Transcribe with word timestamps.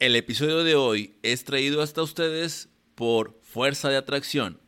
El 0.00 0.14
episodio 0.14 0.62
de 0.62 0.76
hoy 0.76 1.16
es 1.24 1.42
traído 1.42 1.82
hasta 1.82 2.04
ustedes 2.04 2.68
por 2.94 3.36
Fuerza 3.42 3.88
de 3.88 3.96
Atracción, 3.96 4.60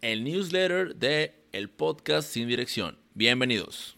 el 0.00 0.22
newsletter 0.22 0.94
de 0.94 1.34
el 1.50 1.68
podcast 1.70 2.30
Sin 2.30 2.46
Dirección. 2.46 2.96
Bienvenidos. 3.14 3.96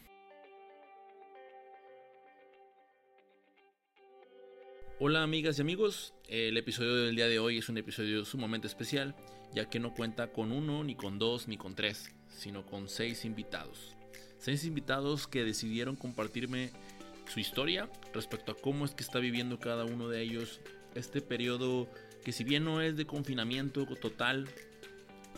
Hola 4.99 5.23
amigas 5.23 5.59
y 5.59 5.61
amigos, 5.61 6.15
el 6.27 6.57
episodio 6.57 6.95
del 6.95 7.17
día 7.17 7.29
de 7.29 7.39
hoy 7.39 7.59
es 7.59 7.69
un 7.69 7.77
episodio 7.77 8.25
sumamente 8.25 8.67
especial, 8.67 9.15
ya 9.53 9.69
que 9.69 9.79
no 9.79 9.93
cuenta 9.93 10.33
con 10.33 10.53
uno, 10.53 10.85
ni 10.85 10.95
con 10.95 11.19
dos, 11.19 11.49
ni 11.49 11.59
con 11.59 11.75
tres, 11.75 12.09
sino 12.31 12.65
con 12.65 12.89
seis 12.89 13.27
invitados. 13.27 13.95
Seis 14.39 14.65
invitados 14.65 15.29
que 15.29 15.45
decidieron 15.45 15.97
compartirme 15.97 16.71
su 17.33 17.41
historia 17.41 17.89
respecto 18.13 18.53
a 18.53 18.55
cómo 18.55 18.85
es 18.85 18.95
que 18.95 19.03
está 19.03 19.19
viviendo 19.19 19.59
cada 19.59 19.87
uno 19.87 20.09
de 20.09 20.21
ellos 20.21 20.61
este 20.95 21.23
periodo 21.23 21.89
que 22.23 22.33
si 22.33 22.45
bien 22.45 22.63
no 22.63 22.83
es 22.83 22.97
de 22.97 23.07
confinamiento 23.07 23.87
total, 23.87 24.49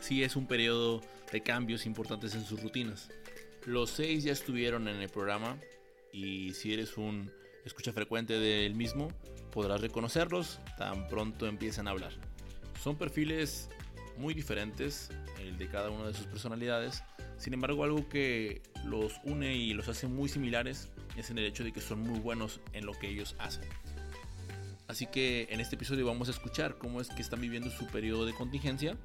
sí 0.00 0.24
es 0.24 0.34
un 0.34 0.48
periodo 0.48 1.02
de 1.30 1.42
cambios 1.42 1.86
importantes 1.86 2.34
en 2.34 2.44
sus 2.44 2.60
rutinas. 2.60 3.10
Los 3.64 3.90
seis 3.90 4.24
ya 4.24 4.32
estuvieron 4.32 4.88
en 4.88 4.96
el 4.96 5.08
programa 5.08 5.56
y 6.12 6.52
si 6.54 6.74
eres 6.74 6.96
un 6.96 7.30
escucha 7.64 7.92
frecuente 7.92 8.40
del 8.40 8.74
mismo, 8.74 9.08
podrás 9.52 9.80
reconocerlos 9.80 10.58
tan 10.76 11.06
pronto 11.06 11.46
empiezan 11.46 11.86
a 11.86 11.92
hablar. 11.92 12.12
Son 12.82 12.96
perfiles 12.96 13.70
muy 14.18 14.34
diferentes, 14.34 15.10
el 15.38 15.56
de 15.58 15.68
cada 15.68 15.90
una 15.90 16.08
de 16.08 16.14
sus 16.14 16.26
personalidades, 16.26 17.04
sin 17.38 17.54
embargo 17.54 17.84
algo 17.84 18.08
que 18.08 18.62
los 18.84 19.12
une 19.22 19.54
y 19.54 19.74
los 19.74 19.88
hace 19.88 20.08
muy 20.08 20.28
similares 20.28 20.90
es 21.16 21.30
en 21.30 21.38
el 21.38 21.46
hecho 21.46 21.64
de 21.64 21.72
que 21.72 21.80
son 21.80 22.00
muy 22.00 22.18
buenos 22.20 22.60
en 22.72 22.86
lo 22.86 22.92
que 22.92 23.08
ellos 23.08 23.36
hacen. 23.38 23.64
Así 24.86 25.06
que 25.06 25.46
en 25.50 25.60
este 25.60 25.76
episodio 25.76 26.06
vamos 26.06 26.28
a 26.28 26.32
escuchar 26.32 26.76
cómo 26.76 27.00
es 27.00 27.08
que 27.08 27.22
están 27.22 27.40
viviendo 27.40 27.70
su 27.70 27.86
periodo 27.86 28.26
de 28.26 28.34
contingencia, 28.34 28.96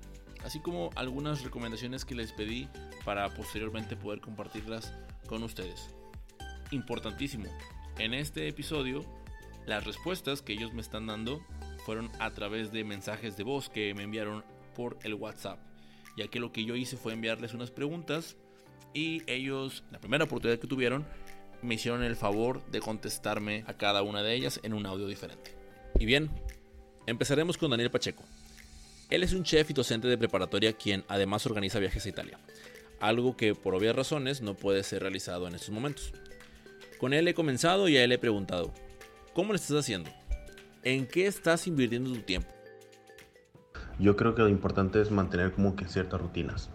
así 0.44 0.60
como 0.60 0.90
algunas 0.96 1.44
recomendaciones 1.44 2.06
que 2.06 2.16
les 2.16 2.34
pedí 2.34 2.68
para 3.06 3.34
posteriormente 3.34 3.96
poder 3.96 4.20
compartirlas 4.20 4.94
con 5.28 5.44
ustedes. 5.44 5.90
Importantísimo, 6.72 7.46
en 7.98 8.14
este 8.14 8.48
episodio 8.48 9.06
las 9.66 9.86
respuestas 9.86 10.42
que 10.42 10.54
ellos 10.54 10.74
me 10.74 10.82
están 10.82 11.08
dando 11.08 11.46
fueron 11.86 12.10
a 12.20 12.32
través 12.32 12.72
de 12.72 12.84
mensajes 12.84 13.38
de 13.38 13.44
voz 13.44 13.70
que 13.70 13.94
me 13.94 14.04
enviaron 14.04 14.44
por 14.76 14.98
el 15.04 15.14
WhatsApp, 15.14 15.60
ya 16.18 16.28
que 16.28 16.40
lo 16.40 16.52
que 16.52 16.66
yo 16.66 16.76
hice 16.76 16.98
fue 16.98 17.14
enviarles 17.14 17.54
unas 17.54 17.72
preguntas 17.72 18.36
y 18.94 19.22
ellos, 19.28 19.84
la 19.92 20.00
primera 20.00 20.24
oportunidad 20.24 20.60
que 20.60 20.68
tuvieron, 20.68 21.06
me 21.62 21.76
hicieron 21.76 22.04
el 22.04 22.16
favor 22.16 22.66
de 22.68 22.80
contestarme 22.80 23.64
a 23.68 23.74
cada 23.74 24.02
una 24.02 24.24
de 24.24 24.34
ellas 24.34 24.60
en 24.64 24.74
un 24.74 24.86
audio 24.86 25.08
diferente. 25.08 25.56
Y 25.98 26.06
bien, 26.06 26.30
empezaremos 27.06 27.58
con 27.58 27.72
Daniel 27.72 27.92
Pacheco. 27.92 28.24
Él 29.10 29.24
es 29.24 29.34
un 29.34 29.44
chef 29.44 29.70
y 29.70 29.74
docente 29.74 30.08
de 30.08 30.18
preparatoria 30.18 30.74
quien 30.74 31.04
además 31.08 31.46
organiza 31.46 31.80
viajes 31.80 32.06
a 32.06 32.10
Italia, 32.10 32.40
algo 33.00 33.36
que 33.36 33.56
por 33.56 33.74
obvias 33.74 33.96
razones 33.96 34.42
no 34.42 34.54
puede 34.54 34.84
ser 34.84 35.02
realizado 35.02 35.48
en 35.48 35.56
estos 35.56 35.72
momentos. 35.72 36.14
Con 37.00 37.14
él 37.14 37.28
he 37.28 37.34
comenzado 37.34 37.88
y 37.90 37.98
a 37.98 38.04
él 38.04 38.12
he 38.12 38.20
preguntado, 38.20 38.74
¿cómo 39.34 39.54
lo 39.54 39.56
estás 39.56 39.78
haciendo? 39.78 40.12
¿En 40.84 41.08
qué 41.08 41.28
estás 41.28 41.66
invirtiendo 41.66 42.12
tu 42.12 42.22
tiempo? 42.22 42.50
Yo 43.98 44.16
creo 44.16 44.36
que 44.36 44.44
lo 44.44 44.50
importante 44.50 45.02
es 45.02 45.12
mantener 45.12 45.52
como 45.52 45.76
que 45.76 45.86
ciertas 45.88 46.22
rutinas. 46.22 46.70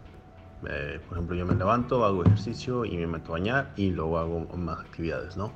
Eh, 0.68 1.00
por 1.08 1.18
ejemplo, 1.18 1.36
yo 1.36 1.46
me 1.46 1.54
levanto, 1.54 2.04
hago 2.04 2.24
ejercicio 2.24 2.84
y 2.84 2.96
me 2.96 3.06
meto 3.06 3.32
a 3.32 3.38
bañar 3.38 3.72
y 3.76 3.90
luego 3.90 4.18
hago 4.18 4.40
más 4.56 4.80
actividades, 4.80 5.36
¿no? 5.36 5.52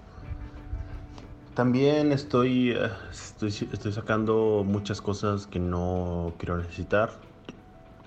También 1.55 2.13
estoy, 2.13 2.71
eh, 2.71 2.91
estoy, 3.11 3.93
sacando 3.93 4.65
muchas 4.65 5.01
cosas 5.01 5.47
que 5.47 5.59
no 5.59 6.35
quiero 6.39 6.57
necesitar. 6.57 7.11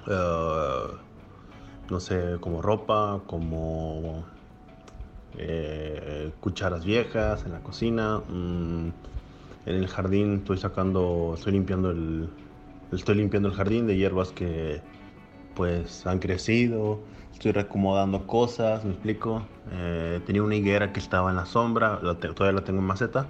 Uh, 0.07 0.95
no 1.91 1.99
sé, 1.99 2.37
como 2.39 2.61
ropa, 2.61 3.21
como 3.27 4.23
eh, 5.37 6.31
cucharas 6.39 6.85
viejas 6.85 7.45
en 7.45 7.51
la 7.51 7.59
cocina. 7.59 8.19
Mm, 8.19 8.87
en 9.65 9.75
el 9.75 9.87
jardín 9.87 10.35
estoy 10.35 10.57
sacando, 10.57 11.33
estoy 11.35 11.51
limpiando 11.51 11.91
el, 11.91 12.29
estoy 12.91 13.15
limpiando 13.15 13.49
el 13.49 13.55
jardín 13.55 13.85
de 13.85 13.97
hierbas 13.97 14.31
que 14.31 14.81
pues 15.55 16.05
han 16.05 16.19
crecido. 16.19 16.99
Estoy 17.33 17.53
reacomodando 17.53 18.27
cosas, 18.27 18.83
me 18.85 18.91
explico. 18.91 19.45
Eh, 19.71 20.21
tenía 20.25 20.43
una 20.43 20.55
higuera 20.55 20.93
que 20.93 20.99
estaba 20.99 21.29
en 21.29 21.37
la 21.37 21.45
sombra, 21.45 21.99
todavía 21.99 22.51
la 22.51 22.63
tengo 22.63 22.79
en 22.79 22.85
maceta 22.85 23.27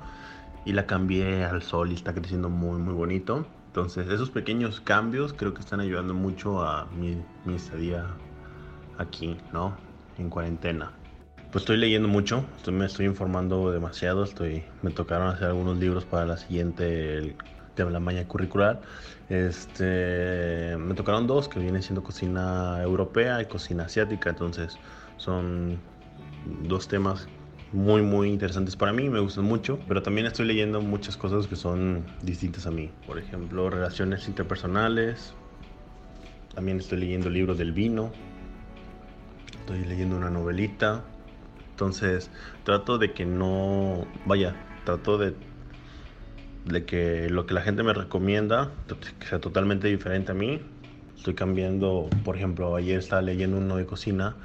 y 0.66 0.74
la 0.74 0.86
cambié 0.86 1.44
al 1.44 1.62
sol 1.62 1.92
y 1.92 1.96
está 1.96 2.14
creciendo 2.14 2.50
muy 2.50 2.80
muy 2.80 2.94
bonito. 2.94 3.46
Entonces 3.68 4.10
esos 4.10 4.30
pequeños 4.30 4.82
cambios 4.82 5.34
creo 5.34 5.54
que 5.54 5.62
están 5.62 5.80
ayudando 5.80 6.14
mucho 6.14 6.62
a 6.62 6.88
mi, 6.98 7.18
mi 7.46 7.56
estadía 7.56 8.06
aquí, 8.98 9.38
¿no? 9.54 9.78
En 10.18 10.30
cuarentena. 10.30 10.92
Pues 11.52 11.64
estoy 11.64 11.78
leyendo 11.78 12.08
mucho, 12.08 12.46
estoy, 12.58 12.74
me 12.74 12.86
estoy 12.86 13.06
informando 13.06 13.72
demasiado, 13.72 14.24
estoy, 14.24 14.64
me 14.82 14.92
tocaron 14.92 15.28
hacer 15.28 15.48
algunos 15.48 15.78
libros 15.78 16.06
para 16.06 16.26
la 16.26 16.38
siguiente 16.38 17.36
de 17.76 17.90
la 17.90 18.00
maña 18.00 18.28
curricular. 18.28 18.82
Este, 19.30 20.76
me 20.78 20.94
tocaron 20.94 21.28
dos 21.28 21.48
que 21.48 21.60
vienen 21.60 21.82
siendo 21.82 22.04
cocina 22.04 22.82
europea 22.82 23.42
y 23.42 23.46
cocina 23.46 23.86
asiática, 23.86 24.30
entonces 24.30 24.78
son 25.18 25.80
dos 26.68 26.88
temas 26.88 27.28
muy 27.72 28.02
muy 28.02 28.30
interesantes 28.30 28.76
para 28.76 28.92
mí, 28.92 29.10
me 29.10 29.20
gustan 29.20 29.46
mucho, 29.46 29.80
pero 29.88 30.04
también 30.04 30.28
estoy 30.28 30.46
leyendo 30.46 30.82
muchas 30.82 31.16
cosas 31.16 31.48
que 31.48 31.56
son 31.56 32.04
distintas 32.22 32.68
a 32.68 32.72
mí. 32.72 32.92
Por 33.08 33.18
ejemplo, 33.18 33.70
relaciones 33.70 34.28
interpersonales. 34.28 35.34
También 36.54 36.80
estoy 36.80 37.00
leyendo 37.00 37.30
libros 37.30 37.58
del 37.58 37.72
vino. 37.72 38.12
Estoy 39.62 39.86
leyendo 39.86 40.18
una 40.18 40.30
novelita. 40.30 41.06
Entonces, 41.70 42.30
trato 42.66 42.98
de 42.98 43.14
que 43.14 43.26
no, 43.26 44.06
vaya, 44.26 44.54
trato 44.84 45.18
de, 45.18 45.34
de 46.66 46.86
que 46.86 47.30
lo 47.30 47.46
que 47.46 47.54
la 47.54 47.62
gente 47.62 47.84
me 47.84 47.94
recomienda 47.94 48.70
que 49.20 49.28
sea 49.28 49.40
totalmente 49.40 49.88
diferente 49.88 50.32
a 50.32 50.36
mí. 50.36 50.62
Estoy 51.16 51.36
cambiando, 51.36 52.10
por 52.24 52.36
ejemplo, 52.36 52.76
ayer 52.76 53.00
estaba 53.00 53.22
leyendo 53.22 53.58
uno 53.58 53.78
de 53.78 53.86
cocina 53.86 54.36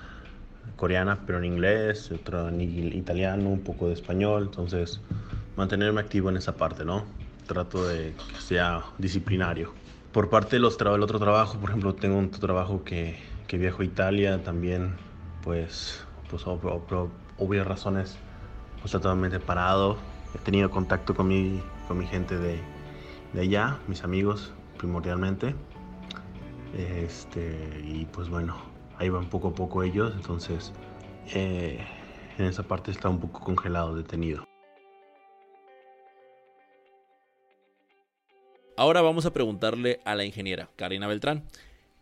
coreana, 0.76 1.21
pero 1.26 1.38
en 1.38 1.47
inglés, 1.47 2.10
otro 2.10 2.49
en 2.49 2.60
italiano, 2.60 3.49
un 3.49 3.60
poco 3.60 3.88
de 3.88 3.94
español. 3.94 4.44
Entonces, 4.44 5.00
mantenerme 5.56 6.00
activo 6.00 6.28
en 6.28 6.37
esa 6.37 6.56
parte, 6.56 6.84
¿no? 6.84 7.05
Trato 7.47 7.87
de 7.87 8.12
que 8.34 8.41
sea 8.41 8.84
disciplinario. 8.99 9.72
Por 10.12 10.28
parte 10.28 10.56
del 10.56 10.65
otro 10.65 11.19
trabajo, 11.19 11.59
por 11.59 11.71
ejemplo, 11.71 11.94
tengo 11.94 12.19
un 12.19 12.31
trabajo 12.31 12.84
que, 12.84 13.19
que 13.47 13.56
viajo 13.59 13.82
a 13.82 13.84
Italia, 13.84 14.43
también, 14.43 14.94
pues, 15.43 16.05
pues 16.28 16.44
obvias 16.47 17.66
razones 17.66 18.19
pues 18.81 18.93
totalmente 18.93 19.41
parado. 19.41 19.99
He 20.34 20.38
tenido 20.38 20.71
contacto 20.71 21.15
con 21.15 21.28
mi, 21.28 21.62
con 21.87 21.99
mi 21.99 22.07
gente 22.07 22.37
de, 22.37 22.61
de 23.33 23.41
allá, 23.41 23.79
mis 23.89 24.05
amigos 24.05 24.53
primordialmente. 24.79 25.55
Este, 26.77 27.83
y 27.85 28.07
pues 28.07 28.29
bueno, 28.29 28.57
ahí 28.99 29.09
van 29.09 29.29
poco 29.29 29.49
a 29.49 29.55
poco 29.55 29.83
ellos, 29.83 30.13
entonces 30.15 30.73
eh, 31.33 31.85
en 32.39 32.45
esa 32.45 32.63
parte 32.63 32.91
está 32.91 33.09
un 33.09 33.21
poco 33.21 33.41
congelado, 33.41 33.95
detenido. 33.95 34.45
Ahora 38.77 39.01
vamos 39.01 39.25
a 39.25 39.33
preguntarle 39.33 40.01
a 40.05 40.15
la 40.15 40.25
ingeniera 40.25 40.69
Karina 40.77 41.07
Beltrán. 41.07 41.45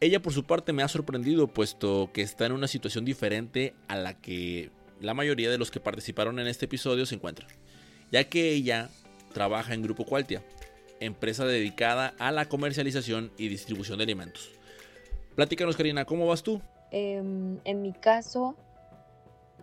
Ella 0.01 0.21
por 0.21 0.33
su 0.33 0.45
parte 0.45 0.73
me 0.73 0.83
ha 0.83 0.89
sorprendido 0.89 1.47
puesto 1.47 2.11
que 2.13 2.21
está 2.21 2.47
en 2.47 2.53
una 2.53 2.67
situación 2.67 3.05
diferente 3.05 3.75
a 3.87 3.95
la 3.95 4.21
que 4.21 4.71
la 5.01 5.15
mayoría 5.15 5.51
de 5.51 5.59
los 5.59 5.71
que 5.71 5.79
participaron 5.79 6.41
en 6.41 6.49
este 6.49 6.65
episodio 6.65 7.07
se 7.07 7.15
encuentran, 7.15 7.49
ya 8.11 8.25
que 8.25 8.51
ella 8.51 8.91
trabaja 9.35 9.75
en 9.75 9.83
Grupo 9.83 10.07
Qualtia, 10.07 10.43
empresa 11.01 11.45
dedicada 11.45 12.15
a 12.19 12.33
la 12.33 12.47
comercialización 12.47 13.33
y 13.37 13.49
distribución 13.49 13.99
de 13.99 14.05
alimentos. 14.05 14.53
Platícanos, 15.35 15.77
Karina, 15.77 16.07
¿cómo 16.07 16.27
vas 16.27 16.43
tú? 16.43 16.63
Eh, 16.91 17.17
en 17.65 17.83
mi 17.83 17.93
caso, 17.93 18.57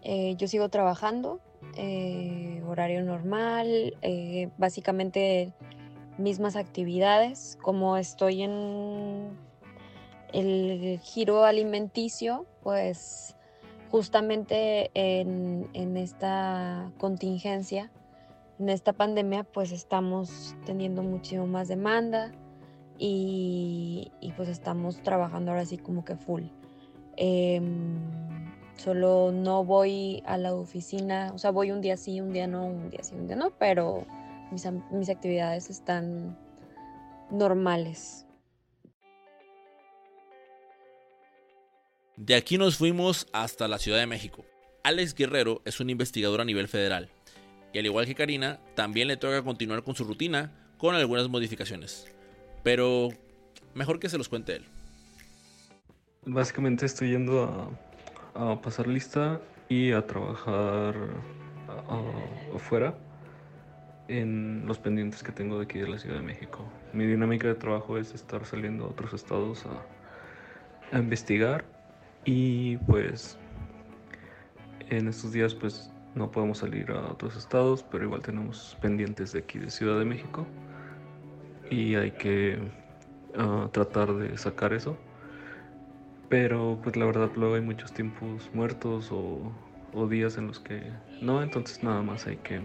eh, 0.04 0.36
yo 0.36 0.48
sigo 0.48 0.70
trabajando, 0.70 1.40
eh, 1.78 2.62
horario 2.68 3.04
normal, 3.04 3.96
eh, 4.02 4.50
básicamente 4.58 5.54
mismas 6.18 6.56
actividades, 6.56 7.58
como 7.62 7.98
estoy 7.98 8.42
en 8.42 9.38
el 10.34 11.00
giro 11.04 11.44
alimenticio, 11.44 12.46
pues 12.64 13.36
justamente 13.92 14.90
en, 14.94 15.98
esta 15.98 16.92
contingencia, 16.98 17.92
en 18.62 18.70
esta 18.70 18.94
pandemia, 18.94 19.44
pues 19.44 19.72
estamos 19.72 20.56
teniendo 20.66 21.02
muchísimo 21.02 21.48
más 21.48 21.68
demanda 21.68 22.32
y, 23.00 24.12
pues 24.38 24.50
estamos 24.50 25.02
trabajando 25.02 25.52
ahora 25.52 25.66
sí 25.66 25.80
como 25.80 26.06
que 26.06 26.16
full. 26.16 26.44
Em, 27.18 28.00
solo 28.76 29.32
no 29.32 29.66
voy 29.66 30.22
a 30.28 30.38
la 30.38 30.54
oficina, 30.54 31.32
o 31.34 31.40
sea, 31.40 31.50
voy 31.50 31.72
un 31.72 31.82
día 31.82 31.98
sí, 31.98 32.22
un 32.22 32.32
día 32.32 32.46
no, 32.46 32.66
un 32.68 32.92
día 32.92 33.02
sí, 33.02 33.16
un 33.16 33.26
día 33.26 33.36
no, 33.36 33.50
pero 33.58 34.06
mis, 34.52 35.10
actividades 35.10 35.72
están 35.72 36.38
normales. 37.32 38.28
De 42.16 42.36
aquí 42.36 42.60
nos 42.60 42.78
fuimos 42.78 43.26
hasta 43.34 43.68
la 43.68 43.80
Ciudad 43.80 43.98
de 43.98 44.06
México. 44.06 44.46
Alex 44.84 45.16
Guerrero 45.16 45.64
es 45.66 45.80
un 45.80 45.90
investigador 45.90 46.42
a 46.42 46.46
nivel 46.46 46.68
federal 46.68 47.10
y 47.74 47.80
al 47.80 47.86
igual 47.86 48.06
que 48.06 48.16
Karina, 48.16 48.60
también 48.76 49.08
le 49.08 49.18
toca 49.18 49.42
continuar 49.44 49.84
con 49.84 49.96
su 49.96 50.04
rutina 50.04 50.52
con 50.78 50.96
algunas 50.96 51.30
modificaciones. 51.30 52.08
Pero 52.64 53.10
mejor 53.74 54.00
que 54.00 54.10
se 54.10 54.18
los 54.18 54.30
cuente 54.30 54.58
él. 54.58 54.66
Básicamente 56.26 56.86
estoy 56.86 57.12
yendo 57.12 57.78
a, 58.36 58.62
pasar 58.62 58.88
lista 58.88 59.42
y 59.70 59.92
a 59.92 60.06
trabajar 60.06 60.96
afuera 62.54 62.98
en 64.08 64.66
los 64.68 64.78
pendientes 64.78 65.24
que 65.24 65.32
tengo 65.32 65.58
de 65.58 65.64
aquí 65.64 65.80
de 65.80 65.88
la 65.88 65.98
Ciudad 65.98 66.18
de 66.18 66.22
México. 66.22 66.66
Mi 66.94 67.06
dinámica 67.06 67.48
de 67.48 67.56
trabajo 67.56 67.98
es 67.98 68.14
estar 68.14 68.46
saliendo 68.46 68.86
a 68.86 68.88
otros 68.90 69.14
estados 69.14 69.66
a, 69.66 70.96
a 70.96 71.00
investigar 71.00 71.64
y 72.26 72.78
pues 72.78 73.38
en 74.90 75.08
estos 75.08 75.32
días 75.32 75.56
pues 75.56 75.92
no 76.16 76.32
podemos 76.32 76.60
salir 76.60 76.92
a 76.92 77.12
otros 77.12 77.38
estados, 77.38 77.84
pero 77.84 78.06
igual 78.06 78.22
tenemos 78.22 78.78
pendientes 78.82 79.32
de 79.32 79.40
aquí 79.40 79.60
de 79.60 79.70
Ciudad 79.70 79.98
de 79.98 80.06
México 80.06 80.46
y 81.70 81.96
hay 81.96 82.12
que 82.12 82.60
ah, 83.38 83.70
tratar 83.72 84.14
de 84.14 84.38
sacar 84.38 84.74
eso. 84.74 84.98
Pero 86.30 86.80
pues 86.82 86.96
la 86.96 87.06
verdad 87.06 87.30
luego 87.36 87.56
hay 87.56 87.62
muchos 87.62 87.94
tiempos 87.94 88.50
muertos 88.54 89.10
o, 89.12 89.52
días 90.10 90.38
en 90.38 90.48
los 90.48 90.60
que 90.60 90.82
no, 91.22 91.44
entonces 91.44 91.84
nada 91.84 92.02
más 92.02 92.26
hay 92.26 92.38
que, 92.38 92.62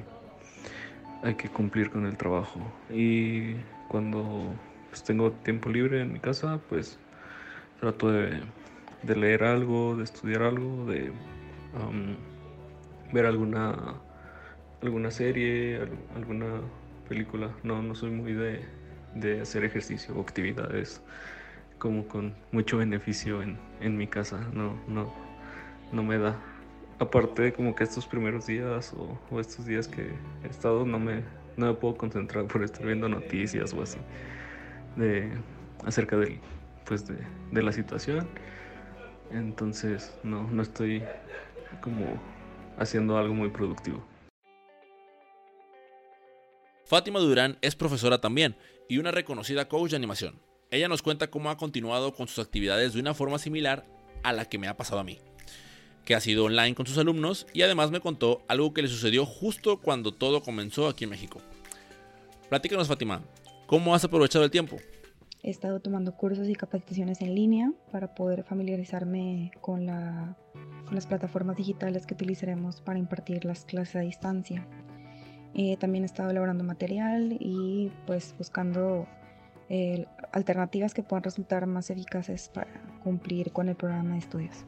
hay 1.24 1.34
que 1.34 1.48
cumplir 1.48 1.90
con 1.90 2.06
el 2.06 2.16
trabajo. 2.16 2.60
Y 2.90 3.54
cuando 3.88 4.54
pues, 4.90 5.02
tengo 5.02 5.32
tiempo 5.32 5.68
libre 5.68 6.02
en 6.02 6.12
mi 6.12 6.20
casa, 6.20 6.60
pues 6.68 6.98
trato 7.80 8.10
de, 8.10 8.40
leer 9.02 9.44
algo, 9.44 9.96
de 9.96 10.04
estudiar 10.04 10.42
algo, 10.42 10.86
de 10.86 11.12
ver 13.12 13.26
alguna 13.26 14.00
alguna 14.82 15.10
serie, 15.10 15.80
alguna 16.14 16.60
película. 17.08 17.50
No, 17.62 17.82
no 17.82 17.94
soy 17.94 18.10
muy 18.10 18.32
de, 18.32 18.64
de 19.14 19.40
hacer 19.40 19.64
ejercicio 19.64 20.16
o 20.16 20.20
actividades 20.20 21.02
como 21.78 22.08
con 22.08 22.34
mucho 22.52 22.78
beneficio 22.78 23.42
en, 23.42 23.58
en, 23.80 23.96
mi 23.96 24.06
casa. 24.06 24.40
No, 24.52 24.78
no, 24.88 25.12
no 25.92 26.02
me 26.02 26.18
da. 26.18 26.36
Aparte 26.98 27.52
como 27.52 27.74
que 27.74 27.84
estos 27.84 28.06
primeros 28.06 28.46
días 28.46 28.94
o, 29.30 29.40
estos 29.40 29.66
días 29.66 29.86
que 29.86 30.12
he 30.44 30.48
estado 30.48 30.86
no 30.86 30.98
me, 30.98 31.22
no 31.56 31.66
me 31.66 31.74
puedo 31.74 31.96
concentrar 31.96 32.46
por 32.46 32.62
estar 32.62 32.86
viendo 32.86 33.08
noticias 33.08 33.74
o 33.74 33.82
así 33.82 33.98
de 34.96 35.30
acerca 35.84 36.16
del, 36.16 36.40
pues 36.86 37.06
de, 37.06 37.18
de 37.52 37.62
la 37.62 37.72
situación. 37.72 38.26
Entonces 39.30 40.16
no, 40.22 40.48
no 40.50 40.62
estoy 40.62 41.02
como 41.82 42.18
haciendo 42.76 43.18
algo 43.18 43.34
muy 43.34 43.50
productivo. 43.50 44.04
Fátima 46.84 47.18
Durán 47.18 47.58
es 47.62 47.74
profesora 47.74 48.20
también 48.20 48.56
y 48.88 48.98
una 48.98 49.10
reconocida 49.10 49.68
coach 49.68 49.90
de 49.90 49.96
animación. 49.96 50.38
Ella 50.70 50.88
nos 50.88 51.02
cuenta 51.02 51.28
cómo 51.30 51.50
ha 51.50 51.56
continuado 51.56 52.14
con 52.14 52.28
sus 52.28 52.44
actividades 52.44 52.92
de 52.92 53.00
una 53.00 53.14
forma 53.14 53.38
similar 53.38 53.84
a 54.22 54.32
la 54.32 54.44
que 54.44 54.58
me 54.58 54.68
ha 54.68 54.76
pasado 54.76 55.00
a 55.00 55.04
mí, 55.04 55.18
que 56.04 56.14
ha 56.14 56.20
sido 56.20 56.44
online 56.44 56.74
con 56.74 56.86
sus 56.86 56.98
alumnos 56.98 57.46
y 57.52 57.62
además 57.62 57.90
me 57.90 58.00
contó 58.00 58.42
algo 58.48 58.72
que 58.72 58.82
le 58.82 58.88
sucedió 58.88 59.26
justo 59.26 59.80
cuando 59.80 60.12
todo 60.12 60.42
comenzó 60.42 60.88
aquí 60.88 61.04
en 61.04 61.10
México. 61.10 61.40
Platícanos 62.48 62.86
Fátima, 62.86 63.22
¿cómo 63.66 63.94
has 63.94 64.04
aprovechado 64.04 64.44
el 64.44 64.50
tiempo? 64.52 64.76
He 65.42 65.50
estado 65.50 65.80
tomando 65.80 66.16
cursos 66.16 66.48
y 66.48 66.54
capacitaciones 66.54 67.20
en 67.20 67.34
línea 67.34 67.72
para 67.90 68.14
poder 68.14 68.44
familiarizarme 68.44 69.52
con, 69.60 69.88
con 70.86 70.94
las 70.94 71.06
plataformas 71.06 71.56
digitales 71.56 72.06
que 72.06 72.14
utilizaremos 72.14 72.80
para 72.80 72.98
impartir 72.98 73.44
las 73.44 73.64
clases 73.64 73.96
a 73.96 74.00
distancia. 74.00 74.66
Eh, 75.54 75.76
también 75.76 76.04
he 76.04 76.06
estado 76.06 76.30
elaborando 76.30 76.64
material 76.64 77.36
y 77.38 77.92
pues 78.06 78.34
buscando 78.38 79.06
eh, 79.68 80.06
alternativas 80.32 80.94
que 80.94 81.02
puedan 81.02 81.24
resultar 81.24 81.66
más 81.66 81.90
eficaces 81.90 82.48
para 82.48 82.70
cumplir 83.02 83.52
con 83.52 83.68
el 83.68 83.76
programa 83.76 84.12
de 84.12 84.18
estudios 84.18 84.64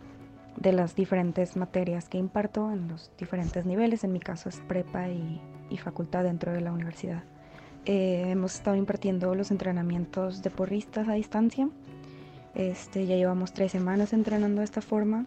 de 0.56 0.73
las 0.73 0.97
diferentes 0.97 1.56
materias 1.56 2.09
que 2.09 2.19
imparto 2.19 2.73
en 2.73 2.88
los 2.88 3.12
diferentes 3.17 3.65
niveles. 3.65 4.03
En 4.03 4.12
mi 4.12 4.19
caso 4.19 4.49
es 4.49 4.61
prepa 4.67 5.09
y 5.09 5.41
facultad 5.79 6.25
dentro 6.25 6.53
de 6.53 6.61
la 6.61 6.73
universidad. 6.73 7.23
Eh, 7.88 8.25
hemos 8.29 8.55
estado 8.55 8.76
impartiendo 8.76 9.35
los 9.35 9.50
entrenamientos 9.50 10.43
de 10.43 10.50
porristas 10.50 11.09
a 11.09 11.15
distancia. 11.15 11.70
Este, 12.55 13.06
ya 13.06 13.17
llevamos 13.17 13.55
tres 13.55 13.73
semanas 13.73 14.12
entrenando 14.12 14.61
de 14.61 14.67
esta 14.67 14.82
forma 14.82 15.25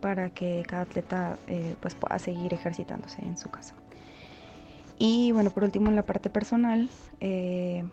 para 0.00 0.30
que 0.30 0.64
cada 0.66 0.82
atleta 0.82 1.38
eh, 1.46 1.76
pues 1.80 1.94
pueda 1.94 2.18
seguir 2.18 2.54
ejercitándose 2.54 3.22
en 3.22 3.38
su 3.38 3.50
casa. 3.50 3.74
Y 4.98 5.32
bueno, 5.32 5.50
por 5.50 5.64
último 5.64 5.88
en 5.88 5.96
la 5.96 6.02
parte 6.02 6.28
personal, 6.28 6.90
eh, 7.20 7.84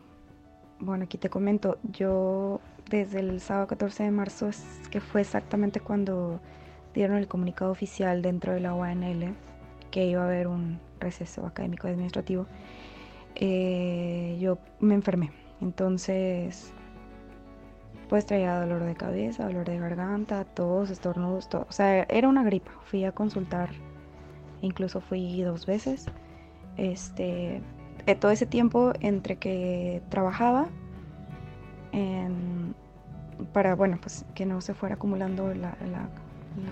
bueno, 0.80 1.06
aquí 1.06 1.18
te 1.18 1.30
comento, 1.30 1.78
yo 1.84 2.60
desde 2.90 3.20
el 3.20 3.40
sábado 3.40 3.68
14 3.68 4.04
de 4.04 4.12
marzo, 4.12 4.50
que 4.92 5.00
fue 5.00 5.22
exactamente 5.22 5.80
cuando 5.80 6.40
dieron 6.94 7.18
el 7.18 7.28
comunicado 7.28 7.72
oficial 7.72 8.22
dentro 8.22 8.54
de 8.54 8.60
la 8.60 8.74
UANL 8.74 9.36
que 9.92 10.06
iba 10.06 10.22
a 10.22 10.26
haber 10.26 10.48
un 10.48 10.80
receso 11.00 11.46
académico 11.46 11.88
administrativo, 11.88 12.46
eh, 13.36 14.38
yo 14.40 14.58
me 14.80 14.96
enfermé. 14.96 15.32
Entonces, 15.62 16.74
pues 18.10 18.26
traía 18.26 18.60
dolor 18.60 18.84
de 18.84 18.96
cabeza, 18.96 19.46
dolor 19.46 19.66
de 19.66 19.78
garganta, 19.80 20.46
tos, 20.46 20.90
estornudos, 20.90 21.50
todo. 21.50 21.66
O 21.70 21.72
sea, 21.72 22.04
era 22.04 22.28
una 22.28 22.44
gripa. 22.44 22.72
Fui 22.86 23.04
a 23.06 23.12
consultar, 23.12 23.70
incluso 24.62 25.02
fui 25.02 25.42
dos 25.42 25.66
veces. 25.66 26.06
Este, 26.78 27.62
eh, 28.06 28.16
todo 28.16 28.32
ese 28.32 28.46
tiempo 28.46 28.94
entre 29.02 29.38
que 29.38 30.02
trabajaba 30.10 30.68
para, 33.54 33.76
bueno, 33.76 33.98
pues 34.02 34.26
que 34.36 34.46
no 34.46 34.62
se 34.62 34.74
fuera 34.74 34.96
acumulando 34.96 35.54
la, 35.54 35.76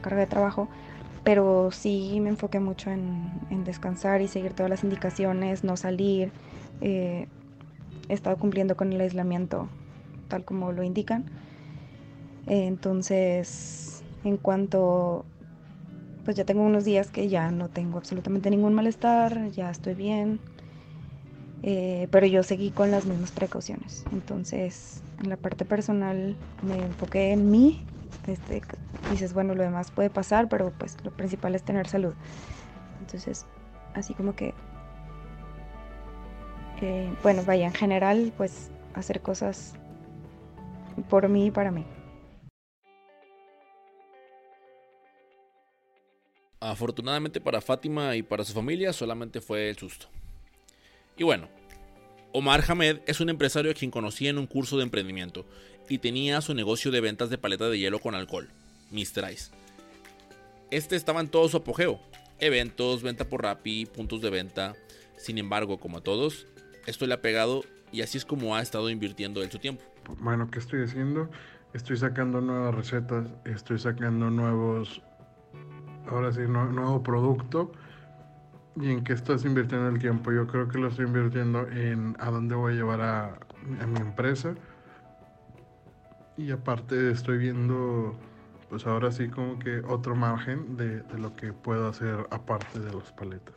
carga 0.01 0.21
de 0.21 0.27
trabajo, 0.27 0.67
pero 1.23 1.71
sí 1.71 2.19
me 2.21 2.29
enfoqué 2.29 2.59
mucho 2.59 2.91
en, 2.91 3.63
descansar 3.63 4.21
y 4.21 4.27
seguir 4.27 4.53
todas 4.53 4.69
las 4.69 4.83
indicaciones, 4.83 5.63
no 5.63 5.77
salir, 5.77 6.31
eh, 6.81 7.27
he 8.09 8.13
estado 8.13 8.37
cumpliendo 8.37 8.75
con 8.75 8.93
el 8.93 9.01
aislamiento 9.01 9.67
tal 10.27 10.43
como 10.43 10.71
lo 10.71 10.83
indican. 10.83 11.25
entonces, 12.47 14.03
en 14.23 14.37
cuanto, 14.37 15.25
pues 16.23 16.37
ya 16.37 16.43
tengo 16.45 16.63
unos 16.63 16.85
días 16.85 17.09
que 17.09 17.27
ya 17.27 17.51
no 17.51 17.69
tengo 17.69 17.97
absolutamente 17.97 18.49
ningún 18.49 18.73
malestar, 18.73 19.49
ya 19.51 19.69
estoy 19.69 19.95
bien, 19.95 20.39
eh, 21.63 22.07
pero 22.11 22.27
yo 22.27 22.43
seguí 22.43 22.71
con 22.71 22.91
las 22.91 23.05
mismas 23.05 23.31
precauciones. 23.31 24.05
Entonces, 24.11 25.01
en 25.23 25.29
la 25.29 25.37
parte 25.37 25.65
personal 25.65 26.35
me 26.61 26.79
enfoqué 26.79 27.31
en 27.31 27.49
mí. 27.49 27.83
Este, 28.27 28.61
dices, 29.11 29.33
bueno, 29.33 29.55
lo 29.55 29.63
demás 29.63 29.91
puede 29.91 30.09
pasar, 30.09 30.47
pero 30.49 30.71
pues 30.77 30.97
lo 31.03 31.11
principal 31.11 31.55
es 31.55 31.63
tener 31.63 31.87
salud. 31.87 32.13
Entonces, 33.01 33.45
así 33.93 34.13
como 34.13 34.35
que 34.35 34.53
bueno, 37.23 37.43
vaya, 37.45 37.67
en 37.67 37.73
general, 37.73 38.33
pues 38.37 38.69
hacer 38.93 39.21
cosas 39.21 39.73
por 41.09 41.27
mí 41.29 41.47
y 41.47 41.51
para 41.51 41.71
mí. 41.71 41.85
Afortunadamente 46.59 47.39
para 47.39 47.61
Fátima 47.61 48.15
y 48.15 48.23
para 48.23 48.43
su 48.43 48.53
familia 48.53 48.91
solamente 48.91 49.41
fue 49.41 49.69
el 49.69 49.77
susto. 49.77 50.07
Y 51.17 51.23
bueno, 51.23 51.47
Omar 52.33 52.63
Hamed 52.67 52.99
es 53.05 53.19
un 53.19 53.29
empresario 53.29 53.71
a 53.71 53.75
quien 53.75 53.91
conocí 53.91 54.27
en 54.27 54.37
un 54.37 54.47
curso 54.47 54.77
de 54.77 54.83
emprendimiento 54.83 55.45
y 55.87 55.99
tenía 55.99 56.41
su 56.41 56.53
negocio 56.53 56.91
de 56.91 57.01
ventas 57.01 57.29
de 57.29 57.37
paleta 57.37 57.69
de 57.69 57.79
hielo 57.79 57.99
con 57.99 58.15
alcohol, 58.15 58.49
Mr. 58.91 59.31
Ice. 59.31 59.51
Este 60.71 60.95
estaba 60.95 61.21
en 61.21 61.29
todo 61.29 61.47
su 61.47 61.57
apogeo, 61.57 61.99
eventos, 62.39 63.03
venta 63.03 63.29
por 63.29 63.43
Rappi, 63.43 63.85
puntos 63.85 64.21
de 64.21 64.29
venta. 64.29 64.75
Sin 65.17 65.37
embargo, 65.37 65.77
como 65.77 65.99
a 65.99 66.01
todos, 66.01 66.47
esto 66.87 67.05
le 67.05 67.13
ha 67.13 67.21
pegado 67.21 67.63
y 67.91 68.01
así 68.01 68.17
es 68.17 68.25
como 68.25 68.55
ha 68.55 68.61
estado 68.61 68.89
invirtiendo 68.89 69.43
en 69.43 69.51
su 69.51 69.59
tiempo. 69.59 69.83
Bueno, 70.19 70.49
¿qué 70.49 70.59
estoy 70.59 70.83
haciendo? 70.83 71.29
Estoy 71.73 71.97
sacando 71.97 72.41
nuevas 72.41 72.73
recetas, 72.73 73.27
estoy 73.43 73.79
sacando 73.79 74.29
nuevos, 74.29 75.01
ahora 76.07 76.31
sí, 76.31 76.41
nuevo 76.41 77.03
producto. 77.03 77.71
¿Y 78.77 78.91
en 78.91 79.03
qué 79.03 79.13
estás 79.13 79.45
invirtiendo 79.45 79.87
el 79.89 79.99
tiempo? 79.99 80.31
Yo 80.31 80.47
creo 80.47 80.67
que 80.67 80.77
lo 80.77 80.89
estoy 80.89 81.05
invirtiendo 81.05 81.67
en 81.69 82.15
a 82.19 82.29
dónde 82.29 82.55
voy 82.55 82.73
a 82.73 82.75
llevar 82.75 83.01
a, 83.01 83.39
mi 83.87 83.99
empresa. 83.99 84.55
Y 86.37 86.51
aparte 86.51 87.11
estoy 87.11 87.37
viendo, 87.37 88.15
pues 88.69 88.85
ahora 88.85 89.11
sí 89.11 89.29
como 89.29 89.59
que 89.59 89.79
otro 89.79 90.15
margen 90.15 90.75
de, 90.75 91.01
de 91.01 91.17
lo 91.17 91.35
que 91.35 91.53
puedo 91.53 91.87
hacer 91.87 92.27
aparte 92.31 92.79
de 92.79 92.93
las 92.93 93.11
paletas. 93.13 93.55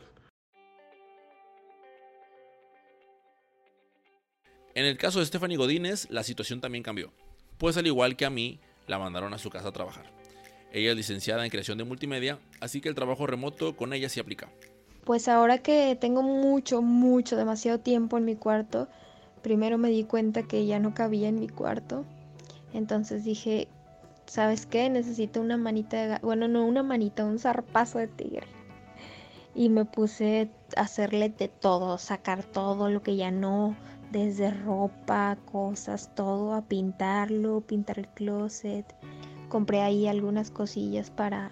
En 4.79 4.85
el 4.85 4.97
caso 4.97 5.19
de 5.19 5.25
Stephanie 5.25 5.57
Godínez, 5.57 6.07
la 6.09 6.23
situación 6.23 6.61
también 6.61 6.85
cambió, 6.85 7.11
pues 7.57 7.75
al 7.75 7.85
igual 7.85 8.15
que 8.15 8.25
a 8.25 8.29
mí, 8.29 8.61
la 8.87 8.97
mandaron 8.97 9.33
a 9.33 9.37
su 9.37 9.49
casa 9.49 9.67
a 9.67 9.71
trabajar. 9.73 10.05
Ella 10.71 10.91
es 10.91 10.95
licenciada 10.95 11.43
en 11.43 11.51
creación 11.51 11.77
de 11.77 11.83
multimedia, 11.83 12.39
así 12.61 12.79
que 12.79 12.87
el 12.87 12.95
trabajo 12.95 13.27
remoto 13.27 13.75
con 13.75 13.91
ella 13.91 14.07
sí 14.07 14.21
aplica. 14.21 14.47
Pues 15.03 15.27
ahora 15.27 15.57
que 15.57 15.97
tengo 15.99 16.21
mucho, 16.21 16.81
mucho, 16.81 17.35
demasiado 17.35 17.81
tiempo 17.81 18.17
en 18.17 18.23
mi 18.23 18.37
cuarto, 18.37 18.87
primero 19.41 19.77
me 19.77 19.89
di 19.89 20.05
cuenta 20.05 20.43
que 20.43 20.65
ya 20.65 20.79
no 20.79 20.93
cabía 20.93 21.27
en 21.27 21.41
mi 21.41 21.49
cuarto. 21.49 22.05
Entonces 22.73 23.25
dije, 23.25 23.67
¿sabes 24.27 24.65
qué? 24.65 24.89
Necesito 24.89 25.41
una 25.41 25.57
manita 25.57 25.97
de... 25.97 26.19
Bueno, 26.19 26.47
no 26.47 26.65
una 26.65 26.83
manita, 26.83 27.25
un 27.25 27.37
zarpazo 27.37 27.97
de 27.97 28.07
tigre. 28.07 28.47
Y 29.53 29.67
me 29.67 29.83
puse 29.83 30.49
a 30.77 30.83
hacerle 30.83 31.27
de 31.27 31.49
todo, 31.49 31.97
sacar 31.97 32.45
todo 32.45 32.89
lo 32.89 33.03
que 33.03 33.17
ya 33.17 33.29
no, 33.29 33.75
desde 34.11 34.51
ropa, 34.51 35.37
cosas, 35.51 36.13
todo, 36.15 36.53
a 36.53 36.61
pintarlo, 36.61 37.61
pintar 37.61 37.99
el 37.99 38.07
closet. 38.07 38.85
Compré 39.49 39.81
ahí 39.81 40.07
algunas 40.07 40.51
cosillas 40.51 41.09
para, 41.09 41.51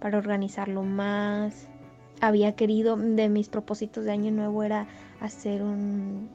para 0.00 0.18
organizarlo 0.18 0.82
más 0.82 1.68
había 2.20 2.52
querido, 2.52 2.96
de 2.96 3.28
mis 3.28 3.48
propósitos 3.48 4.04
de 4.04 4.12
año 4.12 4.30
nuevo 4.30 4.62
era 4.62 4.86
hacer 5.20 5.62
un, 5.62 6.28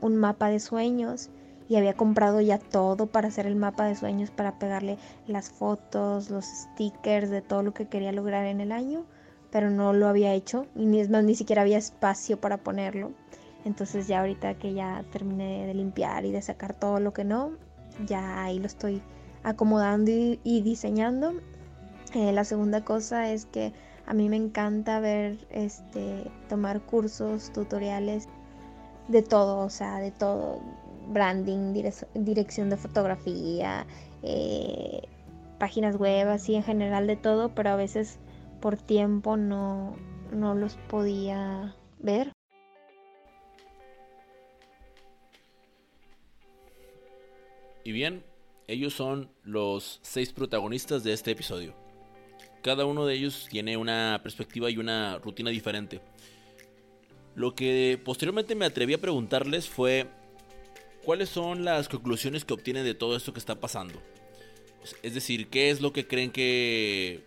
un 0.00 0.16
mapa 0.16 0.48
de 0.48 0.60
sueños 0.60 1.30
y 1.68 1.76
había 1.76 1.94
comprado 1.94 2.40
ya 2.40 2.58
todo 2.58 3.06
para 3.06 3.28
hacer 3.28 3.46
el 3.46 3.56
mapa 3.56 3.84
de 3.84 3.94
sueños, 3.94 4.30
para 4.30 4.58
pegarle 4.58 4.98
las 5.26 5.50
fotos, 5.50 6.30
los 6.30 6.44
stickers 6.44 7.30
de 7.30 7.42
todo 7.42 7.62
lo 7.62 7.72
que 7.72 7.86
quería 7.86 8.12
lograr 8.12 8.46
en 8.46 8.60
el 8.60 8.72
año, 8.72 9.04
pero 9.50 9.70
no 9.70 9.92
lo 9.92 10.08
había 10.08 10.34
hecho 10.34 10.66
y 10.74 10.86
ni, 10.86 11.00
es 11.00 11.10
más, 11.10 11.24
ni 11.24 11.34
siquiera 11.34 11.62
había 11.62 11.78
espacio 11.78 12.40
para 12.40 12.58
ponerlo. 12.58 13.12
Entonces 13.64 14.08
ya 14.08 14.20
ahorita 14.20 14.54
que 14.54 14.72
ya 14.72 15.04
terminé 15.12 15.66
de 15.66 15.74
limpiar 15.74 16.24
y 16.24 16.32
de 16.32 16.42
sacar 16.42 16.74
todo 16.74 17.00
lo 17.00 17.12
que 17.12 17.24
no, 17.24 17.52
ya 18.06 18.44
ahí 18.44 18.58
lo 18.58 18.66
estoy 18.66 19.02
acomodando 19.42 20.10
y, 20.10 20.62
diseñando. 20.62 21.34
Eh, 22.14 22.32
la 22.32 22.44
segunda 22.44 22.84
cosa 22.84 23.30
es 23.30 23.46
que 23.46 23.72
a 24.06 24.14
mí 24.14 24.28
me 24.28 24.36
encanta 24.36 24.98
ver, 25.00 25.38
este, 25.50 26.30
tomar 26.48 26.80
cursos, 26.80 27.52
tutoriales 27.52 28.28
de 29.08 29.22
todo, 29.22 29.58
o 29.58 29.70
sea, 29.70 29.98
de 29.98 30.10
todo, 30.10 30.60
branding, 31.08 31.72
dirección 32.14 32.70
de 32.70 32.76
fotografía, 32.76 33.86
eh, 34.22 35.02
páginas 35.58 35.96
web, 35.96 36.28
así 36.28 36.54
en 36.54 36.62
general 36.62 37.06
de 37.06 37.16
todo, 37.16 37.54
pero 37.54 37.70
a 37.70 37.76
veces 37.76 38.18
por 38.60 38.76
tiempo 38.76 39.36
no, 39.36 39.94
no 40.32 40.54
los 40.54 40.76
podía 40.88 41.74
ver. 41.98 42.32
Y 47.84 47.92
bien, 47.92 48.24
ellos 48.66 48.94
son 48.94 49.30
los 49.42 50.00
seis 50.02 50.32
protagonistas 50.32 51.02
de 51.02 51.12
este 51.12 51.32
episodio. 51.32 51.74
Cada 52.62 52.84
uno 52.84 53.06
de 53.06 53.14
ellos 53.14 53.48
tiene 53.50 53.76
una 53.76 54.20
perspectiva 54.22 54.70
y 54.70 54.76
una 54.76 55.18
rutina 55.18 55.50
diferente. 55.50 56.00
Lo 57.34 57.54
que 57.54 57.98
posteriormente 58.04 58.54
me 58.54 58.66
atreví 58.66 58.94
a 58.94 59.00
preguntarles 59.00 59.68
fue 59.68 60.06
cuáles 61.02 61.30
son 61.30 61.64
las 61.64 61.88
conclusiones 61.88 62.44
que 62.44 62.54
obtienen 62.54 62.84
de 62.84 62.94
todo 62.94 63.16
esto 63.16 63.32
que 63.32 63.38
está 63.38 63.60
pasando. 63.60 64.00
Es 65.02 65.14
decir, 65.14 65.48
qué 65.48 65.70
es 65.70 65.80
lo 65.80 65.92
que 65.92 66.06
creen 66.06 66.30
que, 66.30 67.24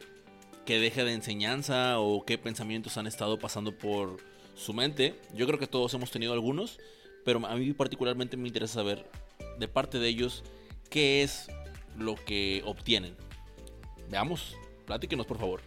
que 0.66 0.80
deja 0.80 1.04
de 1.04 1.14
enseñanza 1.14 2.00
o 2.00 2.26
qué 2.26 2.38
pensamientos 2.38 2.98
han 2.98 3.08
estado 3.08 3.40
pasando 3.40 3.78
por 3.78 4.18
su 4.56 4.74
mente. 4.74 5.16
Yo 5.36 5.48
creo 5.48 5.60
que 5.60 5.68
todos 5.68 5.94
hemos 5.94 6.12
tenido 6.12 6.34
algunos, 6.34 6.80
pero 7.26 7.46
a 7.46 7.56
mí 7.56 7.74
particularmente 7.74 8.38
me 8.38 8.48
interesa 8.48 8.76
saber 8.76 9.10
de 9.60 9.68
parte 9.68 10.00
de 10.00 10.08
ellos 10.08 10.44
qué 10.90 11.24
es 11.24 11.48
lo 11.98 12.16
que 12.16 12.62
obtienen. 12.66 13.16
Veamos. 14.10 14.56
Platíquenos, 14.86 15.26
por 15.26 15.38
favor. 15.38 15.62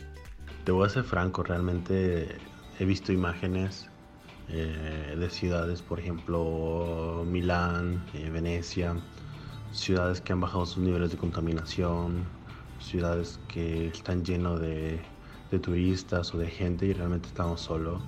Te 0.64 0.72
voy 0.72 0.86
a 0.86 0.90
ser 0.90 1.04
franco, 1.04 1.42
realmente 1.42 2.36
he 2.78 2.84
visto 2.84 3.12
imágenes 3.12 3.88
eh, 4.48 5.16
de 5.18 5.30
ciudades, 5.30 5.82
por 5.82 5.98
ejemplo, 5.98 7.24
Milán, 7.26 8.04
eh, 8.14 8.30
Venecia, 8.30 8.96
ciudades 9.72 10.20
que 10.20 10.32
han 10.32 10.40
bajado 10.40 10.66
sus 10.66 10.82
niveles 10.82 11.10
de 11.10 11.16
contaminación, 11.16 12.24
ciudades 12.80 13.40
que 13.48 13.88
están 13.88 14.24
llenas 14.24 14.60
de, 14.60 15.00
de 15.50 15.58
turistas 15.58 16.34
o 16.34 16.38
de 16.38 16.48
gente 16.48 16.86
y 16.86 16.92
realmente 16.92 17.28
estamos 17.28 17.60
solos. 17.60 18.02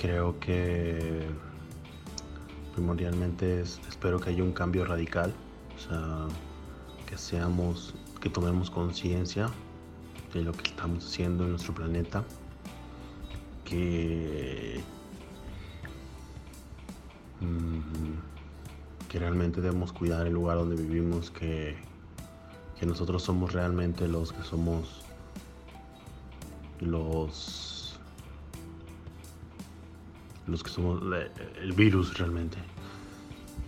Creo 0.00 0.38
que 0.38 1.26
primordialmente 2.78 3.62
espero 3.62 4.20
que 4.20 4.30
haya 4.30 4.44
un 4.44 4.52
cambio 4.52 4.84
radical, 4.84 5.34
que 7.06 7.18
seamos 7.18 7.92
que 8.20 8.30
tomemos 8.30 8.70
conciencia 8.70 9.48
de 10.32 10.42
lo 10.42 10.52
que 10.52 10.68
estamos 10.68 11.04
haciendo 11.04 11.42
en 11.42 11.50
nuestro 11.50 11.74
planeta, 11.74 12.22
que, 13.64 14.80
mm, 17.40 19.08
que 19.08 19.18
realmente 19.18 19.60
debemos 19.60 19.92
cuidar 19.92 20.28
el 20.28 20.34
lugar 20.34 20.58
donde 20.58 20.76
vivimos, 20.80 21.32
que, 21.32 21.76
que 22.78 22.86
nosotros 22.86 23.24
somos 23.24 23.54
realmente 23.54 24.06
los 24.06 24.32
que 24.32 24.44
somos 24.44 25.02
los 26.78 27.77
los 30.48 30.62
que 30.62 30.70
somos 30.70 31.02
el 31.60 31.72
virus 31.72 32.18
realmente 32.18 32.58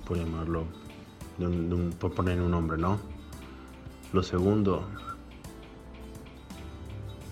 por 0.07 0.17
llamarlo 0.17 0.65
por 1.99 2.13
poner 2.13 2.41
un 2.41 2.51
nombre 2.51 2.77
no 2.77 2.99
lo 4.13 4.25
segundo, 4.25 4.89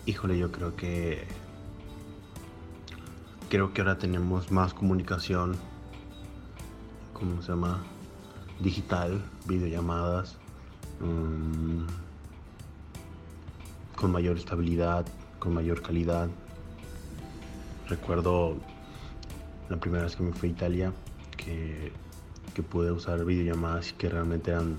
híjole, 0.06 0.38
yo 0.38 0.52
creo 0.52 0.76
que 0.76 1.26
creo 3.48 3.72
que 3.72 3.80
ahora 3.80 3.98
tenemos 3.98 4.52
más 4.52 4.74
comunicación, 4.74 5.56
¿cómo 7.14 7.42
se 7.42 7.48
llama? 7.48 7.82
Digital, 8.60 9.20
videollamadas, 9.46 10.36
mm, 11.00 11.82
con 13.96 14.12
mayor 14.12 14.36
estabilidad, 14.36 15.04
con 15.40 15.54
mayor 15.54 15.82
calidad. 15.82 16.28
Recuerdo 17.88 18.56
la 19.68 19.76
primera 19.76 20.04
vez 20.04 20.16
que 20.16 20.22
me 20.22 20.32
fui 20.32 20.48
a 20.48 20.52
Italia 20.52 20.92
que, 21.36 21.92
que 22.54 22.62
pude 22.62 22.90
usar 22.90 23.24
videollamadas 23.24 23.90
y 23.90 23.94
que 23.94 24.08
realmente 24.08 24.50
eran 24.50 24.78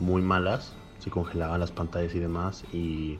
muy 0.00 0.22
malas, 0.22 0.74
se 0.98 1.10
congelaban 1.10 1.60
las 1.60 1.70
pantallas 1.70 2.14
y 2.14 2.18
demás 2.18 2.64
y, 2.72 3.18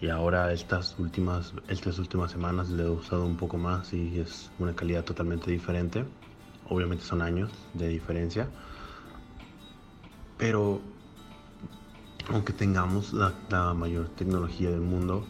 y 0.00 0.08
ahora 0.08 0.52
estas 0.52 0.98
últimas, 0.98 1.54
estas 1.68 1.98
últimas 1.98 2.30
semanas 2.30 2.70
le 2.70 2.84
he 2.84 2.88
usado 2.88 3.24
un 3.24 3.36
poco 3.36 3.58
más 3.58 3.92
y 3.92 4.20
es 4.20 4.50
una 4.58 4.74
calidad 4.74 5.04
totalmente 5.04 5.50
diferente. 5.50 6.04
Obviamente 6.70 7.04
son 7.04 7.22
años 7.22 7.50
de 7.72 7.88
diferencia, 7.88 8.48
pero 10.36 10.80
aunque 12.30 12.52
tengamos 12.52 13.14
la, 13.14 13.32
la 13.48 13.72
mayor 13.72 14.08
tecnología 14.10 14.70
del 14.70 14.82
mundo, 14.82 15.26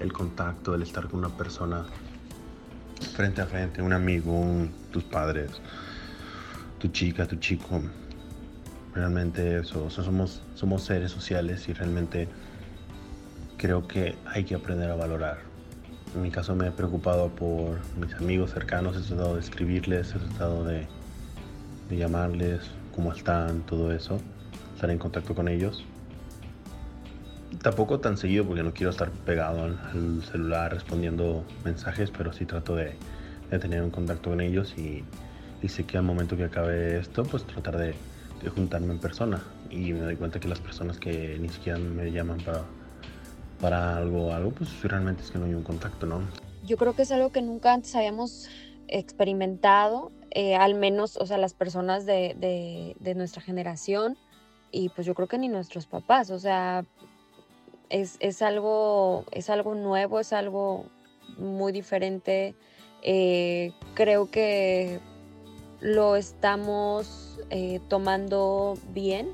el 0.00 0.12
contacto, 0.12 0.74
el 0.74 0.82
estar 0.82 1.08
con 1.08 1.20
una 1.20 1.34
persona 1.34 1.86
frente 3.14 3.40
a 3.40 3.46
frente, 3.46 3.82
un 3.82 3.92
amigo, 3.92 4.68
tus 4.92 5.04
padres, 5.04 5.50
tu 6.78 6.88
chica, 6.88 7.26
tu 7.26 7.36
chico, 7.36 7.82
realmente 8.94 9.58
eso, 9.58 9.90
somos, 9.90 10.42
somos 10.54 10.82
seres 10.84 11.10
sociales 11.10 11.68
y 11.68 11.72
realmente 11.72 12.28
creo 13.56 13.86
que 13.86 14.14
hay 14.26 14.44
que 14.44 14.54
aprender 14.54 14.90
a 14.90 14.96
valorar. 14.96 15.38
En 16.14 16.22
mi 16.22 16.30
caso 16.30 16.54
me 16.54 16.68
he 16.68 16.70
preocupado 16.70 17.28
por 17.28 17.80
mis 17.98 18.14
amigos 18.14 18.52
cercanos, 18.52 18.96
he 18.96 19.00
tratado 19.00 19.34
de 19.34 19.40
escribirles, 19.40 20.14
he 20.14 20.18
tratado 20.18 20.64
de, 20.64 20.86
de 21.88 21.96
llamarles, 21.96 22.60
cómo 22.94 23.12
están, 23.12 23.62
todo 23.62 23.92
eso, 23.92 24.20
estar 24.74 24.90
en 24.90 24.98
contacto 24.98 25.34
con 25.34 25.48
ellos. 25.48 25.84
Tampoco 27.64 27.98
tan 27.98 28.18
seguido 28.18 28.44
porque 28.44 28.62
no 28.62 28.74
quiero 28.74 28.90
estar 28.90 29.10
pegado 29.10 29.64
al, 29.64 30.22
celular 30.30 30.70
respondiendo 30.70 31.46
mensajes, 31.64 32.10
pero 32.10 32.30
sí 32.30 32.44
trato 32.44 32.76
de, 32.76 32.92
tener 33.58 33.82
un 33.82 33.88
contacto 33.88 34.28
con 34.28 34.42
ellos 34.42 34.74
y, 34.76 35.02
sé 35.66 35.86
que 35.86 35.96
al 35.96 36.02
momento 36.02 36.36
que 36.36 36.44
acabe 36.44 36.98
esto, 36.98 37.22
pues 37.22 37.46
tratar 37.46 37.78
de, 37.78 37.94
de 38.42 38.50
juntarme 38.50 38.92
en 38.92 38.98
persona 38.98 39.42
y 39.70 39.94
me 39.94 40.00
doy 40.00 40.16
cuenta 40.16 40.40
que 40.40 40.46
las 40.46 40.60
personas 40.60 40.98
que 40.98 41.38
ni 41.40 41.48
siquiera 41.48 41.78
me 41.78 42.12
llaman 42.12 42.36
para, 42.42 42.64
para 43.62 43.96
algo, 43.96 44.34
algo, 44.34 44.50
pues 44.50 44.82
realmente 44.82 45.22
es 45.22 45.30
que 45.30 45.38
no 45.38 45.46
hay 45.46 45.54
un 45.54 45.62
contacto, 45.62 46.04
¿no? 46.04 46.20
Yo 46.66 46.76
creo 46.76 46.94
que 46.94 47.00
es 47.00 47.12
algo 47.12 47.32
que 47.32 47.40
nunca 47.40 47.72
antes 47.72 47.96
habíamos 47.96 48.46
experimentado, 48.88 50.12
eh, 50.32 50.54
al 50.54 50.74
menos, 50.74 51.16
o 51.16 51.24
sea, 51.24 51.38
las 51.38 51.54
personas 51.54 52.04
de, 52.04 52.36
de, 52.38 52.94
de, 53.00 53.14
nuestra 53.14 53.40
generación 53.40 54.18
y 54.70 54.90
pues 54.90 55.06
yo 55.06 55.14
creo 55.14 55.28
que 55.28 55.38
ni 55.38 55.48
nuestros 55.48 55.86
papás, 55.86 56.30
o 56.30 56.38
sea, 56.38 56.84
es, 57.94 58.16
es 58.18 58.42
algo, 58.42 59.24
es 59.30 59.50
algo 59.50 59.76
nuevo, 59.76 60.18
es 60.18 60.32
algo 60.32 60.86
muy 61.38 61.72
diferente. 61.72 62.56
Eh, 63.02 63.72
creo 63.94 64.28
que 64.32 64.98
lo 65.80 66.16
estamos 66.16 67.38
eh, 67.50 67.78
tomando 67.88 68.76
bien. 68.92 69.28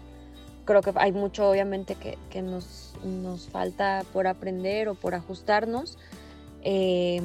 Creo 0.67 0.83
que 0.83 0.93
hay 0.97 1.11
mucho, 1.11 1.49
obviamente, 1.49 1.95
que, 1.95 2.43
nos, 2.43 2.93
nos, 3.03 3.49
falta 3.49 4.05
por 4.13 4.27
aprender 4.27 4.91
o 4.91 4.95
por 4.95 5.15
ajustarnos. 5.15 5.97
Em, 6.63 7.25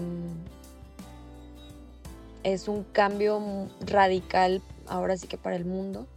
es 2.44 2.70
un 2.70 2.84
cambio 2.86 3.42
radical 3.82 4.62
ahora 4.88 5.18
sí 5.18 5.28
que 5.28 5.38
para 5.38 5.58
el 5.58 5.66
mundo, 5.66 6.08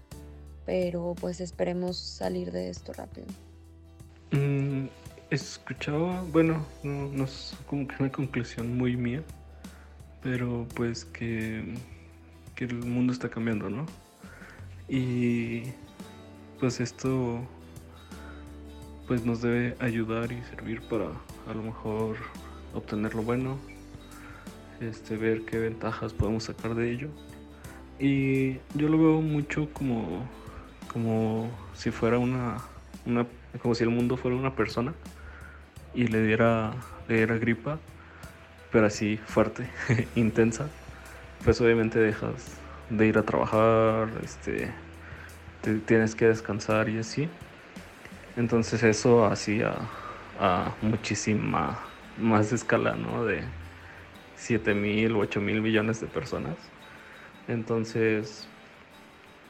pero 0.64 1.16
pues 1.20 1.40
esperemos 1.40 1.96
salir 1.96 2.52
de 2.52 2.70
esto 2.70 2.92
rápido. 2.92 3.26
Escuchaba, 5.30 6.22
bueno, 6.32 6.64
no, 6.82 7.24
es 7.24 7.54
como 7.66 7.86
que 7.86 7.96
una 8.00 8.10
conclusión 8.10 8.78
muy 8.78 8.96
mía, 8.96 9.22
pero 10.22 10.66
pues 10.74 11.04
que, 11.04 11.74
que 12.54 12.64
el 12.64 12.76
mundo 12.76 13.12
está 13.12 13.28
cambiando, 13.28 13.68
¿no? 13.68 13.84
Y 14.88 15.64
pues 16.58 16.80
esto 16.80 17.46
pues 19.06 19.26
nos 19.26 19.42
debe 19.42 19.76
ayudar 19.80 20.32
y 20.32 20.42
servir 20.44 20.80
para 20.88 21.10
a 21.46 21.54
lo 21.54 21.62
mejor 21.62 22.16
obtener 22.72 23.14
lo 23.14 23.22
bueno, 23.22 23.58
este, 24.80 25.18
ver 25.18 25.42
qué 25.44 25.58
ventajas 25.58 26.14
podemos 26.14 26.44
sacar 26.44 26.74
de 26.74 26.90
ello. 26.90 27.08
Y 27.98 28.54
yo 28.74 28.88
lo 28.88 28.96
veo 28.96 29.20
mucho 29.20 29.68
como, 29.74 30.26
como 30.90 31.50
si 31.74 31.90
fuera 31.90 32.18
una, 32.18 32.56
una 33.04 33.26
como 33.60 33.74
si 33.74 33.84
el 33.84 33.90
mundo 33.90 34.16
fuera 34.16 34.34
una 34.34 34.56
persona 34.56 34.94
y 35.98 36.06
le 36.06 36.22
diera, 36.22 36.70
le 37.08 37.16
diera 37.16 37.38
gripa, 37.38 37.80
pero 38.70 38.86
así 38.86 39.16
fuerte, 39.16 39.68
intensa, 40.14 40.68
pues 41.44 41.60
obviamente 41.60 41.98
dejas 41.98 42.56
de 42.88 43.08
ir 43.08 43.18
a 43.18 43.24
trabajar, 43.24 44.08
este, 44.22 44.70
tienes 45.86 46.14
que 46.14 46.26
descansar 46.26 46.88
y 46.88 46.98
así. 46.98 47.28
Entonces 48.36 48.84
eso 48.84 49.24
hacía 49.24 49.74
a, 50.38 50.72
muchísima 50.82 51.80
más 52.16 52.52
escala, 52.52 52.94
¿no? 52.94 53.24
De 53.24 53.42
7 54.36 54.74
mil 54.74 55.16
o 55.16 55.18
8 55.18 55.40
mil 55.40 55.60
millones 55.60 56.00
de 56.00 56.06
personas. 56.06 56.54
Entonces 57.48 58.46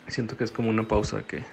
siento 0.07 0.38
que 0.38 0.45
es 0.45 0.50
como 0.50 0.71
una 0.71 0.88
pausa 0.88 1.25
que, 1.25 1.45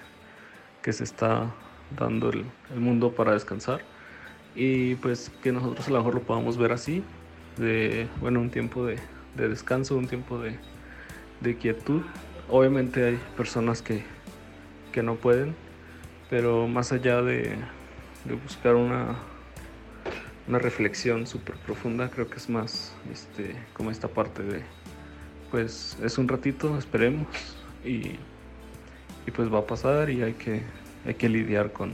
que 0.80 0.94
se 0.94 1.04
está 1.04 1.52
dando 1.98 2.30
el 2.30 2.46
mundo 2.74 3.12
para 3.12 3.32
descansar 3.34 3.82
y 4.56 4.94
pues 4.96 5.30
que 5.42 5.52
nosotros 5.52 5.86
a 5.86 5.90
lo 5.90 5.98
mejor 5.98 6.14
lo 6.14 6.22
podamos 6.22 6.56
ver 6.56 6.72
así, 6.72 7.04
de, 7.58 8.08
bueno, 8.20 8.40
un 8.40 8.50
tiempo 8.50 8.86
de, 8.86 8.98
descanso, 9.36 9.96
un 9.96 10.08
tiempo 10.08 10.38
de, 10.38 10.56
quietud. 11.56 12.02
Obviamente 12.48 13.04
hay 13.04 13.20
personas 13.36 13.82
que, 13.82 14.02
no 15.02 15.16
pueden, 15.16 15.54
pero 16.30 16.66
más 16.66 16.90
allá 16.90 17.20
de, 17.20 17.54
buscar 18.42 18.74
una, 18.74 19.16
una 20.48 20.58
reflexión 20.58 21.26
súper 21.26 21.56
profunda, 21.56 22.08
creo 22.08 22.28
que 22.28 22.36
es 22.36 22.48
más 22.48 22.94
este, 23.12 23.54
como 23.74 23.90
esta 23.90 24.08
parte 24.08 24.42
de, 24.42 24.62
pues 25.50 25.98
es 26.02 26.16
un 26.16 26.28
ratito, 26.28 26.78
esperemos, 26.78 27.26
y, 27.84 28.12
y 29.26 29.30
pues 29.34 29.52
va 29.52 29.58
a 29.58 29.66
pasar 29.66 30.08
y 30.08 30.22
hay 30.22 30.32
que, 30.32 30.62
hay 31.04 31.14
que 31.14 31.28
lidiar 31.28 31.72
con, 31.72 31.92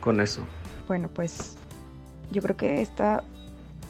con 0.00 0.20
eso. 0.20 0.46
Bueno, 0.86 1.08
pues 1.08 1.56
yo 2.30 2.42
creo 2.42 2.56
que 2.56 2.82
esta, 2.82 3.24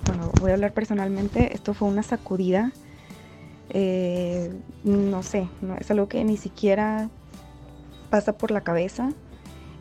bueno, 0.06 0.30
voy 0.40 0.50
a 0.50 0.54
hablar 0.54 0.72
personalmente, 0.72 1.54
esto 1.54 1.74
fue 1.74 1.88
una 1.88 2.02
sacudida. 2.02 2.72
Eh, 3.70 4.52
no 4.84 5.22
sé, 5.22 5.48
no, 5.60 5.76
es 5.76 5.90
algo 5.90 6.08
que 6.08 6.24
ni 6.24 6.36
siquiera 6.36 7.10
pasa 8.10 8.36
por 8.36 8.50
la 8.50 8.62
cabeza. 8.62 9.10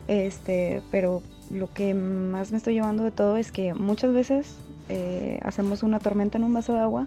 Este, 0.06 0.82
pero 0.90 1.22
lo 1.50 1.72
que 1.72 1.94
más 1.94 2.50
me 2.50 2.58
estoy 2.58 2.74
llevando 2.74 3.04
de 3.04 3.10
todo 3.10 3.36
es 3.36 3.52
que 3.52 3.74
muchas 3.74 4.12
veces 4.12 4.56
eh, 4.88 5.38
hacemos 5.42 5.82
una 5.82 5.98
tormenta 5.98 6.38
en 6.38 6.44
un 6.44 6.54
vaso 6.54 6.72
de 6.72 6.80
agua 6.80 7.04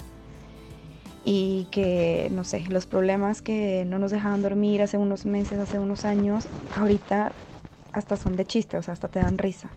y 1.24 1.68
que, 1.72 2.30
no 2.32 2.44
sé, 2.44 2.64
los 2.70 2.86
problemas 2.86 3.42
que 3.42 3.86
no 3.86 4.00
nos 4.00 4.12
dejaban 4.12 4.42
dormir 4.42 4.82
hace 4.82 4.98
unos 4.98 5.26
meses, 5.26 5.60
hace 5.60 5.80
unos 5.80 6.06
años, 6.06 6.48
ahorita 6.76 7.32
hasta 7.92 8.18
son 8.18 8.36
de 8.36 8.46
chiste, 8.46 8.78
o 8.78 8.84
sea, 8.84 8.94
hasta 8.94 9.08
te 9.08 9.20
dan 9.20 9.38
risa. 9.38 9.70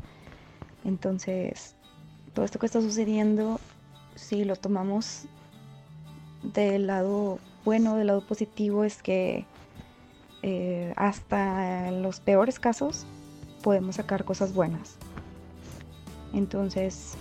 Entonces, 0.85 1.75
todo 2.35 2.45
esto 2.45 2.59
que 2.59 2.67
está 2.67 2.81
sucediendo, 2.81 3.61
si 4.15 4.45
lo 4.45 4.57
tomamos 4.57 5.25
del 6.43 6.87
lado 6.87 7.39
bueno, 7.65 7.97
del 7.97 8.09
lado 8.09 8.27
positivo, 8.27 8.85
es 8.85 9.03
que 9.03 9.47
eh, 10.43 10.93
hasta 10.97 11.91
los 11.91 12.21
peores 12.21 12.59
casos 12.61 13.07
podemos 13.63 13.97
sacar 13.97 14.25
cosas 14.25 14.53
buenas. 14.53 14.97
Entonces, 16.35 17.15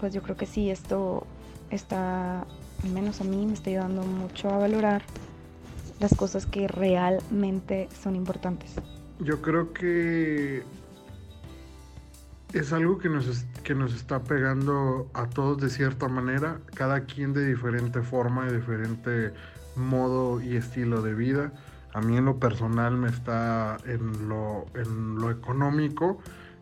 pues 0.00 0.12
yo 0.12 0.22
creo 0.22 0.36
que 0.36 0.46
sí, 0.46 0.68
esto 0.70 1.26
está, 1.70 2.40
al 2.40 2.90
menos 2.92 3.20
a 3.20 3.24
mí, 3.24 3.46
me 3.46 3.54
está 3.54 3.70
ayudando 3.70 4.02
mucho 4.02 4.50
a 4.50 4.58
valorar 4.58 5.02
las 6.00 6.14
cosas 6.14 6.44
que 6.44 6.68
realmente 6.68 7.88
son 8.02 8.16
importantes. 8.16 8.74
Yo 9.20 9.40
creo 9.40 9.72
que 9.72 10.64
es 12.54 12.72
algo 12.72 12.98
que 12.98 13.08
nos, 13.08 13.44
que 13.64 13.74
nos 13.74 13.94
está 13.94 14.22
pegando 14.22 15.10
a 15.12 15.26
todos 15.28 15.60
de 15.60 15.68
cierta 15.68 16.06
manera, 16.06 16.60
cada 16.74 17.00
quien 17.04 17.32
de 17.32 17.44
diferente 17.44 18.00
forma, 18.02 18.46
de 18.46 18.58
diferente 18.58 19.32
modo 19.74 20.40
y 20.40 20.56
estilo 20.56 21.02
de 21.02 21.14
vida. 21.14 21.52
A 21.92 22.00
mí 22.00 22.16
en 22.16 22.24
lo 22.24 22.38
personal 22.38 22.96
me 22.96 23.08
está 23.08 23.76
en 23.84 24.28
lo, 24.28 24.66
en 24.74 25.16
lo 25.16 25.32
económico 25.32 26.20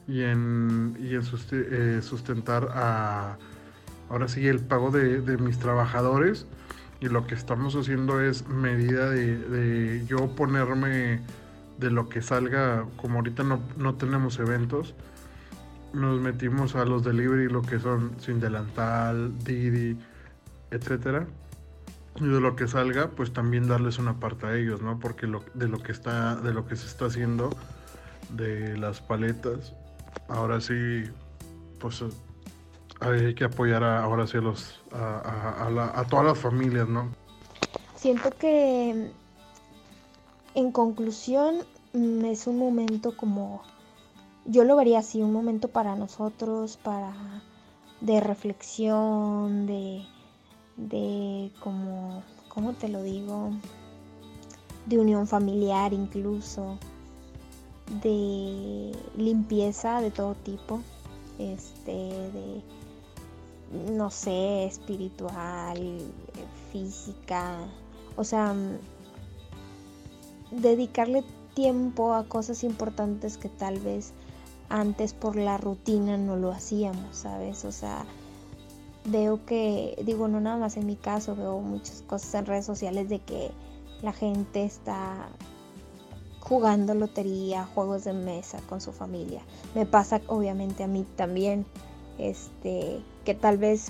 y 0.09 0.23
en, 0.23 0.97
y 0.99 1.15
en 1.15 1.23
eh, 1.53 2.01
sustentar 2.03 2.71
a, 2.73 3.37
ahora 4.09 4.29
sí, 4.29 4.47
el 4.47 4.61
pago 4.61 4.91
de, 4.91 5.37
mis 5.37 5.59
trabajadores. 5.59 6.47
Y 7.01 7.09
lo 7.09 7.27
que 7.27 7.35
estamos 7.35 7.75
haciendo 7.75 8.21
es 8.21 8.49
medida 8.49 9.11
de, 9.11 9.37
de, 9.37 10.07
yo 10.07 10.35
ponerme 10.37 11.21
de 11.79 11.91
lo 11.91 12.09
que 12.09 12.23
salga, 12.23 12.87
como 12.97 13.17
ahorita 13.17 13.43
no, 13.43 13.61
no 13.77 13.97
tenemos 13.97 14.39
eventos, 14.39 14.95
nos 15.93 16.21
metimos 16.21 16.75
a 16.75 16.85
los 16.85 17.05
delivery, 17.05 17.49
lo 17.49 17.63
que 17.63 17.79
son 17.79 18.13
Sin 18.21 18.41
Delantal, 18.41 19.39
Didi, 19.45 19.97
etcétera. 20.71 21.27
Y 22.17 22.25
de 22.27 22.41
lo 22.41 22.57
que 22.57 22.69
salga, 22.69 23.11
pues 23.11 23.33
también 23.33 23.69
darles 23.69 23.99
una 23.99 24.21
parte 24.21 24.47
a 24.47 24.57
ellos, 24.57 24.83
¿no? 24.83 24.99
Porque 24.99 25.27
lo, 25.27 25.43
de 25.55 25.69
lo 25.69 25.83
que 25.83 25.93
está, 25.93 26.37
de 26.37 26.53
lo 26.53 26.67
que 26.67 26.77
se 26.77 26.87
está 26.87 27.07
haciendo, 27.07 27.51
de 28.31 28.77
las 28.77 29.01
paletas, 29.01 29.75
ahora 30.29 30.61
sí, 30.61 31.05
pues 31.79 32.05
hay 33.01 33.35
que 33.35 33.45
apoyar 33.45 33.83
ahora 33.83 34.27
sí 34.27 34.37
a 34.37 34.41
los, 34.41 34.81
a, 34.93 35.69
a 35.95 36.05
todas 36.05 36.27
las 36.27 36.39
familias, 36.39 36.89
¿no? 36.89 37.09
Siento 37.97 38.31
que 38.39 39.11
en 40.55 40.73
conclusión 40.73 41.57
es 41.95 42.47
un 42.47 42.59
momento 42.59 43.17
como 43.17 43.63
yo 44.45 44.65
lo 44.65 44.77
vería 44.77 45.01
así, 45.01 45.23
un 45.23 45.33
momento 45.33 45.69
para 45.69 45.97
nosotros, 45.97 46.77
para 46.77 47.15
de 48.01 48.21
reflexión, 48.21 49.67
de, 49.67 50.05
de 50.77 51.53
como, 51.61 52.23
¿cómo 52.49 52.73
te 52.73 52.89
lo 52.89 53.03
digo? 53.03 53.51
De 54.87 54.99
unión 54.99 55.29
familiar 55.29 55.93
incluso, 55.93 56.79
de 58.03 58.93
limpieza 59.17 60.01
de 60.01 60.11
todo 60.11 60.35
tipo, 60.35 60.81
este, 61.39 61.93
de, 61.93 62.63
no 63.93 64.11
sé, 64.11 64.65
espiritual, 64.65 65.99
física, 66.73 67.59
o 68.17 68.25
sea, 68.25 68.55
dedicarle 70.51 71.23
tiempo 71.55 72.15
a 72.15 72.25
cosas 72.25 72.65
importantes 72.65 73.39
que 73.39 73.49
tal 73.49 73.79
vez 73.79 74.13
antes 74.73 75.13
por 75.13 75.37
la 75.37 75.59
rutina 75.59 76.17
no 76.17 76.37
lo 76.37 76.51
hacíamos, 76.51 77.15
¿sabes? 77.15 77.67
O 77.67 77.73
sea, 77.73 78.07
veo 79.05 79.45
que, 79.45 80.03
digo, 80.03 80.29
no 80.29 80.41
nada 80.41 80.57
más 80.57 80.79
en 80.79 80.87
mi 80.87 80.97
caso, 80.97 81.37
veo 81.37 81.61
muchas 81.61 82.01
cosas 82.03 82.35
en 82.35 82.47
redes 82.47 82.65
sociales 82.65 83.11
de 83.11 83.19
que 83.19 83.51
la 84.01 84.15
gente 84.15 84.65
está 84.65 85.29
jugando 86.41 86.95
lotería, 86.95 87.67
juegos 87.67 88.05
de 88.05 88.15
mesa 88.15 88.61
con 88.67 88.81
su 88.81 88.93
familia. 88.93 89.43
Me 89.75 89.85
pasa 89.85 90.23
obviamente 90.27 90.85
a 90.85 90.87
mí 90.87 91.05
también, 91.17 91.67
este, 92.17 93.03
que 93.27 93.35
tal 93.35 93.59
vez 93.59 93.89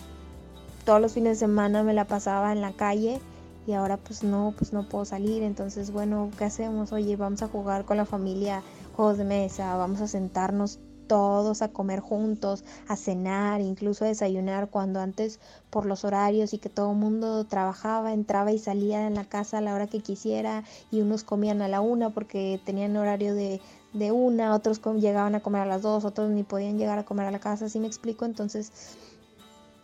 todos 0.84 1.00
los 1.00 1.12
fines 1.12 1.38
de 1.38 1.46
semana 1.46 1.84
me 1.84 1.94
la 1.94 2.06
pasaba 2.06 2.50
en 2.50 2.60
la 2.60 2.72
calle 2.72 3.20
y 3.68 3.72
ahora 3.74 3.98
pues 3.98 4.24
no, 4.24 4.52
pues 4.58 4.72
no 4.72 4.88
puedo 4.88 5.04
salir, 5.04 5.44
entonces 5.44 5.92
bueno, 5.92 6.30
¿qué 6.36 6.44
hacemos? 6.44 6.90
Oye, 6.90 7.14
vamos 7.14 7.42
a 7.42 7.48
jugar 7.48 7.84
con 7.84 7.96
la 7.96 8.04
familia 8.04 8.64
juegos 8.92 9.18
de 9.18 9.24
mesa, 9.24 9.76
vamos 9.76 10.00
a 10.00 10.08
sentarnos 10.08 10.78
todos 11.06 11.60
a 11.60 11.68
comer 11.68 12.00
juntos, 12.00 12.64
a 12.88 12.96
cenar, 12.96 13.60
incluso 13.60 14.04
a 14.04 14.08
desayunar, 14.08 14.70
cuando 14.70 15.00
antes 15.00 15.40
por 15.68 15.84
los 15.84 16.04
horarios 16.04 16.54
y 16.54 16.58
que 16.58 16.70
todo 16.70 16.92
el 16.92 16.96
mundo 16.96 17.44
trabajaba, 17.44 18.14
entraba 18.14 18.52
y 18.52 18.58
salía 18.58 19.06
en 19.06 19.14
la 19.14 19.24
casa 19.24 19.58
a 19.58 19.60
la 19.60 19.74
hora 19.74 19.88
que 19.88 20.00
quisiera 20.00 20.64
y 20.90 21.02
unos 21.02 21.22
comían 21.22 21.60
a 21.60 21.68
la 21.68 21.82
una 21.82 22.10
porque 22.10 22.60
tenían 22.64 22.96
horario 22.96 23.34
de, 23.34 23.60
de 23.92 24.10
una, 24.10 24.54
otros 24.54 24.80
llegaban 24.98 25.34
a 25.34 25.40
comer 25.40 25.62
a 25.62 25.66
las 25.66 25.82
dos, 25.82 26.06
otros 26.06 26.30
ni 26.30 26.44
podían 26.44 26.78
llegar 26.78 26.98
a 26.98 27.04
comer 27.04 27.26
a 27.26 27.30
la 27.30 27.40
casa, 27.40 27.66
así 27.66 27.78
me 27.78 27.88
explico? 27.88 28.24
Entonces, 28.24 28.72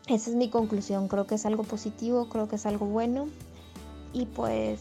esa 0.07 0.31
es 0.31 0.37
mi 0.37 0.49
conclusión, 0.49 1.09
creo 1.09 1.27
que 1.27 1.35
es 1.35 1.45
algo 1.45 1.65
positivo, 1.65 2.31
creo 2.31 2.49
que 2.49 2.57
es 2.57 2.65
algo 2.65 2.87
bueno 2.87 3.29
y 4.15 4.25
pues 4.25 4.81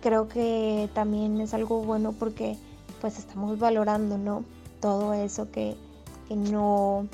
creo 0.00 0.28
que 0.28 0.88
también 0.94 1.40
es 1.40 1.54
algo 1.54 1.82
bueno 1.82 2.12
porque 2.12 2.56
pues 3.00 3.18
estamos 3.18 3.58
valorando, 3.58 4.18
¿no? 4.18 4.44
Todo 4.80 5.14
eso 5.14 5.50
que, 5.50 5.74
que 6.28 6.36
no 6.36 7.08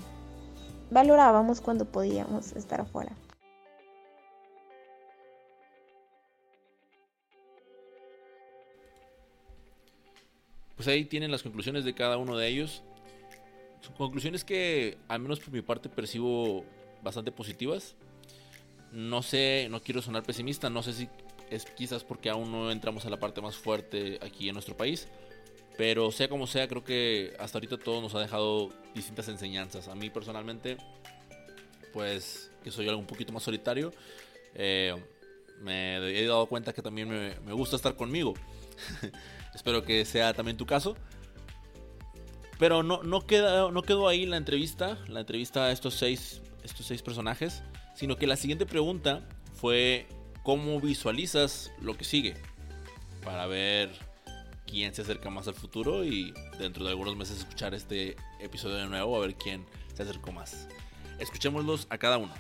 valorábamos 0.90 1.60
cuando 1.60 1.84
podíamos 1.84 2.52
estar 2.52 2.80
afuera. 2.80 3.12
Pues 10.76 10.88
ahí 10.88 11.04
tienen 11.04 11.30
las 11.30 11.42
conclusiones 11.42 11.84
de 11.84 11.94
cada 11.94 12.16
uno 12.16 12.36
de 12.36 12.48
ellos. 12.48 12.82
Son 13.80 13.94
conclusiones 13.94 14.44
que, 14.44 14.98
al 15.08 15.20
menos 15.20 15.40
por 15.40 15.52
mi 15.52 15.62
parte, 15.62 15.88
percibo 15.88 16.64
bastante 17.02 17.30
positivas. 17.32 17.94
No 18.92 19.22
sé, 19.22 19.68
no 19.70 19.80
quiero 19.80 20.02
sonar 20.02 20.22
pesimista, 20.22 20.68
no 20.68 20.82
sé 20.82 20.92
si 20.92 21.08
es 21.50 21.64
quizás 21.64 22.04
porque 22.04 22.30
aún 22.30 22.52
no 22.52 22.70
entramos 22.70 23.04
a 23.04 23.10
la 23.10 23.18
parte 23.18 23.40
más 23.40 23.56
fuerte 23.56 24.18
aquí 24.22 24.48
en 24.48 24.54
nuestro 24.54 24.76
país. 24.76 25.08
Pero 25.76 26.10
sea 26.12 26.28
como 26.28 26.46
sea, 26.46 26.68
creo 26.68 26.84
que 26.84 27.34
hasta 27.38 27.58
ahorita 27.58 27.78
todo 27.78 28.02
nos 28.02 28.14
ha 28.14 28.20
dejado 28.20 28.70
distintas 28.94 29.28
enseñanzas. 29.28 29.88
A 29.88 29.94
mí 29.94 30.10
personalmente, 30.10 30.76
pues 31.92 32.50
que 32.62 32.70
soy 32.70 32.88
algo 32.88 33.00
un 33.00 33.06
poquito 33.06 33.32
más 33.32 33.42
solitario, 33.42 33.92
eh, 34.54 34.94
me 35.60 35.96
he 35.96 36.26
dado 36.26 36.46
cuenta 36.46 36.72
que 36.72 36.82
también 36.82 37.08
me, 37.08 37.52
gusta 37.52 37.76
estar 37.76 37.96
conmigo. 37.96 38.34
Espero 39.54 39.82
que 39.82 40.04
sea 40.04 40.34
también 40.34 40.56
tu 40.56 40.66
caso. 40.66 40.96
Pero 42.58 42.82
no, 42.82 43.02
no, 43.02 43.26
queda, 43.26 43.70
no 43.70 43.82
quedó 43.82 44.08
ahí 44.08 44.26
la 44.26 44.36
entrevista, 44.36 44.98
la 45.08 45.20
entrevista 45.20 45.64
a 45.64 45.72
estos 45.72 45.94
seis, 45.94 46.42
estos 46.62 46.86
seis 46.86 47.02
personajes, 47.02 47.62
sino 48.02 48.16
que 48.16 48.26
la 48.26 48.34
siguiente 48.34 48.66
pregunta 48.66 49.20
fue 49.54 50.08
cómo 50.42 50.80
visualizas 50.80 51.70
lo 51.80 51.96
que 51.96 52.02
sigue 52.02 52.34
para 53.24 53.46
ver 53.46 53.90
quién 54.66 54.92
se 54.92 55.02
acerca 55.02 55.30
más 55.30 55.46
al 55.46 55.54
futuro 55.54 56.02
y 56.02 56.34
dentro 56.58 56.82
de 56.84 56.90
algunos 56.90 57.16
meses 57.16 57.38
escuchar 57.38 57.74
este 57.74 58.16
episodio 58.40 58.74
de 58.74 58.88
nuevo 58.88 59.16
a 59.16 59.20
ver 59.20 59.36
quién 59.36 59.64
se 59.94 60.02
acercó 60.02 60.32
más. 60.32 60.66
Escuchémoslos 61.20 61.86
a 61.90 61.98
cada 61.98 62.18
uno. 62.18 62.32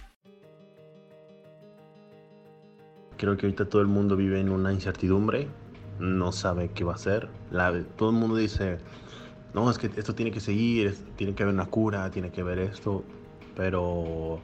Creo 3.16 3.36
que 3.36 3.46
ahorita 3.46 3.68
todo 3.68 3.82
el 3.82 3.88
mundo 3.88 4.16
vive 4.16 4.40
en 4.40 4.48
una 4.48 4.72
incertidumbre, 4.72 5.46
no 6.00 6.32
sabe 6.32 6.72
qué 6.74 6.82
va 6.82 6.94
a 6.94 6.96
hacer. 6.96 7.28
todo 7.96 8.10
el 8.10 8.16
mundo 8.16 8.34
dice, 8.34 8.78
no, 9.54 9.70
es 9.70 9.78
que 9.78 9.88
esto 9.96 10.12
tiene 10.12 10.32
que 10.32 10.40
seguir, 10.40 10.98
tiene 11.14 11.36
que 11.36 11.44
haber 11.44 11.54
una 11.54 11.66
cura, 11.66 12.10
tiene 12.10 12.32
que 12.32 12.40
haber 12.40 12.58
esto, 12.58 13.04
pero 13.54 14.42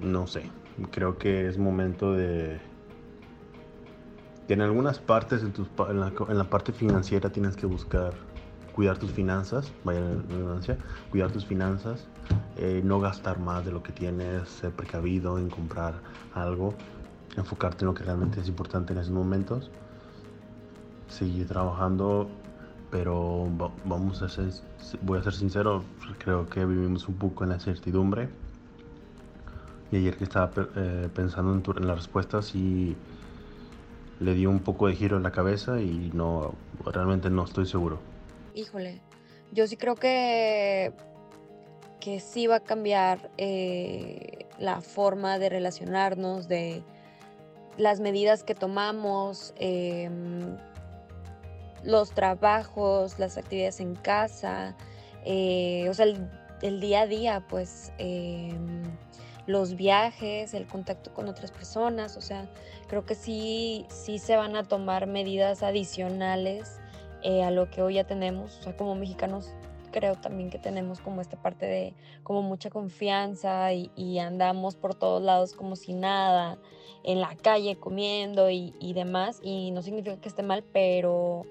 no 0.00 0.26
sé, 0.26 0.50
creo 0.90 1.18
que 1.18 1.48
es 1.48 1.58
momento 1.58 2.12
de 2.12 2.60
en 4.48 4.62
algunas 4.62 4.98
partes, 4.98 5.42
en, 5.42 6.38
la, 6.38 6.44
parte 6.44 6.72
financiera 6.72 7.30
tienes 7.30 7.54
que 7.54 7.66
buscar 7.66 8.14
cuidar 8.74 8.96
tus 8.96 9.10
finanzas, 9.10 9.72
vaya 9.84 10.00
la 10.00 10.78
cuidar 11.10 11.30
tus 11.30 11.44
finanzas, 11.44 12.06
eh, 12.56 12.80
no 12.82 13.00
gastar 13.00 13.38
más 13.40 13.64
de 13.64 13.72
lo 13.72 13.82
que 13.82 13.92
tienes, 13.92 14.48
ser 14.48 14.70
precavido 14.70 15.38
en 15.38 15.50
comprar 15.50 15.94
algo, 16.32 16.74
enfocarte 17.36 17.84
en 17.84 17.88
lo 17.88 17.94
que 17.94 18.04
realmente 18.04 18.40
es 18.40 18.48
importante 18.48 18.92
en 18.94 19.00
esos 19.00 19.12
momentos, 19.12 19.70
seguir 21.08 21.46
trabajando, 21.46 22.30
pero 22.90 23.48
vamos 23.84 24.22
a 24.22 24.28
ser, 24.30 24.50
voy 25.02 25.18
a 25.18 25.22
ser 25.22 25.34
sincero, 25.34 25.82
creo 26.18 26.46
que 26.46 26.64
vivimos 26.64 27.06
un 27.06 27.16
poco 27.16 27.44
en 27.44 27.50
la 27.50 27.56
incertidumbre. 27.56 28.28
Y 29.90 29.96
ayer 29.96 30.16
que 30.16 30.24
estaba 30.24 30.50
eh, 30.76 31.08
pensando 31.14 31.52
en, 31.52 31.62
en 31.82 31.88
las 31.88 31.96
respuestas 31.96 32.54
y 32.54 32.96
le 34.20 34.34
dio 34.34 34.50
un 34.50 34.60
poco 34.60 34.88
de 34.88 34.94
giro 34.94 35.16
en 35.16 35.22
la 35.22 35.30
cabeza 35.30 35.80
y 35.80 36.10
no, 36.12 36.54
realmente 36.84 37.30
no 37.30 37.44
estoy 37.44 37.66
seguro. 37.66 38.00
Híjole, 38.54 39.00
yo 39.52 39.66
sí 39.66 39.76
creo 39.76 39.94
que, 39.94 40.92
que 42.00 42.20
sí 42.20 42.46
va 42.46 42.56
a 42.56 42.60
cambiar 42.60 43.30
eh, 43.38 44.46
la 44.58 44.80
forma 44.80 45.38
de 45.38 45.48
relacionarnos, 45.48 46.48
de 46.48 46.82
las 47.76 48.00
medidas 48.00 48.42
que 48.42 48.54
tomamos, 48.54 49.54
em, 49.58 50.56
los 51.84 52.10
trabajos, 52.10 53.18
las 53.20 53.38
actividades 53.38 53.78
en 53.78 53.94
casa, 53.94 54.76
eh, 55.24 55.86
o 55.88 55.94
sea, 55.94 56.06
el, 56.62 56.80
día 56.80 57.02
a 57.02 57.06
día, 57.06 57.44
pues 57.48 57.92
em, 57.98 58.82
los 59.48 59.76
viajes, 59.76 60.52
el 60.52 60.66
contacto 60.66 61.14
con 61.14 61.26
otras 61.26 61.50
personas, 61.50 62.18
o 62.18 62.20
sea, 62.20 62.46
creo 62.86 63.06
que 63.06 63.14
sí, 63.14 63.86
sí 63.88 64.18
se 64.18 64.36
van 64.36 64.56
a 64.56 64.64
tomar 64.64 65.06
medidas 65.06 65.62
adicionales 65.62 66.78
eh, 67.22 67.42
a 67.42 67.50
lo 67.50 67.70
que 67.70 67.80
hoy 67.80 67.94
ya 67.94 68.04
tenemos, 68.04 68.58
o 68.58 68.62
sea, 68.62 68.76
como 68.76 68.94
mexicanos 68.94 69.50
creo 69.90 70.16
también 70.16 70.50
que 70.50 70.58
tenemos 70.58 71.00
como 71.00 71.22
esta 71.22 71.40
parte 71.40 71.64
de 71.64 71.94
como 72.22 72.42
mucha 72.42 72.68
confianza 72.68 73.72
y, 73.72 74.18
andamos 74.18 74.76
por 74.76 74.94
todos 74.94 75.22
lados 75.22 75.54
como 75.54 75.76
si 75.76 75.94
nada, 75.94 76.58
en 77.02 77.22
la 77.22 77.34
calle 77.34 77.76
comiendo 77.76 78.50
y, 78.50 78.92
demás, 78.92 79.40
y 79.42 79.70
no 79.70 79.80
significa 79.80 80.20
que 80.20 80.28
esté 80.28 80.42
mal, 80.42 80.62
pero 80.62 81.46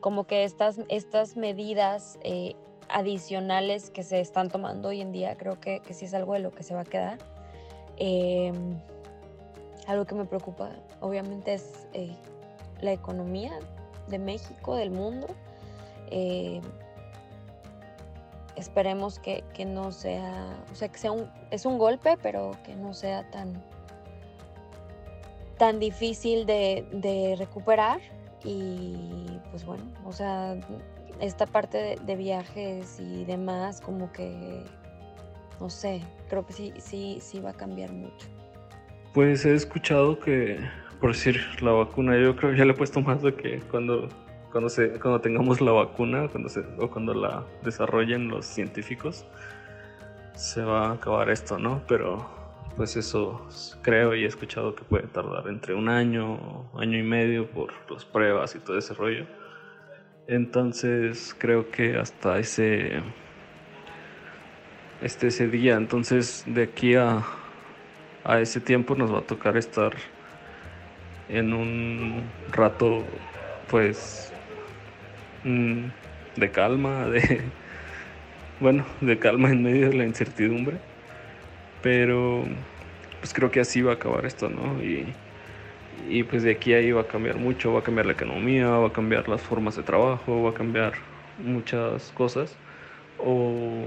como 0.00 0.26
que 0.26 0.42
estas, 0.42 0.80
estas 0.88 1.36
medidas 1.36 2.18
eh, 2.24 2.56
adicionales 2.92 3.90
que 3.90 4.02
se 4.02 4.20
están 4.20 4.48
tomando 4.48 4.88
hoy 4.88 5.00
en 5.00 5.12
día, 5.12 5.36
creo 5.36 5.58
que, 5.58 5.80
que 5.80 5.94
sí 5.94 6.04
es 6.04 6.14
algo 6.14 6.34
de 6.34 6.40
lo 6.40 6.52
que 6.52 6.62
se 6.62 6.74
va 6.74 6.82
a 6.82 6.84
quedar. 6.84 7.18
Em, 7.96 8.78
algo 9.86 10.04
que 10.04 10.14
me 10.14 10.24
preocupa, 10.24 10.70
obviamente, 11.00 11.54
es 11.54 11.86
eh, 11.92 12.14
la 12.80 12.92
economía 12.92 13.58
de 14.08 14.18
México, 14.18 14.76
del 14.76 14.90
mundo. 14.90 15.26
Em, 16.10 16.62
esperemos 18.56 19.18
que, 19.18 19.42
que, 19.54 19.64
no 19.64 19.90
sea, 19.92 20.56
o 20.70 20.74
sea, 20.74 20.88
que 20.88 20.98
sea 20.98 21.12
un, 21.12 21.30
es 21.50 21.64
un 21.64 21.78
golpe, 21.78 22.18
pero 22.22 22.52
que 22.64 22.76
no 22.76 22.92
sea 22.92 23.28
tan, 23.30 23.62
tan 25.58 25.80
difícil 25.80 26.44
de, 26.46 26.86
de 26.92 27.36
recuperar. 27.38 28.00
Y 28.44 29.40
pues 29.50 29.64
bueno, 29.64 29.84
o 30.04 30.12
sea, 30.12 30.56
esta 31.22 31.46
parte 31.46 31.96
de, 32.04 32.16
viajes 32.16 32.98
y 32.98 33.24
demás, 33.24 33.80
como 33.80 34.12
que, 34.12 34.64
no 35.60 35.70
sé, 35.70 36.02
creo 36.28 36.44
que 36.44 36.52
sí, 36.52 36.74
sí, 36.78 37.18
sí 37.20 37.38
va 37.38 37.50
a 37.50 37.54
cambiar 37.54 37.92
mucho. 37.92 38.26
Pues 39.14 39.46
he 39.46 39.54
escuchado 39.54 40.18
que, 40.18 40.58
por 41.00 41.12
decir, 41.12 41.40
la 41.60 41.70
vacuna, 41.70 42.18
yo 42.18 42.34
creo 42.34 42.50
que 42.50 42.58
ya 42.58 42.64
le 42.64 42.72
he 42.72 42.76
puesto 42.76 43.00
más 43.00 43.22
de 43.22 43.34
que 43.34 43.60
cuando, 43.70 44.08
cuando, 44.50 44.68
se, 44.68 44.98
cuando 44.98 45.20
tengamos 45.20 45.60
la 45.60 45.70
vacuna 45.70 46.28
cuando 46.28 46.48
se, 46.48 46.60
o 46.80 46.90
cuando 46.90 47.14
la 47.14 47.44
desarrollen 47.62 48.26
los 48.26 48.44
científicos, 48.44 49.24
se 50.34 50.62
va 50.62 50.88
a 50.88 50.92
acabar 50.94 51.30
esto, 51.30 51.56
¿no? 51.56 51.82
Pero 51.86 52.26
pues 52.76 52.96
eso 52.96 53.46
creo 53.82 54.16
y 54.16 54.24
he 54.24 54.26
escuchado 54.26 54.74
que 54.74 54.82
puede 54.82 55.06
tardar 55.06 55.46
entre 55.46 55.74
un 55.74 55.88
año, 55.88 56.68
año 56.74 56.98
y 56.98 57.02
medio 57.04 57.48
por 57.48 57.72
las 57.88 58.04
pruebas 58.04 58.56
y 58.56 58.58
todo 58.58 58.76
ese 58.76 58.92
rollo. 58.94 59.24
Entonces 60.26 61.34
creo 61.38 61.70
que 61.70 61.96
hasta 61.96 62.38
ese 62.38 63.00
este 65.02 65.28
ese 65.28 65.48
día, 65.48 65.74
entonces 65.74 66.44
de 66.46 66.62
aquí 66.62 66.94
a, 66.94 67.24
a 68.24 68.40
ese 68.40 68.60
tiempo 68.60 68.94
nos 68.94 69.12
va 69.12 69.18
a 69.18 69.22
tocar 69.22 69.56
estar 69.56 69.92
en 71.28 71.52
un 71.52 72.22
rato 72.52 73.02
pues 73.68 74.32
mm, 75.44 75.86
de 76.36 76.50
calma, 76.50 77.06
de 77.10 77.40
bueno, 78.60 78.86
de 79.00 79.18
calma 79.18 79.50
en 79.50 79.62
medio 79.62 79.90
de 79.90 79.96
la 79.96 80.04
incertidumbre. 80.04 80.76
Pero 81.82 82.44
pues 83.20 83.34
creo 83.34 83.50
que 83.50 83.60
así 83.60 83.82
va 83.82 83.92
a 83.92 83.94
acabar 83.94 84.24
esto, 84.24 84.48
¿no? 84.48 84.80
Y 84.82 85.12
y 86.08 86.22
pues 86.24 86.42
de 86.42 86.52
aquí 86.52 86.74
a 86.74 86.78
ahí 86.78 86.92
va 86.92 87.02
a 87.02 87.06
cambiar 87.06 87.36
mucho, 87.36 87.72
va 87.72 87.80
a 87.80 87.82
cambiar 87.82 88.06
la 88.06 88.12
economía, 88.12 88.68
va 88.68 88.88
a 88.88 88.92
cambiar 88.92 89.28
las 89.28 89.40
formas 89.40 89.76
de 89.76 89.82
trabajo, 89.82 90.42
va 90.42 90.50
a 90.50 90.54
cambiar 90.54 90.94
muchas 91.38 92.12
cosas 92.12 92.56
o, 93.18 93.86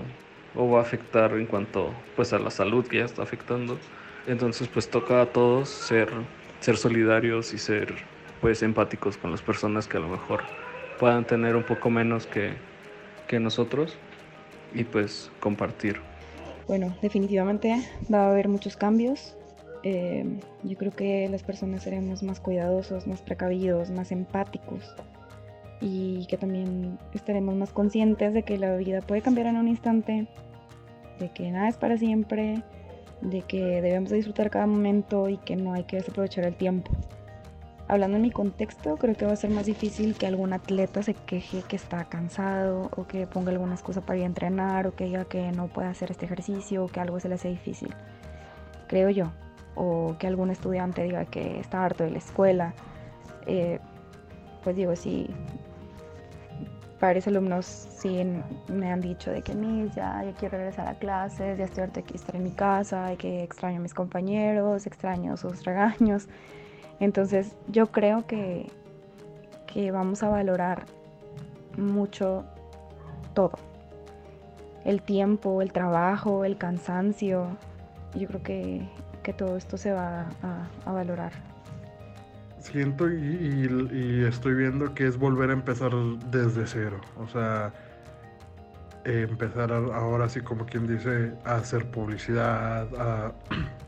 va 0.58 0.80
a 0.80 0.82
afectar 0.82 1.34
en 1.34 1.46
cuanto 1.46 1.94
pues 2.16 2.32
a 2.32 2.40
la 2.40 2.50
salud 2.50 2.88
que 2.88 3.00
ya 3.00 3.06
está 3.06 3.24
afectando. 3.24 3.78
Entonces 4.28 4.68
pues 4.68 4.90
toca 4.90 5.22
a 5.22 5.26
todos 5.26 5.70
ser, 5.70 6.10
ser 6.62 6.78
solidarios 6.78 7.54
y 7.54 7.58
ser 7.58 7.94
pues 8.42 8.64
empáticos 8.64 9.18
con 9.18 9.32
las 9.32 9.42
personas 9.42 9.88
que 9.88 9.98
a 9.98 10.00
lo 10.00 10.08
mejor 10.08 10.44
puedan 11.00 11.26
tener 11.26 11.56
un 11.56 11.64
poco 11.64 11.90
menos 11.90 12.26
que, 12.26 12.54
que 13.28 13.40
nosotros 13.40 13.98
y 14.74 14.84
pues 14.84 15.30
compartir. 15.40 16.00
Bueno, 16.68 16.96
definitivamente 17.02 17.76
va 18.12 18.26
a 18.26 18.32
haber 18.32 18.48
muchos 18.48 18.76
cambios. 18.76 19.36
Eh, 19.88 20.26
yo 20.64 20.78
creo 20.78 20.92
que 20.92 21.30
las 21.30 21.44
personas 21.44 21.84
seremos 21.84 22.24
más 22.24 22.40
cuidadosos, 22.40 23.06
más 23.06 23.22
precavidos, 23.22 23.92
más 23.92 24.12
empáticos 24.12 24.96
y 25.80 26.26
que 26.26 26.38
también 26.38 26.98
estaremos 27.14 27.54
más 27.54 27.72
conscientes 27.72 28.34
de 28.34 28.42
que 28.42 28.58
la 28.58 28.76
vida 28.78 29.02
puede 29.02 29.22
cambiar 29.22 29.46
en 29.46 29.58
un 29.58 29.68
instante, 29.68 30.28
de 31.20 31.30
que 31.30 31.52
nada 31.52 31.68
es 31.68 31.78
para 31.78 32.00
siempre, 32.00 32.64
de 33.22 33.44
que 33.44 33.62
debemos 33.62 34.10
disfrutar 34.10 34.50
cada 34.50 34.66
momento 34.66 35.30
y 35.30 35.38
que 35.38 35.56
no 35.56 35.74
hay 35.74 35.84
que 35.84 35.98
desaprovechar 35.98 36.46
el 36.46 36.56
tiempo. 36.56 36.92
Hablando 37.88 38.18
en 38.18 38.24
mi 38.24 38.32
contexto, 38.32 38.98
creo 38.98 39.14
que 39.14 39.28
va 39.28 39.34
a 39.34 39.36
ser 39.36 39.52
más 39.52 39.68
difícil 39.68 40.16
que 40.16 40.26
algún 40.26 40.52
atleta 40.54 41.04
se 41.04 41.14
queje 41.14 41.62
que 41.68 41.76
está 41.76 42.06
cansado 42.06 42.90
o 42.98 43.06
que 43.06 43.28
ponga 43.28 43.52
alguna 43.52 43.76
excusa 43.76 44.02
para 44.02 44.18
ir 44.18 44.24
a 44.24 44.26
entrenar 44.26 44.88
o 44.88 44.96
que 44.96 45.06
diga 45.06 45.26
que 45.26 45.52
no 45.52 45.68
puede 45.68 45.90
hacer 45.90 46.10
este 46.10 46.26
ejercicio 46.26 46.84
o 46.84 46.88
que 46.88 47.00
algo 47.00 47.20
se 47.20 47.30
le 47.30 47.36
hace 47.36 47.50
difícil. 47.50 47.94
Creo 48.88 49.12
yo. 49.12 49.32
O 49.76 50.16
que 50.18 50.28
algún 50.28 50.50
estudiante 50.50 51.04
diga 51.04 51.26
que 51.26 51.60
está 51.60 51.84
harto 51.84 52.04
de 52.04 52.12
la 52.12 52.18
escuela. 52.18 52.74
Eh, 53.46 53.80
pues 54.64 54.76
digo, 54.76 54.96
sí, 54.96 55.30
varios 57.00 57.28
alumnos 57.28 57.66
sí 57.66 58.24
me 58.68 58.92
han 58.92 59.02
dicho 59.02 59.32
de 59.32 59.42
que 59.42 59.54
mis 59.54 59.94
ya, 59.94 60.24
ya 60.24 60.32
quiero 60.34 60.58
regresar 60.58 60.88
a 60.88 60.96
clases, 60.96 61.58
ya 61.58 61.66
estoy 61.66 61.84
harto 61.84 62.02
de 62.02 62.16
estar 62.16 62.36
en 62.36 62.44
mi 62.44 62.52
casa, 62.52 63.16
que 63.18 63.44
extraño 63.44 63.78
a 63.78 63.82
mis 63.82 63.94
compañeros, 63.94 64.88
extraño 64.88 65.38
sus 65.38 65.64
regaños. 65.64 66.28
Entonces 67.00 67.56
yo 67.68 67.88
creo 67.88 68.26
que, 68.26 68.72
que 69.68 69.92
vamos 69.92 70.24
a 70.24 70.30
valorar 70.30 70.86
mucho 71.78 72.46
todo. 73.34 73.52
El 74.84 75.02
tiempo, 75.02 75.62
el 75.62 75.72
trabajo, 75.72 76.46
el 76.46 76.58
cansancio. 76.58 77.58
Yo 78.16 78.28
creo 78.28 78.44
que, 78.44 78.90
todo 79.34 79.58
esto 79.58 79.78
se 79.78 79.92
va 79.92 80.28
a, 80.86 80.92
valorar. 80.92 81.32
Siento 82.60 83.10
y, 83.12 84.26
estoy 84.28 84.56
viendo 84.56 84.94
que 84.94 85.08
es 85.08 85.18
volver 85.18 85.50
a 85.50 85.54
empezar 85.54 85.92
desde 86.32 86.66
cero. 86.66 87.00
O 87.18 87.28
sea, 87.28 87.74
empezar 89.04 89.72
ahora 89.72 90.28
sí 90.30 90.42
como 90.42 90.66
quien 90.66 90.88
dice 90.88 91.34
a 91.46 91.56
hacer 91.56 91.86
publicidad, 91.92 92.88
a 92.98 93.34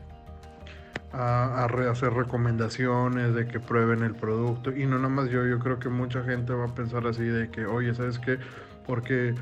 a, 1.12 1.64
hacer 1.90 2.12
recomendaciones 2.12 3.34
de 3.34 3.46
que 3.46 3.60
prueben 3.60 4.02
el 4.02 4.14
producto 4.14 4.74
y 4.74 4.86
no 4.86 4.96
nada 4.96 5.08
más 5.08 5.30
yo, 5.30 5.46
yo 5.46 5.58
creo 5.58 5.78
que 5.78 5.88
mucha 5.88 6.22
gente 6.22 6.52
va 6.52 6.66
a 6.66 6.74
pensar 6.74 7.06
así 7.06 7.24
de 7.24 7.50
que, 7.50 7.66
oye, 7.66 7.94
¿sabes 7.94 8.18
qué? 8.18 8.38
Porque 8.86 9.34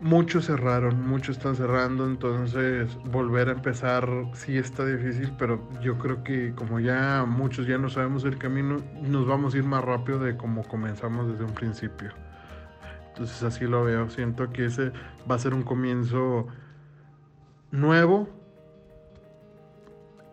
muchos 0.00 0.46
cerraron, 0.46 1.08
muchos 1.08 1.36
están 1.38 1.56
cerrando, 1.56 2.06
entonces 2.06 2.96
volver 3.10 3.48
a 3.48 3.52
empezar 3.52 4.08
sí 4.34 4.58
está 4.58 4.84
difícil, 4.84 5.32
pero 5.38 5.60
yo 5.80 5.98
creo 5.98 6.22
que 6.22 6.54
como 6.54 6.80
ya 6.80 7.24
muchos 7.26 7.66
ya 7.66 7.78
no 7.78 7.88
sabemos 7.88 8.24
el 8.24 8.38
camino, 8.38 8.78
nos 9.02 9.26
vamos 9.26 9.54
a 9.54 9.58
ir 9.58 9.64
más 9.64 9.84
rápido 9.84 10.18
de 10.18 10.36
como 10.36 10.62
comenzamos 10.64 11.28
desde 11.28 11.44
un 11.44 11.54
principio. 11.54 12.10
Entonces 13.08 13.42
así 13.42 13.64
lo 13.64 13.84
veo, 13.84 14.10
siento 14.10 14.50
que 14.52 14.66
ese 14.66 14.92
va 15.30 15.36
a 15.36 15.38
ser 15.38 15.54
un 15.54 15.62
comienzo 15.62 16.46
nuevo, 17.70 18.28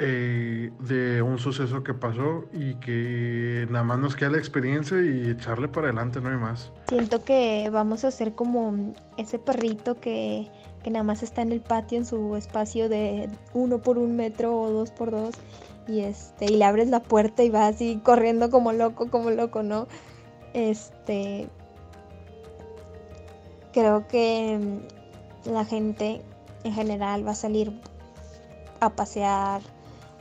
eh, 0.05 0.71
de 0.79 1.21
un 1.21 1.39
suceso 1.39 1.81
que 1.81 1.93
pasó 1.93 2.43
y 2.51 2.75
que 2.75 3.65
nada 3.69 3.85
más 3.85 3.99
nos 3.99 4.15
queda 4.17 4.31
la 4.31 4.37
experiencia 4.37 5.01
y 5.01 5.29
echarle 5.29 5.69
para 5.69 5.87
adelante, 5.87 6.19
no 6.19 6.29
hay 6.29 6.35
más. 6.35 6.71
Siento 6.89 7.23
que 7.23 7.69
vamos 7.71 8.03
a 8.03 8.11
ser 8.11 8.33
como 8.35 8.93
ese 9.15 9.39
perrito 9.39 9.99
que, 10.01 10.49
que 10.83 10.91
nada 10.91 11.03
más 11.03 11.23
está 11.23 11.41
en 11.41 11.53
el 11.53 11.61
patio 11.61 11.97
en 11.97 12.05
su 12.05 12.35
espacio 12.35 12.89
de 12.89 13.29
uno 13.53 13.81
por 13.81 13.97
un 13.97 14.17
metro 14.17 14.53
o 14.59 14.69
dos 14.71 14.91
por 14.91 15.11
dos 15.11 15.35
y 15.87 16.01
este 16.01 16.45
y 16.45 16.57
le 16.57 16.65
abres 16.65 16.89
la 16.89 17.01
puerta 17.01 17.43
y 17.43 17.49
va 17.49 17.67
así 17.67 18.01
corriendo 18.03 18.49
como 18.49 18.73
loco, 18.73 19.09
como 19.09 19.31
loco, 19.31 19.63
¿no? 19.63 19.87
Este 20.53 21.47
creo 23.71 24.05
que 24.07 24.59
la 25.45 25.63
gente 25.63 26.21
en 26.65 26.73
general 26.73 27.25
va 27.25 27.31
a 27.31 27.35
salir 27.35 27.71
a 28.79 28.89
pasear, 28.89 29.61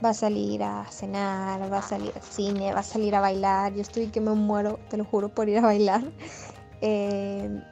va 0.04 0.10
a 0.10 0.14
salir 0.14 0.62
a 0.62 0.84
cenar, 0.90 1.72
va 1.72 1.78
a 1.78 1.82
salir 1.82 2.12
al 2.14 2.22
cine, 2.22 2.72
va 2.72 2.80
a 2.80 2.82
salir 2.82 3.14
a 3.14 3.20
bailar. 3.20 3.74
Yo 3.74 3.82
estoy 3.82 4.08
que 4.08 4.20
me 4.20 4.34
muero, 4.34 4.78
te 4.90 4.96
lo 4.96 5.04
juro, 5.04 5.28
por 5.28 5.48
ir 5.48 5.58
a 5.58 5.62
bailar. 5.62 6.02
Eh, 6.84 7.62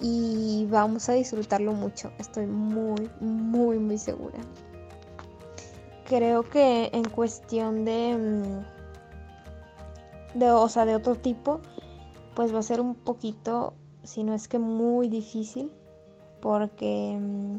y 0.00 0.66
vamos 0.70 1.08
a 1.08 1.14
disfrutarlo 1.14 1.72
mucho, 1.72 2.12
estoy 2.18 2.46
muy, 2.46 3.10
muy, 3.20 3.78
muy 3.78 3.96
segura. 3.96 4.38
Creo 6.04 6.42
que 6.42 6.90
en 6.92 7.08
cuestión 7.08 7.86
de, 7.86 8.62
mm, 10.34 10.38
de, 10.38 10.50
o 10.50 10.68
sea, 10.68 10.84
de 10.84 10.94
otro 10.94 11.14
tipo, 11.14 11.60
pues 12.34 12.54
va 12.54 12.58
a 12.58 12.62
ser 12.62 12.82
un 12.82 12.94
poquito, 12.94 13.72
si 14.04 14.22
no 14.22 14.34
es 14.34 14.48
que 14.48 14.58
muy 14.58 15.08
difícil, 15.08 15.72
porque 16.40 17.18
mm, 17.18 17.56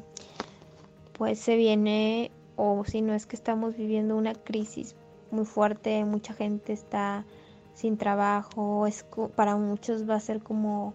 pues 1.13 1.39
se 1.39 1.55
viene 1.57 2.31
o 2.61 2.83
si 2.83 3.01
no 3.01 3.13
es 3.13 3.25
que 3.25 3.37
estamos 3.37 3.77
viviendo 3.77 4.17
una 4.17 4.33
crisis 4.33 4.93
muy 5.31 5.45
fuerte, 5.45 6.03
mucha 6.03 6.33
gente 6.33 6.73
está 6.73 7.25
sin 7.73 7.97
trabajo, 7.97 8.85
es, 8.85 9.05
para 9.37 9.55
muchos 9.55 10.09
va 10.09 10.15
a 10.15 10.19
ser 10.19 10.43
como 10.43 10.93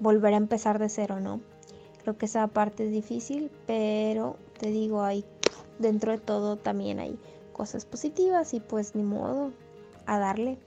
volver 0.00 0.34
a 0.34 0.36
empezar 0.36 0.80
de 0.80 0.88
cero, 0.88 1.20
¿no? 1.20 1.40
Creo 2.02 2.18
que 2.18 2.26
esa 2.26 2.48
parte 2.48 2.86
es 2.86 2.90
difícil, 2.90 3.52
pero 3.68 4.36
te 4.58 4.72
digo, 4.72 5.04
hay 5.04 5.24
dentro 5.78 6.10
de 6.10 6.18
todo 6.18 6.56
también 6.56 6.98
hay 6.98 7.16
cosas 7.52 7.84
positivas 7.84 8.52
y 8.52 8.58
pues 8.58 8.96
ni 8.96 9.04
modo, 9.04 9.52
a 10.06 10.18
darle. 10.18 10.58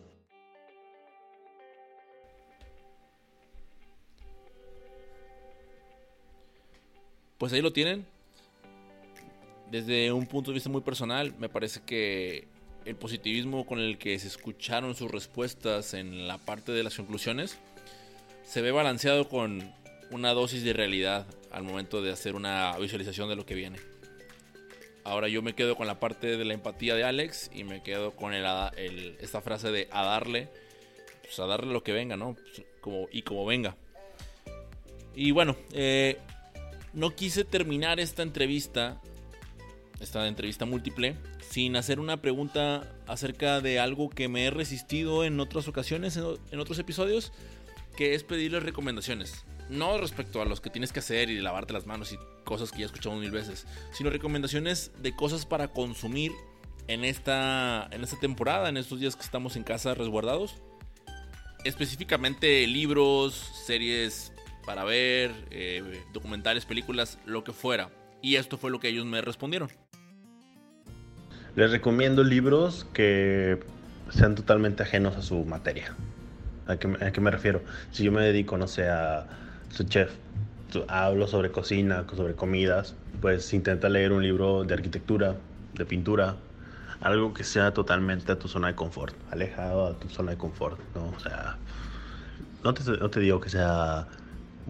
Pues 7.37 7.51
ahí 7.51 7.61
lo 7.61 7.73
tienen, 7.73 8.05
desde 9.71 10.11
un 10.11 10.25
punto 10.25 10.51
de 10.51 10.55
vista 10.55 10.69
muy 10.69 10.81
personal, 10.81 11.33
me 11.37 11.49
parece 11.49 11.81
que 11.85 12.47
el 12.85 12.95
positivismo 12.95 13.65
con 13.65 13.79
el 13.79 13.97
que 13.97 14.17
se 14.19 14.27
escucharon 14.27 14.95
sus 14.95 15.11
respuestas 15.11 15.93
en 15.93 16.27
la 16.27 16.37
parte 16.37 16.71
de 16.71 16.83
las 16.83 16.95
conclusiones 16.95 17.57
se 18.43 18.61
ve 18.61 18.71
balanceado 18.71 19.29
con 19.29 19.71
una 20.11 20.33
dosis 20.33 20.63
de 20.63 20.73
realidad 20.73 21.27
al 21.51 21.63
momento 21.63 22.01
de 22.01 22.11
hacer 22.11 22.35
una 22.35 22.75
visualización 22.77 23.29
de 23.29 23.35
lo 23.35 23.45
que 23.45 23.53
viene. 23.53 23.79
Ahora 25.03 25.27
yo 25.27 25.41
me 25.41 25.53
quedo 25.53 25.75
con 25.75 25.87
la 25.87 25.99
parte 25.99 26.37
de 26.37 26.45
la 26.45 26.53
empatía 26.53 26.95
de 26.95 27.03
Alex 27.03 27.51
y 27.53 27.63
me 27.63 27.81
quedo 27.83 28.15
con 28.15 28.33
el, 28.33 29.17
esta 29.19 29.41
frase 29.41 29.71
de 29.71 29.87
a 29.91 30.03
darle, 30.03 30.49
pues 31.21 31.39
a 31.39 31.45
darle 31.45 31.71
lo 31.71 31.83
que 31.83 31.93
venga, 31.93 32.17
¿no? 32.17 32.35
Pues, 32.35 33.07
y 33.11 33.21
como 33.21 33.45
venga. 33.45 33.75
Y 35.15 35.31
bueno, 35.31 35.55
eh, 35.73 36.17
no 36.93 37.15
quise 37.15 37.43
terminar 37.43 37.99
esta 37.99 38.23
entrevista 38.23 39.01
esta 39.99 40.27
entrevista 40.27 40.65
múltiple, 40.65 41.15
sin 41.49 41.75
hacer 41.75 41.99
una 41.99 42.21
pregunta 42.21 42.91
acerca 43.07 43.61
de 43.61 43.79
algo 43.79 44.09
que 44.09 44.27
me 44.27 44.45
he 44.45 44.51
resistido 44.51 45.23
en 45.23 45.39
otras 45.39 45.67
ocasiones, 45.67 46.17
en, 46.17 46.59
otros 46.59 46.79
episodios, 46.79 47.31
que 47.97 48.15
es 48.15 48.23
pedirles 48.23 48.63
recomendaciones. 48.63 49.45
No 49.69 49.97
respecto 49.97 50.41
a 50.41 50.45
los 50.45 50.61
que 50.61 50.69
tienes 50.69 50.91
que 50.91 50.99
hacer 50.99 51.29
y 51.29 51.35
de 51.35 51.41
lavarte 51.41 51.73
las 51.73 51.85
manos 51.85 52.11
y 52.11 52.17
cosas 52.43 52.71
que 52.71 52.79
ya 52.79 52.85
escuchamos 52.85 53.19
mil 53.19 53.31
veces, 53.31 53.67
sino 53.91 54.09
recomendaciones 54.09 54.91
de 55.01 55.15
cosas 55.15 55.45
para 55.45 55.67
consumir 55.67 56.31
en 56.87 57.03
esta, 57.03 57.87
en 57.91 58.03
esta 58.03 58.19
temporada, 58.19 58.69
en 58.69 58.77
estos 58.77 58.99
días 58.99 59.15
que 59.15 59.21
estamos 59.21 59.55
en 59.55 59.63
casa 59.63 59.93
resguardados. 59.93 60.55
Específicamente 61.65 62.65
libros, 62.65 63.35
series 63.65 64.31
para 64.65 64.83
ver, 64.85 65.31
eh, 65.51 66.03
documentales, 66.13 66.65
películas, 66.65 67.19
lo 67.25 67.43
que 67.43 67.53
fuera. 67.53 67.91
Y 68.21 68.35
esto 68.35 68.57
fue 68.57 68.71
lo 68.71 68.79
que 68.79 68.89
ellos 68.89 69.05
me 69.05 69.21
respondieron. 69.21 69.69
Les 71.59 71.71
recomiendo 71.71 72.23
libros 72.23 72.87
que 72.93 73.59
sean 74.11 74.33
totalmente 74.33 74.81
ajenos 74.81 75.17
a 75.17 75.21
su 75.21 75.43
materia. 75.43 75.93
¿A 76.67 76.77
qué, 76.77 76.87
me 76.87 77.31
refiero? 77.31 77.61
Si 77.91 78.05
yo 78.05 78.13
me 78.13 78.21
dedico, 78.23 78.57
no 78.57 78.65
sé, 78.65 78.87
a 78.87 79.27
su 79.69 79.83
chef, 79.83 80.09
hablo 80.87 81.27
sobre 81.27 81.51
cocina, 81.51 82.05
sobre 82.15 82.33
comidas, 82.33 82.95
pues 83.19 83.53
intenta 83.53 83.89
leer 83.89 84.13
un 84.13 84.23
libro 84.23 84.63
de 84.63 84.73
arquitectura, 84.73 85.35
de 85.73 85.83
pintura, 85.83 86.37
algo 87.01 87.33
que 87.33 87.43
sea 87.43 87.73
totalmente 87.73 88.31
a 88.31 88.39
tu 88.39 88.47
zona 88.47 88.67
de 88.69 88.75
confort, 88.75 89.13
alejado 89.29 89.85
a 89.85 89.99
tu 89.99 90.07
zona 90.07 90.31
de 90.31 90.37
confort, 90.37 90.79
¿no? 90.95 91.09
O 91.09 91.19
sea, 91.19 91.57
no 92.63 92.73
te, 92.73 92.89
no 92.89 93.09
te 93.09 93.19
digo 93.19 93.41
que 93.41 93.49
sea 93.49 94.07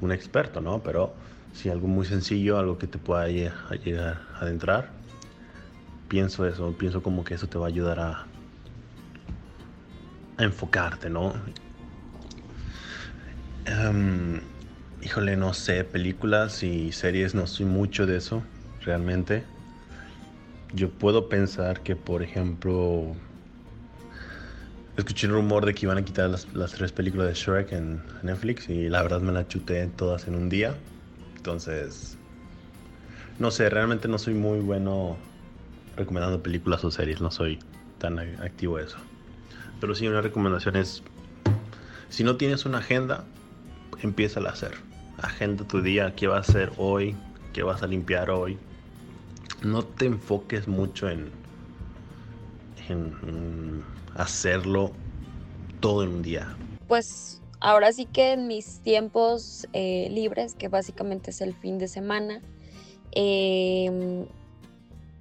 un 0.01 0.11
experto, 0.11 0.59
¿no? 0.59 0.81
Pero 0.81 1.13
si 1.53 1.69
algo 1.69 1.87
muy 1.87 2.07
sencillo, 2.07 2.57
algo 2.57 2.79
que 2.79 2.87
te 2.87 2.97
pueda 2.97 3.27
llegar 3.27 4.23
a 4.33 4.39
adentrar, 4.39 4.98
pienso 6.09 6.45
eso, 6.45 6.75
pienso 6.77 7.01
como 7.01 7.23
que 7.23 7.35
eso 7.35 7.47
te 7.47 7.57
va 7.57 7.67
a 7.67 7.69
ayudar 7.69 7.99
a, 7.99 8.25
enfocarte, 10.37 11.09
¿no? 11.09 11.33
Em, 13.65 14.39
híjole, 15.01 15.35
no 15.35 15.53
sé, 15.53 15.83
películas 15.83 16.63
y 16.63 16.91
series 16.91 17.35
no 17.35 17.45
soy 17.45 17.65
mucho 17.65 18.05
de 18.05 18.17
eso, 18.17 18.41
realmente. 18.85 19.43
Yo 20.73 20.89
puedo 20.89 21.29
pensar 21.29 21.81
que, 21.81 21.95
por 21.95 22.23
ejemplo, 22.23 23.15
escuché 24.95 25.27
un 25.27 25.33
rumor 25.33 25.65
de 25.65 25.73
que 25.73 25.85
iban 25.85 25.97
a 25.97 26.05
quitar 26.05 26.29
las, 26.29 26.71
tres 26.71 26.91
películas 26.91 27.27
de 27.27 27.33
Shrek 27.33 27.73
en 27.73 28.01
Netflix 28.23 28.69
y 28.69 28.87
la 28.89 29.01
verdad 29.01 29.19
me 29.19 29.33
las 29.33 29.47
chuté 29.49 29.87
todas 29.87 30.27
en 30.27 30.35
un 30.35 30.47
día. 30.47 30.73
Entonces, 31.35 32.17
no 33.39 33.51
sé, 33.51 33.69
realmente 33.69 34.07
no 34.07 34.17
soy 34.17 34.35
muy 34.35 34.59
bueno 34.59 35.17
recomendando 35.99 36.41
películas 36.41 36.83
o 36.83 36.91
series, 36.91 37.21
no 37.21 37.29
soy 37.29 37.59
tan 37.99 38.17
activo 38.19 38.79
eso. 38.79 38.97
Pero 39.79 39.93
sí, 39.93 40.07
una 40.07 40.21
recomendación 40.21 40.75
es, 40.75 41.03
si 42.09 42.23
no 42.23 42.37
tienes 42.37 42.65
una 42.65 42.79
agenda, 42.79 43.25
empieza 44.01 44.39
a 44.39 44.49
hacer. 44.49 44.73
Agenda 45.21 45.65
tu 45.67 45.81
día, 45.81 46.15
qué 46.15 46.27
vas 46.27 46.49
a 46.49 46.51
hacer 46.51 46.71
hoy, 46.77 47.15
qué 47.53 47.63
vas 47.63 47.83
a 47.83 47.87
limpiar 47.87 48.29
hoy. 48.29 48.57
No 49.63 49.83
te 49.83 50.05
enfoques 50.05 50.67
mucho 50.67 51.09
en, 51.09 51.29
en, 52.87 53.83
hacerlo 54.15 54.91
todo 55.79 56.03
en 56.03 56.09
un 56.09 56.21
día. 56.21 56.55
Pues 56.87 57.41
ahora 57.59 57.91
sí 57.91 58.05
que 58.05 58.33
en 58.33 58.47
mis 58.47 58.79
tiempos 58.79 59.67
eh, 59.73 60.07
libres, 60.11 60.55
que 60.55 60.69
básicamente 60.69 61.31
es 61.31 61.41
el 61.41 61.53
fin 61.53 61.77
de 61.77 61.87
semana, 61.87 62.41
em, 63.11 64.25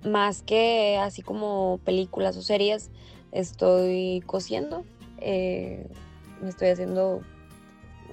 más 0.05 0.43
que 0.43 0.99
así 0.99 1.23
como 1.23 1.81
películas 1.85 2.37
o 2.37 2.43
series, 2.43 2.91
estoy 3.33 4.23
cosiendo. 4.27 4.85
Eh, 5.19 5.87
me 6.41 6.49
estoy 6.49 6.69
haciendo 6.69 7.23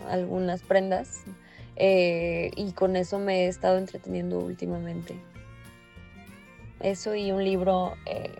algunas 0.10 0.64
prendas 0.64 1.24
eh, 1.76 2.52
y 2.56 2.72
con 2.72 2.96
eso 2.96 3.20
me 3.20 3.46
he 3.46 3.48
estado 3.48 3.78
entreteniendo 3.78 4.40
últimamente. 4.40 5.16
Eso 6.80 7.16
y 7.16 7.32
un 7.32 7.44
libro 7.44 7.94
eh, 8.06 8.32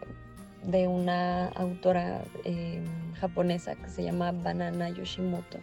de 0.64 0.88
una 0.88 1.48
autora 1.50 2.24
japonesa 3.20 3.76
que 3.76 3.90
se 3.90 4.04
llama 4.04 4.32
Banana 4.32 4.90
Yoshimoto. 4.90 5.60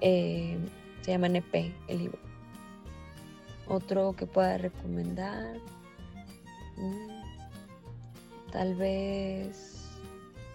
se 0.00 0.58
llama 1.06 1.26
NP 1.26 1.72
el 1.88 1.98
libro. 1.98 2.18
Otro 3.66 4.14
que 4.16 4.26
pueda 4.26 4.56
recomendar. 4.56 5.58
Mm, 6.78 8.50
tal 8.52 8.74
vez 8.74 9.88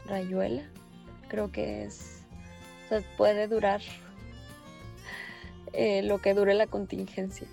Rayuela. 0.06 0.64
Creo 1.30 1.52
que 1.52 1.86
es. 1.86 2.24
puede 3.18 3.48
durar 3.48 3.82
eh, 5.74 6.04
lo 6.04 6.20
que 6.20 6.34
dure 6.34 6.54
la 6.54 6.68
contingencia. 6.68 7.48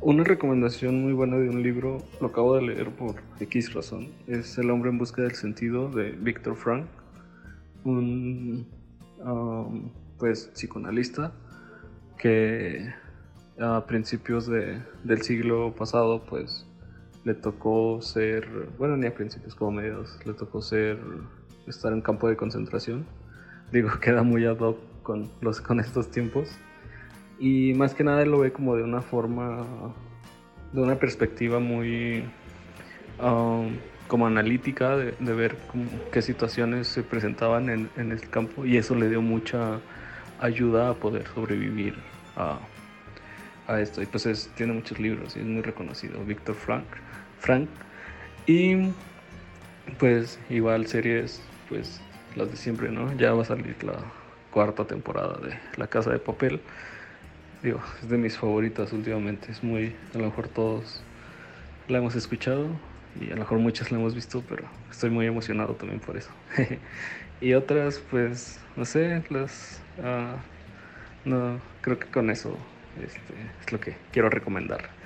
Una 0.00 0.24
recomendación 0.24 1.00
muy 1.00 1.12
buena 1.12 1.36
de 1.36 1.48
un 1.48 1.62
libro, 1.62 2.02
lo 2.20 2.28
acabo 2.28 2.56
de 2.56 2.62
leer 2.62 2.90
por 2.90 3.22
X 3.38 3.72
razón, 3.72 4.08
es 4.26 4.58
El 4.58 4.70
hombre 4.70 4.90
en 4.90 4.98
busca 4.98 5.22
del 5.22 5.36
sentido 5.36 5.90
de 5.90 6.10
Víctor 6.10 6.56
Frank, 6.56 6.86
un 7.84 8.66
um, 9.20 9.90
pues 10.18 10.50
psicoanalista 10.54 11.32
que 12.18 12.92
a 13.60 13.86
principios 13.86 14.48
de, 14.48 14.80
del 15.04 15.22
siglo 15.22 15.72
pasado 15.76 16.24
pues 16.24 16.66
le 17.24 17.34
tocó 17.34 18.00
ser, 18.02 18.48
bueno, 18.78 18.96
ni 18.96 19.06
a 19.06 19.14
principios 19.14 19.54
como 19.54 19.72
medios, 19.72 20.18
le 20.24 20.34
tocó 20.34 20.60
ser, 20.60 20.98
estar 21.66 21.92
en 21.92 22.00
campo 22.00 22.28
de 22.28 22.36
concentración. 22.36 23.06
Digo, 23.70 23.90
queda 24.00 24.22
muy 24.22 24.44
ad 24.44 24.58
hoc 24.58 24.78
con, 25.02 25.30
los, 25.40 25.60
con 25.60 25.80
estos 25.80 26.10
tiempos. 26.10 26.48
Y 27.38 27.74
más 27.74 27.94
que 27.94 28.04
nada 28.04 28.22
él 28.22 28.30
lo 28.30 28.40
ve 28.40 28.52
como 28.52 28.76
de 28.76 28.82
una 28.82 29.00
forma, 29.02 29.66
de 30.72 30.80
una 30.80 30.96
perspectiva 30.96 31.58
muy 31.58 32.24
um, 33.20 33.76
como 34.06 34.26
analítica, 34.26 34.96
de, 34.96 35.34
ver 35.34 35.56
qué 36.12 36.22
situaciones 36.22 36.86
se 36.86 37.02
presentaban 37.02 37.70
en, 37.70 37.90
en, 37.96 38.12
el 38.12 38.28
campo 38.28 38.64
y 38.64 38.76
eso 38.76 38.94
le 38.94 39.08
dio 39.08 39.22
mucha 39.22 39.80
ayuda 40.38 40.90
a 40.90 40.94
poder 40.94 41.26
sobrevivir 41.28 41.94
a, 42.36 42.58
a 43.66 43.80
esto. 43.80 44.02
Y 44.02 44.06
pues 44.06 44.50
tiene 44.54 44.74
muchos 44.74 45.00
libros 45.00 45.36
y 45.36 45.40
es 45.40 45.46
muy 45.46 45.62
reconocido. 45.62 46.22
Víctor 46.24 46.54
Frank. 46.54 46.84
Frank. 47.42 47.68
Y 48.46 48.92
pues 49.98 50.38
igual 50.48 50.86
series, 50.86 51.42
pues 51.68 52.00
las 52.36 52.50
de 52.50 52.56
siempre, 52.56 52.90
¿no? 52.90 53.12
Ya 53.16 53.34
va 53.34 53.42
a 53.42 53.44
salir 53.44 53.82
la 53.82 53.98
cuarta 54.50 54.86
temporada 54.86 55.38
de 55.38 55.58
La 55.76 55.88
Casa 55.88 56.10
de 56.10 56.18
Papel. 56.18 56.60
Digo, 57.62 57.80
es 58.00 58.08
de 58.08 58.16
mis 58.16 58.38
favoritas 58.38 58.92
últimamente. 58.92 59.50
Es 59.50 59.62
muy, 59.62 59.94
a 60.14 60.18
lo 60.18 60.26
mejor 60.26 60.48
todos 60.48 61.02
la 61.88 61.98
hemos 61.98 62.14
escuchado 62.14 62.68
y 63.20 63.26
a 63.26 63.34
lo 63.34 63.40
mejor 63.40 63.58
muchas 63.58 63.90
la 63.90 63.98
hemos 63.98 64.14
visto, 64.14 64.42
pero 64.48 64.64
estoy 64.90 65.10
muy 65.10 65.26
emocionado 65.26 65.74
también 65.74 66.00
por 66.00 66.16
eso. 66.16 66.30
y 67.40 67.54
otras, 67.54 68.00
pues, 68.10 68.60
no 68.76 68.84
sé, 68.84 69.22
las... 69.30 69.80
Ah, 70.02 70.36
no, 71.24 71.60
creo 71.82 71.98
que 71.98 72.06
con 72.06 72.30
eso 72.30 72.56
este, 73.00 73.34
es 73.60 73.72
lo 73.72 73.80
que 73.80 73.96
quiero 74.12 74.30
recomendar. 74.30 75.01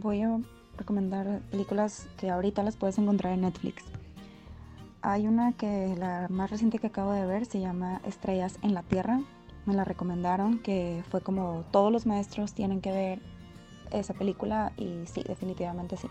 Voy 0.00 0.22
a 0.22 0.38
recomendar 0.76 1.40
películas 1.50 2.06
que 2.16 2.30
ahorita 2.30 2.62
las 2.62 2.76
puedes 2.76 2.98
encontrar 2.98 3.32
en 3.32 3.42
Netflix. 3.42 3.84
Hay 5.02 5.26
una 5.26 5.52
que 5.52 5.94
la 5.96 6.26
más 6.30 6.50
reciente 6.50 6.78
que 6.78 6.88
acabo 6.88 7.12
de 7.12 7.26
ver 7.26 7.46
se 7.46 7.60
llama 7.60 8.00
Estrellas 8.04 8.58
en 8.62 8.74
la 8.74 8.82
Tierra. 8.82 9.20
Me 9.64 9.74
la 9.74 9.84
recomendaron, 9.84 10.58
que 10.58 11.02
fue 11.10 11.20
como 11.20 11.64
todos 11.70 11.92
los 11.92 12.06
maestros 12.06 12.54
tienen 12.54 12.80
que 12.80 12.92
ver 12.92 13.20
esa 13.90 14.14
película 14.14 14.72
y 14.76 15.06
sí, 15.06 15.22
definitivamente 15.22 15.96
sí. 15.96 16.08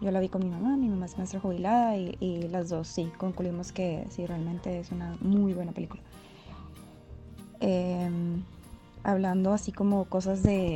Yo 0.00 0.10
la 0.10 0.20
vi 0.20 0.28
con 0.28 0.44
mi 0.44 0.50
mamá, 0.50 0.76
mi 0.76 0.88
mamá 0.88 1.06
es 1.06 1.16
maestra 1.16 1.40
jubilada 1.40 1.96
y, 1.96 2.48
las 2.50 2.68
dos 2.68 2.88
sí, 2.88 3.10
concluimos 3.16 3.72
que 3.72 4.06
sí, 4.10 4.26
realmente 4.26 4.78
es 4.78 4.92
una 4.92 5.16
muy 5.20 5.54
buena 5.54 5.72
película. 5.72 6.02
Em, 7.60 8.42
hablando 9.02 9.52
así 9.52 9.72
como 9.72 10.04
cosas 10.04 10.42
de, 10.42 10.74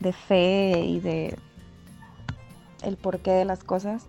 de 0.00 0.12
fe 0.12 0.84
y 0.84 1.00
de 1.00 1.36
el 2.82 2.96
porqué 2.96 3.30
de 3.30 3.44
las 3.44 3.64
cosas. 3.64 4.06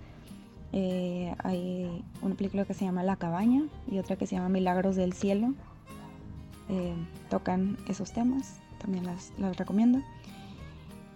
Eh, 0.72 1.34
hay 1.40 2.04
una 2.22 2.36
película 2.36 2.66
que 2.66 2.74
se 2.74 2.86
llama 2.86 3.04
La 3.04 3.16
cabaña 3.16 3.64
y 3.90 3.98
otra 3.98 4.16
que 4.16 4.28
se 4.28 4.36
llama 4.36 4.50
Milagros 4.50 4.96
del 4.96 5.14
Cielo. 5.14 5.54
Eh, 6.70 6.94
tocan 7.30 7.78
esos 7.88 8.12
temas, 8.12 8.60
también 8.80 9.06
las, 9.06 9.32
recomiendo. 9.58 10.00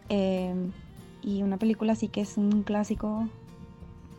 Eh, 0.10 0.54
y 1.22 1.44
una 1.44 1.58
película 1.58 1.96
sí 1.96 2.08
que 2.08 2.22
es 2.22 2.38
un 2.38 2.64
clásico 2.64 3.28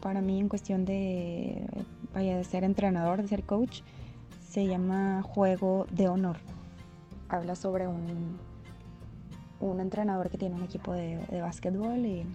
para 0.01 0.21
mí 0.21 0.39
en 0.39 0.49
cuestión 0.49 0.85
de, 0.85 1.67
vaya, 2.15 2.37
de 2.37 2.45
ser 2.45 2.63
entrenador, 2.63 3.21
de 3.23 3.29
ser 3.29 3.43
coach, 3.43 3.81
se 4.49 4.67
llama 4.67 5.23
Juego 5.23 5.87
de 5.91 6.09
Honor. 6.09 6.37
Habla 7.29 7.57
sobre 7.57 7.89
un, 7.89 8.39
un 9.61 9.81
entrenador 9.81 10.31
que 10.31 10.39
tiene 10.39 10.55
un 10.55 10.63
equipo 10.63 10.93
de, 10.93 11.19
de 11.27 11.41
básquetbol, 11.41 12.05
y, 12.05 12.27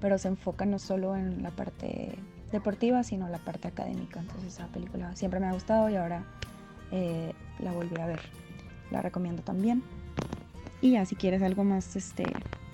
pero 0.00 0.18
se 0.18 0.28
enfoca 0.28 0.64
no 0.64 0.78
solo 0.78 1.16
en 1.16 1.42
la 1.42 1.50
parte 1.50 2.18
deportiva, 2.52 3.02
sino 3.02 3.28
la 3.28 3.38
parte 3.38 3.68
académica. 3.68 4.20
Entonces 4.20 4.54
esa 4.54 4.66
película 4.68 5.14
siempre 5.16 5.40
me 5.40 5.46
ha 5.46 5.52
gustado 5.52 5.88
y 5.90 5.96
ahora 5.96 6.24
eh, 6.92 7.32
la 7.58 7.72
volví 7.72 7.98
a 7.98 8.06
ver. 8.06 8.20
La 8.90 9.02
recomiendo 9.02 9.42
también. 9.42 9.82
Y 10.80 10.92
ya 10.92 11.04
si 11.04 11.16
quieres 11.16 11.42
algo 11.42 11.64
más, 11.64 11.96
este, 11.96 12.32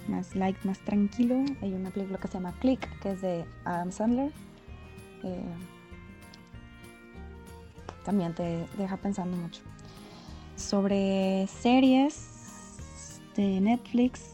más 0.09 0.37
light, 0.37 0.57
más 0.65 0.79
tranquilo, 0.81 1.43
hay 1.63 1.73
una 1.73 1.91
película 1.91 2.19
que 2.19 2.29
se 2.29 2.35
llama 2.35 2.55
Click, 2.61 3.01
que 3.01 3.13
es 3.13 3.23
de 3.23 3.45
Adam 3.65 3.91
Sandler. 3.91 4.31
Eh, 5.23 5.43
también 8.05 8.35
te 8.35 8.67
deja 8.77 8.97
pensando 8.99 9.37
mucho. 9.37 9.63
Sobre 10.57 11.49
series, 11.49 12.15
de 13.37 13.61
Netflix 13.61 14.33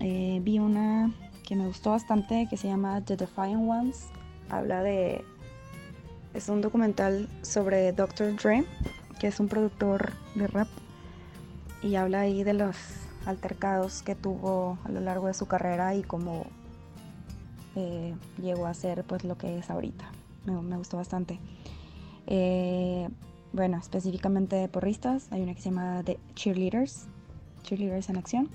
eh, 0.00 0.40
vi 0.42 0.58
una 0.58 1.12
que 1.46 1.56
me 1.56 1.66
gustó 1.66 1.90
bastante 1.90 2.46
que 2.50 2.56
se 2.56 2.68
llama 2.68 3.00
The 3.02 3.16
Defiant 3.16 3.68
Ones. 3.68 4.06
Habla 4.50 4.82
de... 4.82 5.24
Es 6.34 6.48
un 6.48 6.60
documental 6.60 7.28
sobre 7.42 7.92
Dr. 7.92 8.36
Dre, 8.36 8.64
que 9.18 9.28
es 9.28 9.40
un 9.40 9.48
productor 9.48 10.12
de 10.34 10.46
rap. 10.48 10.68
Y 11.82 11.94
habla 11.94 12.20
ahí 12.20 12.42
de 12.42 12.52
los 12.52 12.76
altercados 13.26 14.02
que 14.02 14.14
tuvo 14.14 14.78
a 14.84 14.90
lo 14.90 15.00
largo 15.00 15.28
de 15.28 15.34
su 15.34 15.46
carrera 15.46 15.94
y 15.94 16.02
cómo 16.02 16.46
eh, 17.74 18.14
llegó 18.40 18.66
a 18.66 18.74
ser 18.74 19.04
pues 19.04 19.24
lo 19.24 19.38
que 19.38 19.58
es 19.58 19.70
ahorita. 19.70 20.10
Me, 20.44 20.76
gustó 20.76 20.96
bastante. 20.96 21.38
Eh, 22.26 23.08
bueno, 23.52 23.78
específicamente 23.78 24.56
de 24.56 24.68
porristas, 24.68 25.28
hay 25.30 25.42
una 25.42 25.54
que 25.54 25.60
se 25.60 25.70
llama 25.70 26.02
The 26.04 26.18
Cheerleaders, 26.34 27.06
Cheerleaders 27.66 28.08
en 28.08 28.16
Acción. 28.16 28.48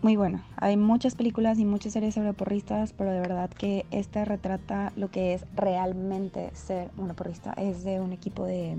muy 0.00 0.16
buena. 0.16 0.44
Hay 0.56 0.76
muchas 0.76 1.14
películas 1.14 1.58
y 1.58 1.64
muchas 1.64 1.92
series 1.92 2.14
sobre 2.14 2.32
porristas, 2.32 2.92
pero 2.92 3.10
de 3.10 3.20
verdad 3.20 3.50
que 3.50 3.84
esta 3.90 4.24
retrata 4.24 4.92
lo 4.96 5.10
que 5.10 5.34
es 5.34 5.44
realmente 5.54 6.50
ser 6.54 6.90
una 6.96 7.14
porrista. 7.14 7.52
Es 7.52 7.84
de 7.84 8.00
un 8.00 8.12
equipo 8.12 8.44
de, 8.44 8.78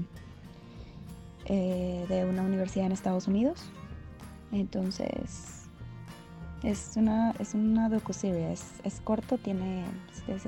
eh, 1.45 2.05
de 2.07 2.25
una 2.25 2.41
universidad 2.41 2.85
en 2.87 2.93
Estados 2.93 3.27
Unidos. 3.27 3.65
Entonces, 4.51 5.67
es 6.63 6.93
una, 6.95 7.31
es 7.39 7.53
una 7.53 7.89
docuserie. 7.89 8.51
Es, 8.51 8.63
es 8.83 8.99
corto, 9.01 9.37
tiene 9.37 9.83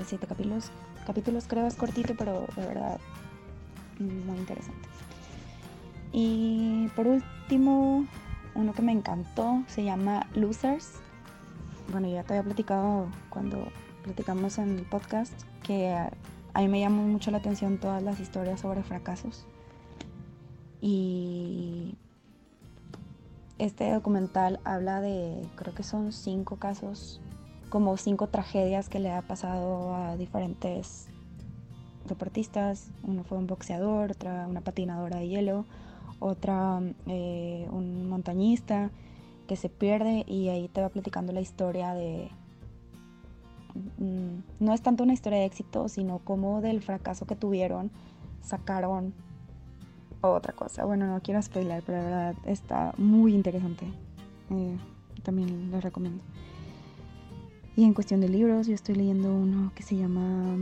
siete 0.04 0.26
capítulos. 0.26 0.70
Capítulos 1.06 1.44
creo 1.46 1.66
es 1.66 1.74
cortito, 1.74 2.14
pero 2.16 2.46
de 2.56 2.66
verdad 2.66 2.98
muy 3.98 4.38
interesante. 4.38 4.88
Y 6.12 6.88
por 6.94 7.06
último, 7.06 8.06
uno 8.54 8.72
que 8.72 8.82
me 8.82 8.92
encantó 8.92 9.62
se 9.66 9.84
llama 9.84 10.26
Losers. 10.34 10.94
Bueno, 11.90 12.08
ya 12.08 12.22
te 12.22 12.34
había 12.34 12.44
platicado 12.44 13.06
cuando 13.30 13.68
platicamos 14.02 14.58
en 14.58 14.78
el 14.78 14.84
podcast 14.84 15.32
que 15.62 15.88
a, 15.92 16.10
mí 16.60 16.68
me 16.68 16.80
llamó 16.80 17.02
mucho 17.02 17.30
la 17.30 17.38
atención 17.38 17.78
todas 17.78 18.02
las 18.02 18.20
historias 18.20 18.60
sobre 18.60 18.82
fracasos. 18.82 19.46
Y 20.80 21.94
este 23.58 23.92
documental 23.92 24.60
habla 24.64 25.00
de, 25.00 25.46
creo 25.54 25.74
que 25.74 25.84
son 25.84 26.12
cinco 26.12 26.56
casos, 26.56 27.20
como 27.68 27.96
cinco 27.96 28.26
tragedias 28.26 28.88
que 28.88 28.98
le 28.98 29.12
ha 29.12 29.22
pasado 29.22 29.94
a 29.94 30.16
diferentes 30.16 31.06
deportistas. 32.08 32.90
Uno 33.02 33.24
fue 33.24 33.38
un 33.38 33.46
boxeador, 33.46 34.12
otra 34.12 34.46
una 34.48 34.60
patinadora 34.60 35.18
de 35.18 35.28
hielo, 35.28 35.64
otra 36.22 36.80
eh, 37.06 37.66
un 37.70 38.08
montañista 38.08 38.90
que 39.46 39.56
se 39.56 39.68
pierde 39.68 40.24
y 40.26 40.48
ahí 40.48 40.68
te 40.68 40.80
va 40.80 40.88
platicando 40.88 41.32
la 41.32 41.40
historia 41.40 41.94
de... 41.94 42.30
Mm, 43.98 44.64
no 44.64 44.72
es 44.72 44.82
tanto 44.82 45.02
una 45.02 45.12
historia 45.12 45.40
de 45.40 45.46
éxito, 45.46 45.88
sino 45.88 46.18
como 46.20 46.60
del 46.60 46.80
fracaso 46.82 47.26
que 47.26 47.36
tuvieron 47.36 47.90
sacaron 48.42 49.12
otra 50.20 50.52
cosa. 50.52 50.84
Bueno, 50.84 51.06
no 51.06 51.20
quiero 51.20 51.42
spoiler, 51.42 51.82
pero 51.84 51.98
la 51.98 52.04
verdad 52.04 52.34
está 52.44 52.94
muy 52.96 53.34
interesante. 53.34 53.86
Eh, 54.50 54.76
también 55.22 55.70
les 55.70 55.82
recomiendo. 55.82 56.22
Y 57.76 57.84
en 57.84 57.94
cuestión 57.94 58.20
de 58.20 58.28
libros, 58.28 58.66
yo 58.66 58.74
estoy 58.74 58.94
leyendo 58.94 59.34
uno 59.34 59.72
que 59.74 59.82
se 59.82 59.96
llama 59.96 60.56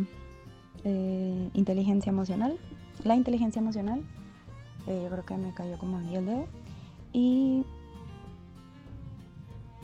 eh, 0.85 1.51
inteligencia 1.55 2.11
emocional. 2.11 2.59
La 3.05 3.17
inteligencia 3.17 3.61
emocional 3.61 4.03
eh, 4.87 5.01
yo 5.03 5.11
creo 5.11 5.24
que 5.24 5.37
me 5.37 5.53
cayó 5.53 5.78
como 5.78 5.99
el 5.99 6.24
dedo. 6.24 6.47
Y 7.12 7.64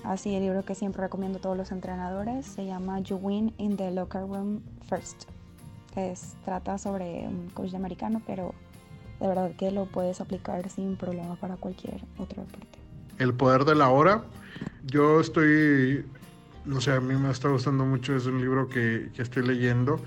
así 0.05 0.35
el 0.35 0.43
libro 0.43 0.65
que 0.65 0.75
siempre 0.75 1.03
recomiendo 1.03 1.39
a 1.39 1.41
todos 1.41 1.57
los 1.57 1.73
entrenadores 1.73 2.47
se 2.47 2.67
llama 2.67 3.01
You 3.01 3.17
Win 3.17 3.53
in 3.59 3.77
the 3.77 3.91
Locker 3.91 4.23
Room 4.23 4.63
First. 4.89 5.25
Es, 5.97 6.37
trata 6.45 6.77
sobre 6.79 7.27
un 7.27 7.49
coach 7.55 7.75
americano, 7.75 8.21
pero 8.27 8.55
de 9.21 9.29
verdad 9.29 9.53
que 9.57 9.71
lo 9.71 9.87
puedes 9.87 10.21
aplicar 10.21 10.69
sin 10.69 10.97
problema 10.97 11.37
para 11.37 11.57
cualquier 11.57 12.03
otro 12.19 12.43
deporte. 12.43 12.79
El 13.19 13.33
poder 13.35 13.65
de 13.65 13.75
la 13.75 13.89
hora. 13.89 14.23
Yo 14.85 15.21
estoy, 15.21 16.05
no 16.67 16.81
sé, 16.81 16.93
a 16.93 17.01
mí 17.01 17.15
me 17.15 17.31
está 17.31 17.49
gustando 17.49 17.85
mucho, 17.85 18.15
es 18.15 18.27
un 18.27 18.41
libro 18.41 18.69
que, 18.69 19.11
que 19.15 19.23
estoy 19.23 19.47
leyendo. 19.47 19.99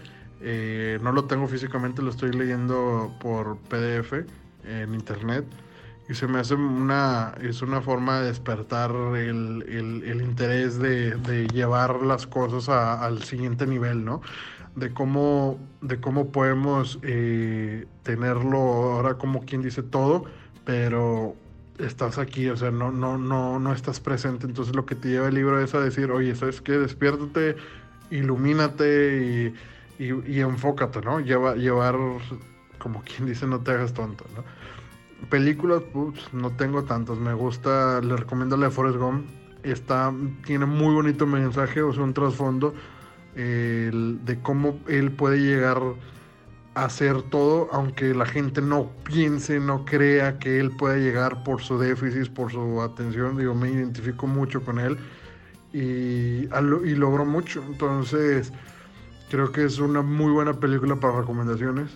Eh, 0.42 1.00
no 1.02 1.12
lo 1.12 1.26
tengo 1.26 1.48
físicamente, 1.48 2.02
lo 2.02 2.12
estoy 2.12 2.32
leyendo 2.32 3.14
por 3.20 3.58
PDF 3.58 4.14
en 4.64 4.94
internet 4.94 5.46
y 6.10 6.16
se 6.16 6.28
me 6.28 6.40
hace 6.40 6.56
una, 6.56 7.36
es 7.40 7.62
una 7.62 7.82
forma 7.82 8.22
de 8.22 8.28
despertar 8.28 8.92
el, 9.16 9.64
el, 10.04 10.22
interés 10.22 10.80
de, 10.80 11.12
de, 11.12 11.48
llevar 11.48 12.02
las 12.02 12.26
cosas 12.26 12.68
al 12.68 13.22
siguiente 13.22 13.68
nivel, 13.68 14.04
¿no? 14.04 14.22
De 14.76 14.92
cómo, 14.92 15.60
de 15.82 16.02
cómo 16.02 16.32
podemos 16.32 16.98
eh, 17.04 17.86
tenerlo 18.02 18.58
ahora 18.58 19.20
como 19.20 19.46
quien 19.46 19.62
dice 19.62 19.84
todo, 19.84 20.26
pero 20.66 21.36
estás 21.78 22.18
aquí, 22.18 22.50
o 22.50 22.58
sea, 22.58 22.72
no, 22.72 22.92
no, 22.92 23.20
no, 23.20 23.60
no 23.60 23.72
estás 23.72 24.00
presente. 24.00 24.48
Entonces 24.48 24.76
lo 24.76 24.88
que 24.88 24.96
te 24.96 25.10
lleva 25.10 25.28
el 25.28 25.36
libro 25.36 25.62
es 25.62 25.76
a 25.76 25.80
decir, 25.80 26.10
oye, 26.10 26.34
¿sabes 26.36 26.60
qué? 26.60 26.72
Despiértate, 26.72 27.56
ilumínate 28.10 29.54
y, 30.00 30.04
y, 30.04 30.40
enfócate, 30.40 31.02
¿no? 31.02 31.20
Lleva, 31.20 31.54
llevar 31.54 31.98
como 32.80 33.04
quien 33.04 33.28
dice, 33.28 33.46
no 33.46 33.60
te 33.60 33.72
hagas 33.72 33.94
tonto. 33.94 34.26
Películas, 35.30 35.84
no 36.34 36.52
tengo 36.52 36.84
tantas. 36.84 37.18
Me 37.18 37.34
gusta, 37.34 38.02
le 38.02 38.16
recomiendo 38.16 38.58
la 38.58 38.68
de 38.68 38.72
Forrest 38.72 38.98
Gump. 38.98 39.28
Está, 39.64 40.14
tiene 40.46 40.66
muy 40.66 40.94
bonito 40.96 41.28
mensaje, 41.28 41.82
o 41.82 41.94
sea, 41.94 42.04
un 42.04 42.14
trasfondo 42.14 42.74
de 43.36 44.40
cómo 44.42 44.80
él 44.88 45.12
puede 45.12 45.38
llegar 45.40 45.82
a 46.76 46.86
hacer 46.86 47.22
todo, 47.24 47.70
aunque 47.72 48.14
la 48.14 48.26
gente 48.26 48.62
no 48.62 48.92
piense, 49.04 49.60
no 49.60 49.86
crea 49.86 50.40
que 50.40 50.60
él 50.60 50.72
pueda 50.72 50.98
llegar 50.98 51.44
por 51.44 51.62
su 51.62 51.78
déficit, 51.78 52.34
por 52.34 52.52
su 52.52 52.82
atención. 52.82 53.38
Digo, 53.38 53.56
me 53.56 53.70
identifico 53.70 54.28
mucho 54.28 54.62
con 54.64 54.80
él 54.80 54.98
y, 55.74 56.48
y 56.48 56.96
logró 56.96 57.26
mucho. 57.26 57.64
Entonces, 57.66 58.52
creo 59.30 59.52
que 59.52 59.66
es 59.66 59.80
una 59.80 60.02
muy 60.02 60.32
buena 60.32 60.54
película 60.54 60.96
para 60.96 61.20
recomendaciones. 61.20 61.90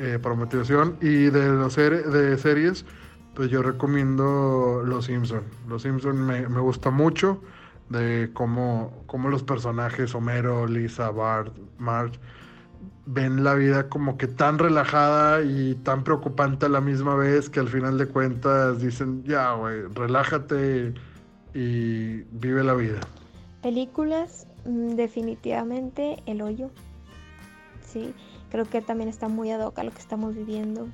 Eh, 0.00 0.18
para 0.18 0.34
motivación. 0.34 0.96
Y 1.02 1.28
de, 1.28 1.48
los 1.48 1.76
de 1.76 2.38
series, 2.38 2.86
pues 3.34 3.50
yo 3.50 3.62
recomiendo 3.62 4.82
Los 4.82 5.04
Simpson. 5.04 5.42
Los 5.68 5.82
Simpson 5.82 6.24
me, 6.24 6.48
me 6.48 6.60
gusta 6.60 6.90
mucho 6.90 7.42
de 7.90 8.30
cómo, 8.32 9.02
cómo, 9.04 9.28
los 9.28 9.42
personajes, 9.42 10.14
Homero, 10.14 10.66
Lisa, 10.66 11.10
Bart, 11.10 11.54
Marge, 11.76 12.18
ven 13.04 13.44
la 13.44 13.52
vida 13.52 13.90
como 13.90 14.16
que 14.16 14.26
tan 14.26 14.58
relajada 14.58 15.42
y 15.42 15.74
tan 15.74 16.02
preocupante 16.02 16.64
a 16.64 16.70
la 16.70 16.80
misma 16.80 17.14
vez 17.14 17.50
que 17.50 17.60
al 17.60 17.68
final 17.68 17.98
de 17.98 18.06
cuentas 18.06 18.80
dicen, 18.80 19.22
ya, 19.24 19.52
güey, 19.52 19.82
relájate 19.94 20.94
y 21.52 22.22
vive 22.32 22.64
la 22.64 22.72
vida. 22.72 23.00
Películas, 23.60 24.46
mm, 24.64 24.94
definitivamente 24.94 26.22
El 26.24 26.40
Hoyo. 26.40 26.70
Sí, 27.84 28.14
Creo 28.50 28.64
que 28.64 28.80
también 28.80 29.08
está 29.08 29.28
muy 29.28 29.50
ad 29.50 29.64
hoc 29.64 29.78
a 29.78 29.84
lo 29.84 29.90
que 29.90 30.00
estamos 30.00 30.34
viviendo. 30.34 30.88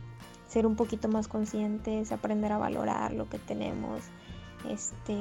Ser 0.49 0.67
un 0.67 0.77
poquito 0.77 1.09
más 1.09 1.29
conscientes, 1.29 2.13
aprender 2.13 2.53
a 2.53 2.59
valorar 2.59 3.13
lo 3.13 3.29
que 3.29 3.39
tenemos. 3.39 4.03
Este, 4.69 5.17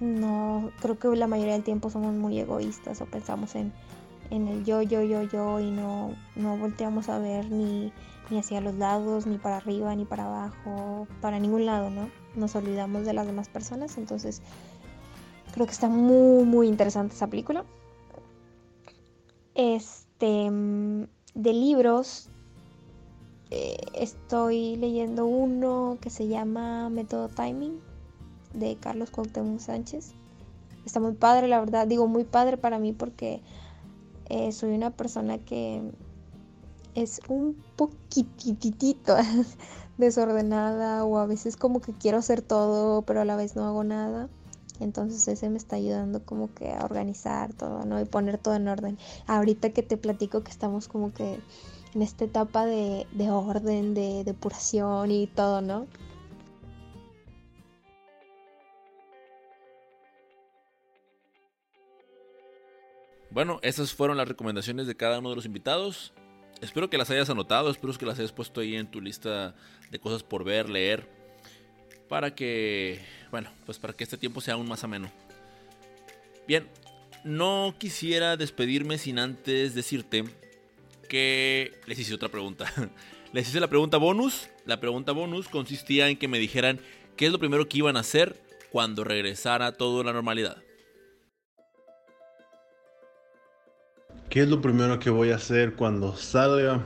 no, 0.00 0.70
creo 0.80 0.98
que 0.98 1.08
la 1.16 1.26
mayoría 1.26 1.54
del 1.54 1.62
tiempo 1.62 1.90
somos 1.90 2.14
muy 2.14 2.38
egoístas 2.38 3.00
o 3.00 3.06
pensamos 3.06 3.54
en, 3.54 3.72
en 4.30 4.48
el 4.48 4.64
yo, 4.64 4.82
yo, 4.82 5.02
yo, 5.02 5.22
yo 5.22 5.60
y 5.60 5.70
no, 5.70 6.14
no 6.36 6.56
volteamos 6.56 7.08
a 7.08 7.18
ver 7.18 7.50
ni, 7.50 7.92
ni 8.30 8.38
hacia 8.38 8.60
los 8.60 8.74
lados, 8.74 9.26
ni 9.26 9.38
para 9.38 9.58
arriba, 9.58 9.94
ni 9.94 10.04
para 10.04 10.26
abajo, 10.26 11.06
para 11.20 11.38
ningún 11.38 11.66
lado, 11.66 11.90
¿no? 11.90 12.08
Nos 12.34 12.56
olvidamos 12.56 13.04
de 13.04 13.12
las 13.12 13.26
demás 13.26 13.48
personas, 13.48 13.96
entonces 13.98 14.42
creo 15.52 15.66
que 15.66 15.72
está 15.72 15.88
muy, 15.88 16.44
muy 16.44 16.68
interesante 16.68 17.14
esa 17.14 17.28
película. 17.28 17.64
Este, 20.24 21.08
de 21.34 21.52
libros, 21.52 22.30
eh, 23.50 23.76
estoy 23.92 24.76
leyendo 24.76 25.26
uno 25.26 25.98
que 26.00 26.08
se 26.08 26.28
llama 26.28 26.88
Método 26.88 27.28
Timing 27.28 27.78
de 28.54 28.76
Carlos 28.76 29.10
Cuauhtémoc 29.10 29.58
Sánchez. 29.58 30.14
Está 30.86 31.00
muy 31.00 31.12
padre, 31.12 31.46
la 31.48 31.60
verdad. 31.60 31.86
Digo 31.86 32.06
muy 32.06 32.24
padre 32.24 32.56
para 32.56 32.78
mí 32.78 32.94
porque 32.94 33.42
eh, 34.30 34.50
soy 34.52 34.74
una 34.74 34.90
persona 34.90 35.36
que 35.36 35.82
es 36.94 37.20
un 37.28 37.62
poquititito 37.76 39.16
desordenada 39.98 41.04
o 41.04 41.18
a 41.18 41.26
veces 41.26 41.58
como 41.58 41.82
que 41.82 41.92
quiero 41.92 42.18
hacer 42.18 42.40
todo 42.40 43.02
pero 43.02 43.20
a 43.20 43.24
la 43.26 43.36
vez 43.36 43.56
no 43.56 43.64
hago 43.66 43.84
nada. 43.84 44.30
Entonces 44.80 45.26
ese 45.28 45.48
me 45.50 45.58
está 45.58 45.76
ayudando 45.76 46.24
como 46.24 46.52
que 46.52 46.72
a 46.72 46.84
organizar 46.84 47.52
todo, 47.54 47.84
¿no? 47.84 48.00
Y 48.00 48.04
poner 48.04 48.38
todo 48.38 48.56
en 48.56 48.68
orden. 48.68 48.98
Ahorita 49.26 49.70
que 49.70 49.82
te 49.82 49.96
platico 49.96 50.42
que 50.42 50.50
estamos 50.50 50.88
como 50.88 51.12
que 51.14 51.38
en 51.94 52.02
esta 52.02 52.24
etapa 52.24 52.66
de, 52.66 53.06
orden, 53.30 53.94
de 53.94 54.24
depuración 54.24 55.12
y 55.12 55.28
todo, 55.28 55.60
¿no? 55.60 55.86
Bueno, 63.30 63.58
esas 63.62 63.94
fueron 63.94 64.16
las 64.16 64.28
recomendaciones 64.28 64.86
de 64.86 64.96
cada 64.96 65.18
uno 65.18 65.30
de 65.30 65.36
los 65.36 65.46
invitados. 65.46 66.12
Espero 66.60 66.88
que 66.88 66.98
las 66.98 67.10
hayas 67.10 67.30
anotado, 67.30 67.70
espero 67.70 67.92
que 67.94 68.06
las 68.06 68.18
hayas 68.18 68.32
puesto 68.32 68.60
ahí 68.60 68.76
en 68.76 68.90
tu 68.90 69.00
lista 69.00 69.54
de 69.90 69.98
cosas 69.98 70.22
por 70.22 70.44
ver, 70.44 70.68
leer 70.68 71.23
para 72.08 72.34
que, 72.34 73.00
bueno, 73.30 73.50
pues 73.66 73.78
para 73.78 73.92
que 73.92 74.04
este 74.04 74.16
tiempo 74.16 74.40
sea 74.40 74.54
aún 74.54 74.68
más 74.68 74.84
ameno. 74.84 75.10
Bien, 76.46 76.68
no 77.24 77.74
quisiera 77.78 78.36
despedirme 78.36 78.98
sin 78.98 79.18
antes 79.18 79.74
decirte 79.74 80.24
que 81.08 81.72
les 81.86 81.98
hice 81.98 82.14
otra 82.14 82.28
pregunta. 82.28 82.72
les 83.32 83.48
hice 83.48 83.60
la 83.60 83.68
pregunta 83.68 83.96
bonus. 83.96 84.48
La 84.66 84.80
pregunta 84.80 85.12
bonus 85.12 85.48
consistía 85.48 86.08
en 86.08 86.16
que 86.18 86.28
me 86.28 86.38
dijeran 86.38 86.80
qué 87.16 87.26
es 87.26 87.32
lo 87.32 87.38
primero 87.38 87.68
que 87.68 87.78
iban 87.78 87.96
a 87.96 88.00
hacer 88.00 88.44
cuando 88.74 89.04
regresara 89.04 89.70
todo 89.70 90.00
a 90.00 90.04
la 90.04 90.12
normalidad? 90.12 90.56
¿Qué 94.28 94.40
es 94.40 94.48
lo 94.48 94.60
primero 94.60 94.98
que 94.98 95.10
voy 95.10 95.30
a 95.30 95.36
hacer 95.36 95.74
cuando 95.76 96.16
salga? 96.16 96.82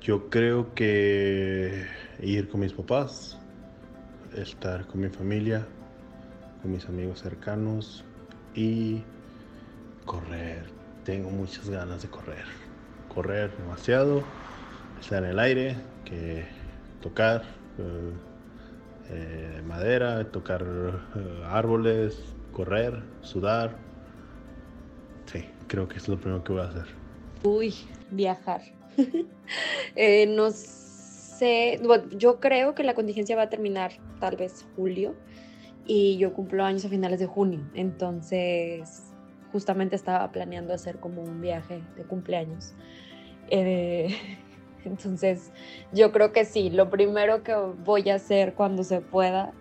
Yo 0.00 0.30
creo 0.30 0.72
que 0.76 1.88
ir 2.20 2.48
con 2.48 2.60
mis 2.60 2.72
papás, 2.72 3.36
estar 4.36 4.86
con 4.86 5.00
mi 5.00 5.08
familia, 5.08 5.66
con 6.60 6.72
mis 6.72 6.86
amigos 6.86 7.20
cercanos 7.20 8.04
y 8.54 9.02
correr. 10.04 10.64
Tengo 11.04 11.30
muchas 11.30 11.68
ganas 11.68 12.02
de 12.02 12.08
correr. 12.08 12.44
Correr 13.12 13.56
demasiado, 13.56 14.22
estar 15.00 15.22
en 15.24 15.30
el 15.30 15.38
aire, 15.38 15.76
que 16.04 16.46
tocar 17.00 17.42
eh, 17.78 18.12
eh, 19.10 19.62
madera, 19.66 20.24
tocar 20.30 20.62
eh, 20.62 21.42
árboles, 21.46 22.18
correr, 22.52 23.02
sudar. 23.20 23.76
Sí, 25.26 25.44
creo 25.66 25.88
que 25.88 25.98
es 25.98 26.08
lo 26.08 26.18
primero 26.18 26.42
que 26.44 26.52
voy 26.52 26.62
a 26.62 26.66
hacer. 26.66 26.86
Uy, 27.42 27.74
viajar. 28.10 28.62
Eh, 29.94 30.26
no 30.26 30.50
yo 32.16 32.40
creo 32.40 32.74
que 32.74 32.84
la 32.84 32.94
contingencia 32.94 33.36
va 33.36 33.42
a 33.42 33.48
terminar 33.48 33.92
tal 34.20 34.36
vez 34.36 34.66
julio 34.76 35.14
y 35.86 36.16
yo 36.18 36.32
cumplo 36.32 36.64
años 36.64 36.84
a 36.84 36.88
finales 36.88 37.20
de 37.20 37.26
junio, 37.26 37.60
entonces 37.74 39.12
justamente 39.50 39.96
estaba 39.96 40.30
planeando 40.32 40.72
hacer 40.72 40.98
como 40.98 41.22
un 41.22 41.40
viaje 41.40 41.82
de 41.96 42.04
cumpleaños. 42.04 42.74
Eh, 43.50 44.16
entonces 44.84 45.52
yo 45.92 46.12
creo 46.12 46.32
que 46.32 46.44
sí, 46.44 46.70
lo 46.70 46.90
primero 46.90 47.42
que 47.42 47.54
voy 47.54 48.08
a 48.10 48.16
hacer 48.16 48.54
cuando 48.54 48.84
se 48.84 49.00
pueda 49.00 49.52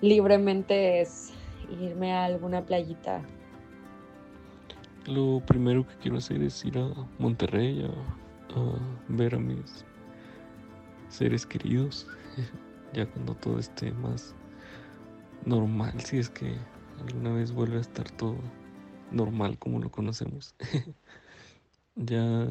libremente 0.00 1.00
es 1.00 1.32
irme 1.80 2.12
a 2.12 2.24
alguna 2.24 2.64
playita. 2.64 3.22
Lo 5.06 5.40
primero 5.46 5.86
que 5.86 5.94
quiero 5.96 6.18
hacer 6.18 6.42
es 6.42 6.64
ir 6.64 6.78
a 6.78 6.92
Monterrey 7.18 7.84
a, 7.84 8.58
a 8.58 8.78
ver 9.08 9.36
a 9.36 9.38
mis 9.38 9.84
seres 11.08 11.46
queridos. 11.46 12.06
ya 12.92 13.06
cuando 13.06 13.34
todo 13.34 13.58
esté 13.58 13.92
más 13.92 14.34
normal, 15.44 16.00
si 16.00 16.18
es 16.18 16.28
que 16.30 16.56
alguna 17.00 17.32
vez 17.32 17.52
vuelve 17.52 17.78
a 17.78 17.80
estar 17.80 18.10
todo 18.12 18.36
normal 19.10 19.58
como 19.58 19.78
lo 19.80 19.90
conocemos. 19.90 20.54
ya 21.96 22.46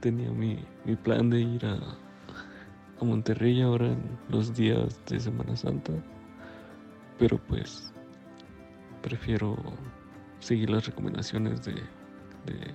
tenía 0.00 0.30
mi, 0.30 0.64
mi 0.84 0.96
plan 0.96 1.30
de 1.30 1.40
ir 1.40 1.66
a, 1.66 1.78
a 3.00 3.04
Monterrey 3.04 3.60
ahora 3.62 3.86
en 3.86 4.18
los 4.28 4.54
días 4.54 5.00
de 5.06 5.20
Semana 5.20 5.56
Santa, 5.56 5.92
pero 7.18 7.38
pues 7.38 7.92
prefiero 9.02 9.56
seguir 10.40 10.70
las 10.70 10.86
recomendaciones 10.86 11.64
de, 11.64 11.74
de, 11.74 12.74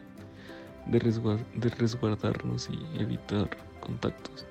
de, 0.88 1.00
resguar- 1.00 1.46
de 1.56 1.70
resguardarnos 1.70 2.70
y 2.70 3.02
evitar 3.02 3.50
contactos. 3.80 4.46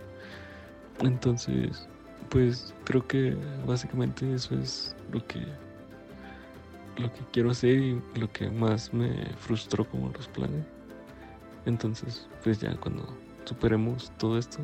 Entonces, 1.02 1.88
pues 2.28 2.74
creo 2.84 3.06
que 3.06 3.36
básicamente 3.66 4.34
eso 4.34 4.54
es 4.54 4.94
lo 5.12 5.26
que 5.26 5.40
lo 6.96 7.12
que 7.12 7.20
quiero 7.32 7.50
hacer 7.50 7.78
y 7.78 8.02
lo 8.16 8.30
que 8.30 8.50
más 8.50 8.92
me 8.92 9.24
frustró 9.38 9.88
como 9.88 10.10
los 10.10 10.28
planes. 10.28 10.64
Entonces, 11.64 12.28
pues 12.44 12.60
ya 12.60 12.74
cuando 12.76 13.06
superemos 13.44 14.12
todo 14.18 14.38
esto, 14.38 14.58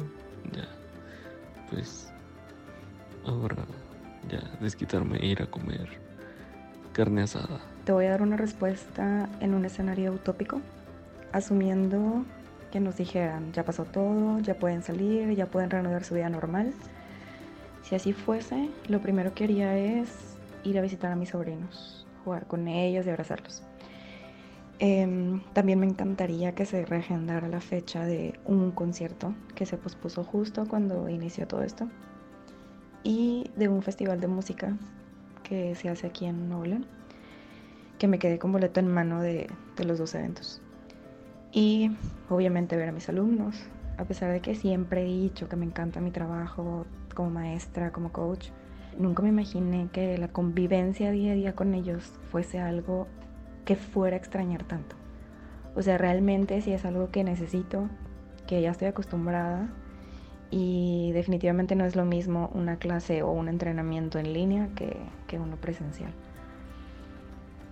ya 0.52 0.68
pues 1.70 2.12
ahora 3.24 3.56
ya 4.28 4.40
desquitarme 4.60 5.18
e 5.18 5.26
ir 5.26 5.42
a 5.42 5.46
comer 5.46 5.88
carne 6.92 7.22
asada. 7.22 7.60
Te 7.84 7.92
voy 7.92 8.06
a 8.06 8.10
dar 8.10 8.22
una 8.22 8.36
respuesta 8.36 9.28
en 9.40 9.54
un 9.54 9.64
escenario 9.64 10.12
utópico, 10.12 10.60
asumiendo 11.32 12.24
nos 12.80 12.96
dijeran, 12.96 13.52
ya 13.52 13.64
pasó 13.64 13.84
todo, 13.84 14.38
ya 14.40 14.54
pueden 14.54 14.82
salir, 14.82 15.34
ya 15.34 15.46
pueden 15.46 15.70
reanudar 15.70 16.04
su 16.04 16.14
vida 16.14 16.28
normal. 16.28 16.72
Si 17.82 17.94
así 17.94 18.12
fuese, 18.12 18.68
lo 18.88 19.00
primero 19.00 19.34
que 19.34 19.44
haría 19.44 19.76
es 19.78 20.36
ir 20.64 20.78
a 20.78 20.82
visitar 20.82 21.12
a 21.12 21.16
mis 21.16 21.30
sobrinos, 21.30 22.06
jugar 22.24 22.46
con 22.46 22.68
ellos 22.68 23.06
y 23.06 23.10
abrazarlos. 23.10 23.62
Em, 24.78 25.40
también 25.54 25.80
me 25.80 25.86
encantaría 25.86 26.54
que 26.54 26.66
se 26.66 26.84
reagendara 26.84 27.48
la 27.48 27.60
fecha 27.60 28.04
de 28.04 28.38
un 28.44 28.72
concierto 28.72 29.34
que 29.54 29.64
se 29.64 29.78
pospuso 29.78 30.22
justo 30.22 30.66
cuando 30.68 31.08
inició 31.08 31.46
todo 31.46 31.62
esto 31.62 31.88
y 33.02 33.50
de 33.56 33.68
un 33.68 33.82
festival 33.82 34.20
de 34.20 34.26
música 34.26 34.76
que 35.44 35.74
se 35.76 35.88
hace 35.88 36.06
aquí 36.08 36.26
en 36.26 36.50
León 36.50 36.86
que 37.98 38.08
me 38.08 38.18
quedé 38.18 38.38
con 38.38 38.52
boleto 38.52 38.80
en 38.80 38.88
mano 38.88 39.22
de, 39.22 39.48
de 39.76 39.84
los 39.84 39.98
dos 39.98 40.14
eventos. 40.14 40.60
Y 41.52 41.90
obviamente 42.28 42.76
ver 42.76 42.88
a 42.88 42.92
mis 42.92 43.08
alumnos, 43.08 43.56
a 43.96 44.04
pesar 44.04 44.32
de 44.32 44.40
que 44.40 44.54
siempre 44.54 45.02
he 45.02 45.04
dicho 45.06 45.48
que 45.48 45.56
me 45.56 45.64
encanta 45.64 46.00
mi 46.00 46.10
trabajo 46.10 46.86
como 47.14 47.30
maestra, 47.30 47.92
como 47.92 48.12
coach, 48.12 48.50
nunca 48.98 49.22
me 49.22 49.30
imaginé 49.30 49.88
que 49.92 50.18
la 50.18 50.28
convivencia 50.28 51.10
día 51.10 51.32
a 51.32 51.34
día 51.34 51.54
con 51.54 51.74
ellos 51.74 52.12
fuese 52.30 52.60
algo 52.60 53.06
que 53.64 53.76
fuera 53.76 54.16
a 54.16 54.18
extrañar 54.18 54.64
tanto. 54.64 54.96
O 55.74 55.82
sea, 55.82 55.98
realmente 55.98 56.60
sí 56.62 56.72
es 56.72 56.84
algo 56.84 57.10
que 57.10 57.24
necesito, 57.24 57.88
que 58.46 58.62
ya 58.62 58.70
estoy 58.70 58.88
acostumbrada 58.88 59.68
y 60.50 61.10
definitivamente 61.12 61.74
no 61.74 61.84
es 61.84 61.96
lo 61.96 62.04
mismo 62.04 62.50
una 62.54 62.76
clase 62.76 63.22
o 63.22 63.32
un 63.32 63.48
entrenamiento 63.48 64.18
en 64.18 64.32
línea 64.32 64.68
que, 64.74 64.96
que 65.26 65.38
uno 65.38 65.56
presencial. 65.56 66.12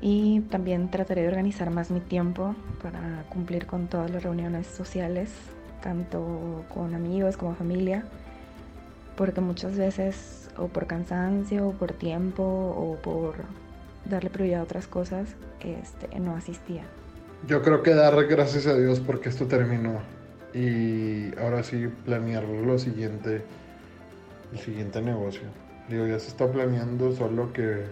Y 0.07 0.41
también 0.51 0.91
trataré 0.91 1.23
de 1.23 1.29
organizar 1.29 1.71
más 1.71 1.91
mi 1.91 1.99
tiempo 1.99 2.55
para 2.83 3.25
cumplir 3.31 3.65
con 3.65 3.87
todas 3.87 4.11
las 4.11 4.23
reuniones 4.23 4.67
sociales, 4.67 5.31
tanto 5.83 6.63
con 6.75 6.95
amigos 6.95 7.39
como 7.39 7.55
familia, 7.55 8.05
porque 9.17 9.41
muchas 9.41 9.79
veces 9.79 10.51
o 10.59 10.69
por 10.69 10.87
cansancio, 10.87 11.69
o 11.69 11.73
por 11.73 11.95
tiempo, 11.95 12.43
o 12.43 12.99
por 13.01 13.37
darle 14.05 14.29
prioridad 14.29 14.61
a 14.61 14.65
otras 14.65 14.87
cosas, 14.87 15.37
este, 15.61 16.21
no 16.21 16.37
asistía. 16.37 16.83
Yo 17.49 17.63
creo 17.63 17.83
que 17.83 17.95
dar 17.95 18.15
gracias 18.27 18.67
a 18.67 18.77
Dios 18.77 19.01
porque 19.01 19.31
esto 19.31 19.47
terminó. 19.47 20.01
Y 20.53 21.35
ahora 21.39 21.63
sí 21.63 21.89
planear 22.05 22.45
lo 22.45 22.79
siguiente, 22.79 23.43
el 24.53 24.59
siguiente 24.59 25.01
negocio. 25.01 25.45
Digo, 25.89 26.07
ya 26.07 26.19
se 26.19 26.29
está 26.29 26.47
planeando, 26.47 27.11
solo 27.13 27.55
que 27.55 27.85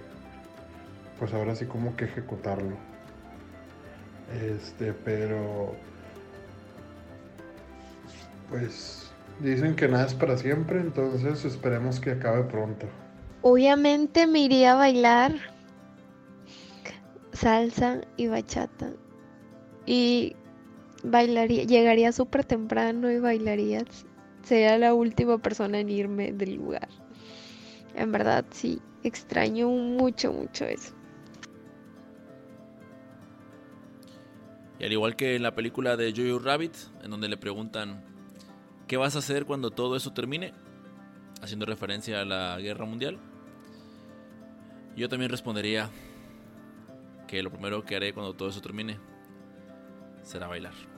pues 1.19 1.33
ahora 1.33 1.55
sí 1.55 1.67
como 1.67 1.97
que 1.97 2.05
ejecutarlo. 2.07 2.77
Este, 4.55 4.93
pero 4.93 5.75
pues 8.49 9.11
dicen 9.41 9.75
que 9.75 9.89
nada 9.89 10.07
es 10.07 10.15
para 10.15 10.37
siempre, 10.37 10.81
entonces 10.81 11.45
esperemos 11.45 12.01
que 12.01 12.13
acabe 12.13 12.45
pronto. 12.45 12.87
Obviamente 13.43 14.27
me 14.27 14.41
iría 14.41 14.73
a 14.73 14.77
bailar 14.77 15.35
salsa 17.33 18.01
y 18.17 18.29
bachata. 18.29 18.93
Y 19.87 20.37
bailaría, 21.03 21.65
llegaría 21.65 22.13
súper 22.13 22.45
temprano 22.45 23.11
y 23.11 23.19
bailaría. 23.19 23.85
Sería 24.45 24.79
la 24.79 24.95
última 24.95 25.39
persona 25.39 25.81
en 25.81 25.89
irme 25.89 26.33
del 26.33 26.55
lugar. 26.55 26.89
En 27.95 28.13
verdad, 28.13 28.45
sí, 28.51 28.81
extraño 29.03 29.69
mucho, 29.69 30.33
mucho 30.33 30.65
eso. 30.65 30.95
Al 34.83 34.91
igual 34.91 35.15
que 35.15 35.37
en 35.37 35.43
la 35.45 35.55
película 35.55 35.97
de 35.97 36.13
Jojo 36.13 36.41
Rabbit, 36.41 36.75
en 37.05 37.11
donde 37.11 37.29
le 37.29 37.37
preguntan, 37.37 38.05
¿qué 38.89 38.97
vas 38.97 39.15
a 39.15 39.21
hacer 39.21 39.47
cuando 39.47 39.71
todo 39.71 39.95
eso 39.95 40.13
termine? 40.13 40.53
Haciendo 41.41 41.67
referencia 41.67 42.21
a 42.21 42.25
la 42.25 42.59
guerra 42.59 42.85
mundial. 42.85 43.19
Yo 44.97 45.09
también 45.09 45.31
respondería 45.31 45.89
que 47.29 47.43
lo 47.43 47.51
primero 47.51 47.85
que 47.85 47.95
haré 47.97 48.13
cuando 48.13 48.35
todo 48.35 48.49
eso 48.49 48.61
termine 48.61 48.99
será 50.23 50.49
bailar. 50.49 50.92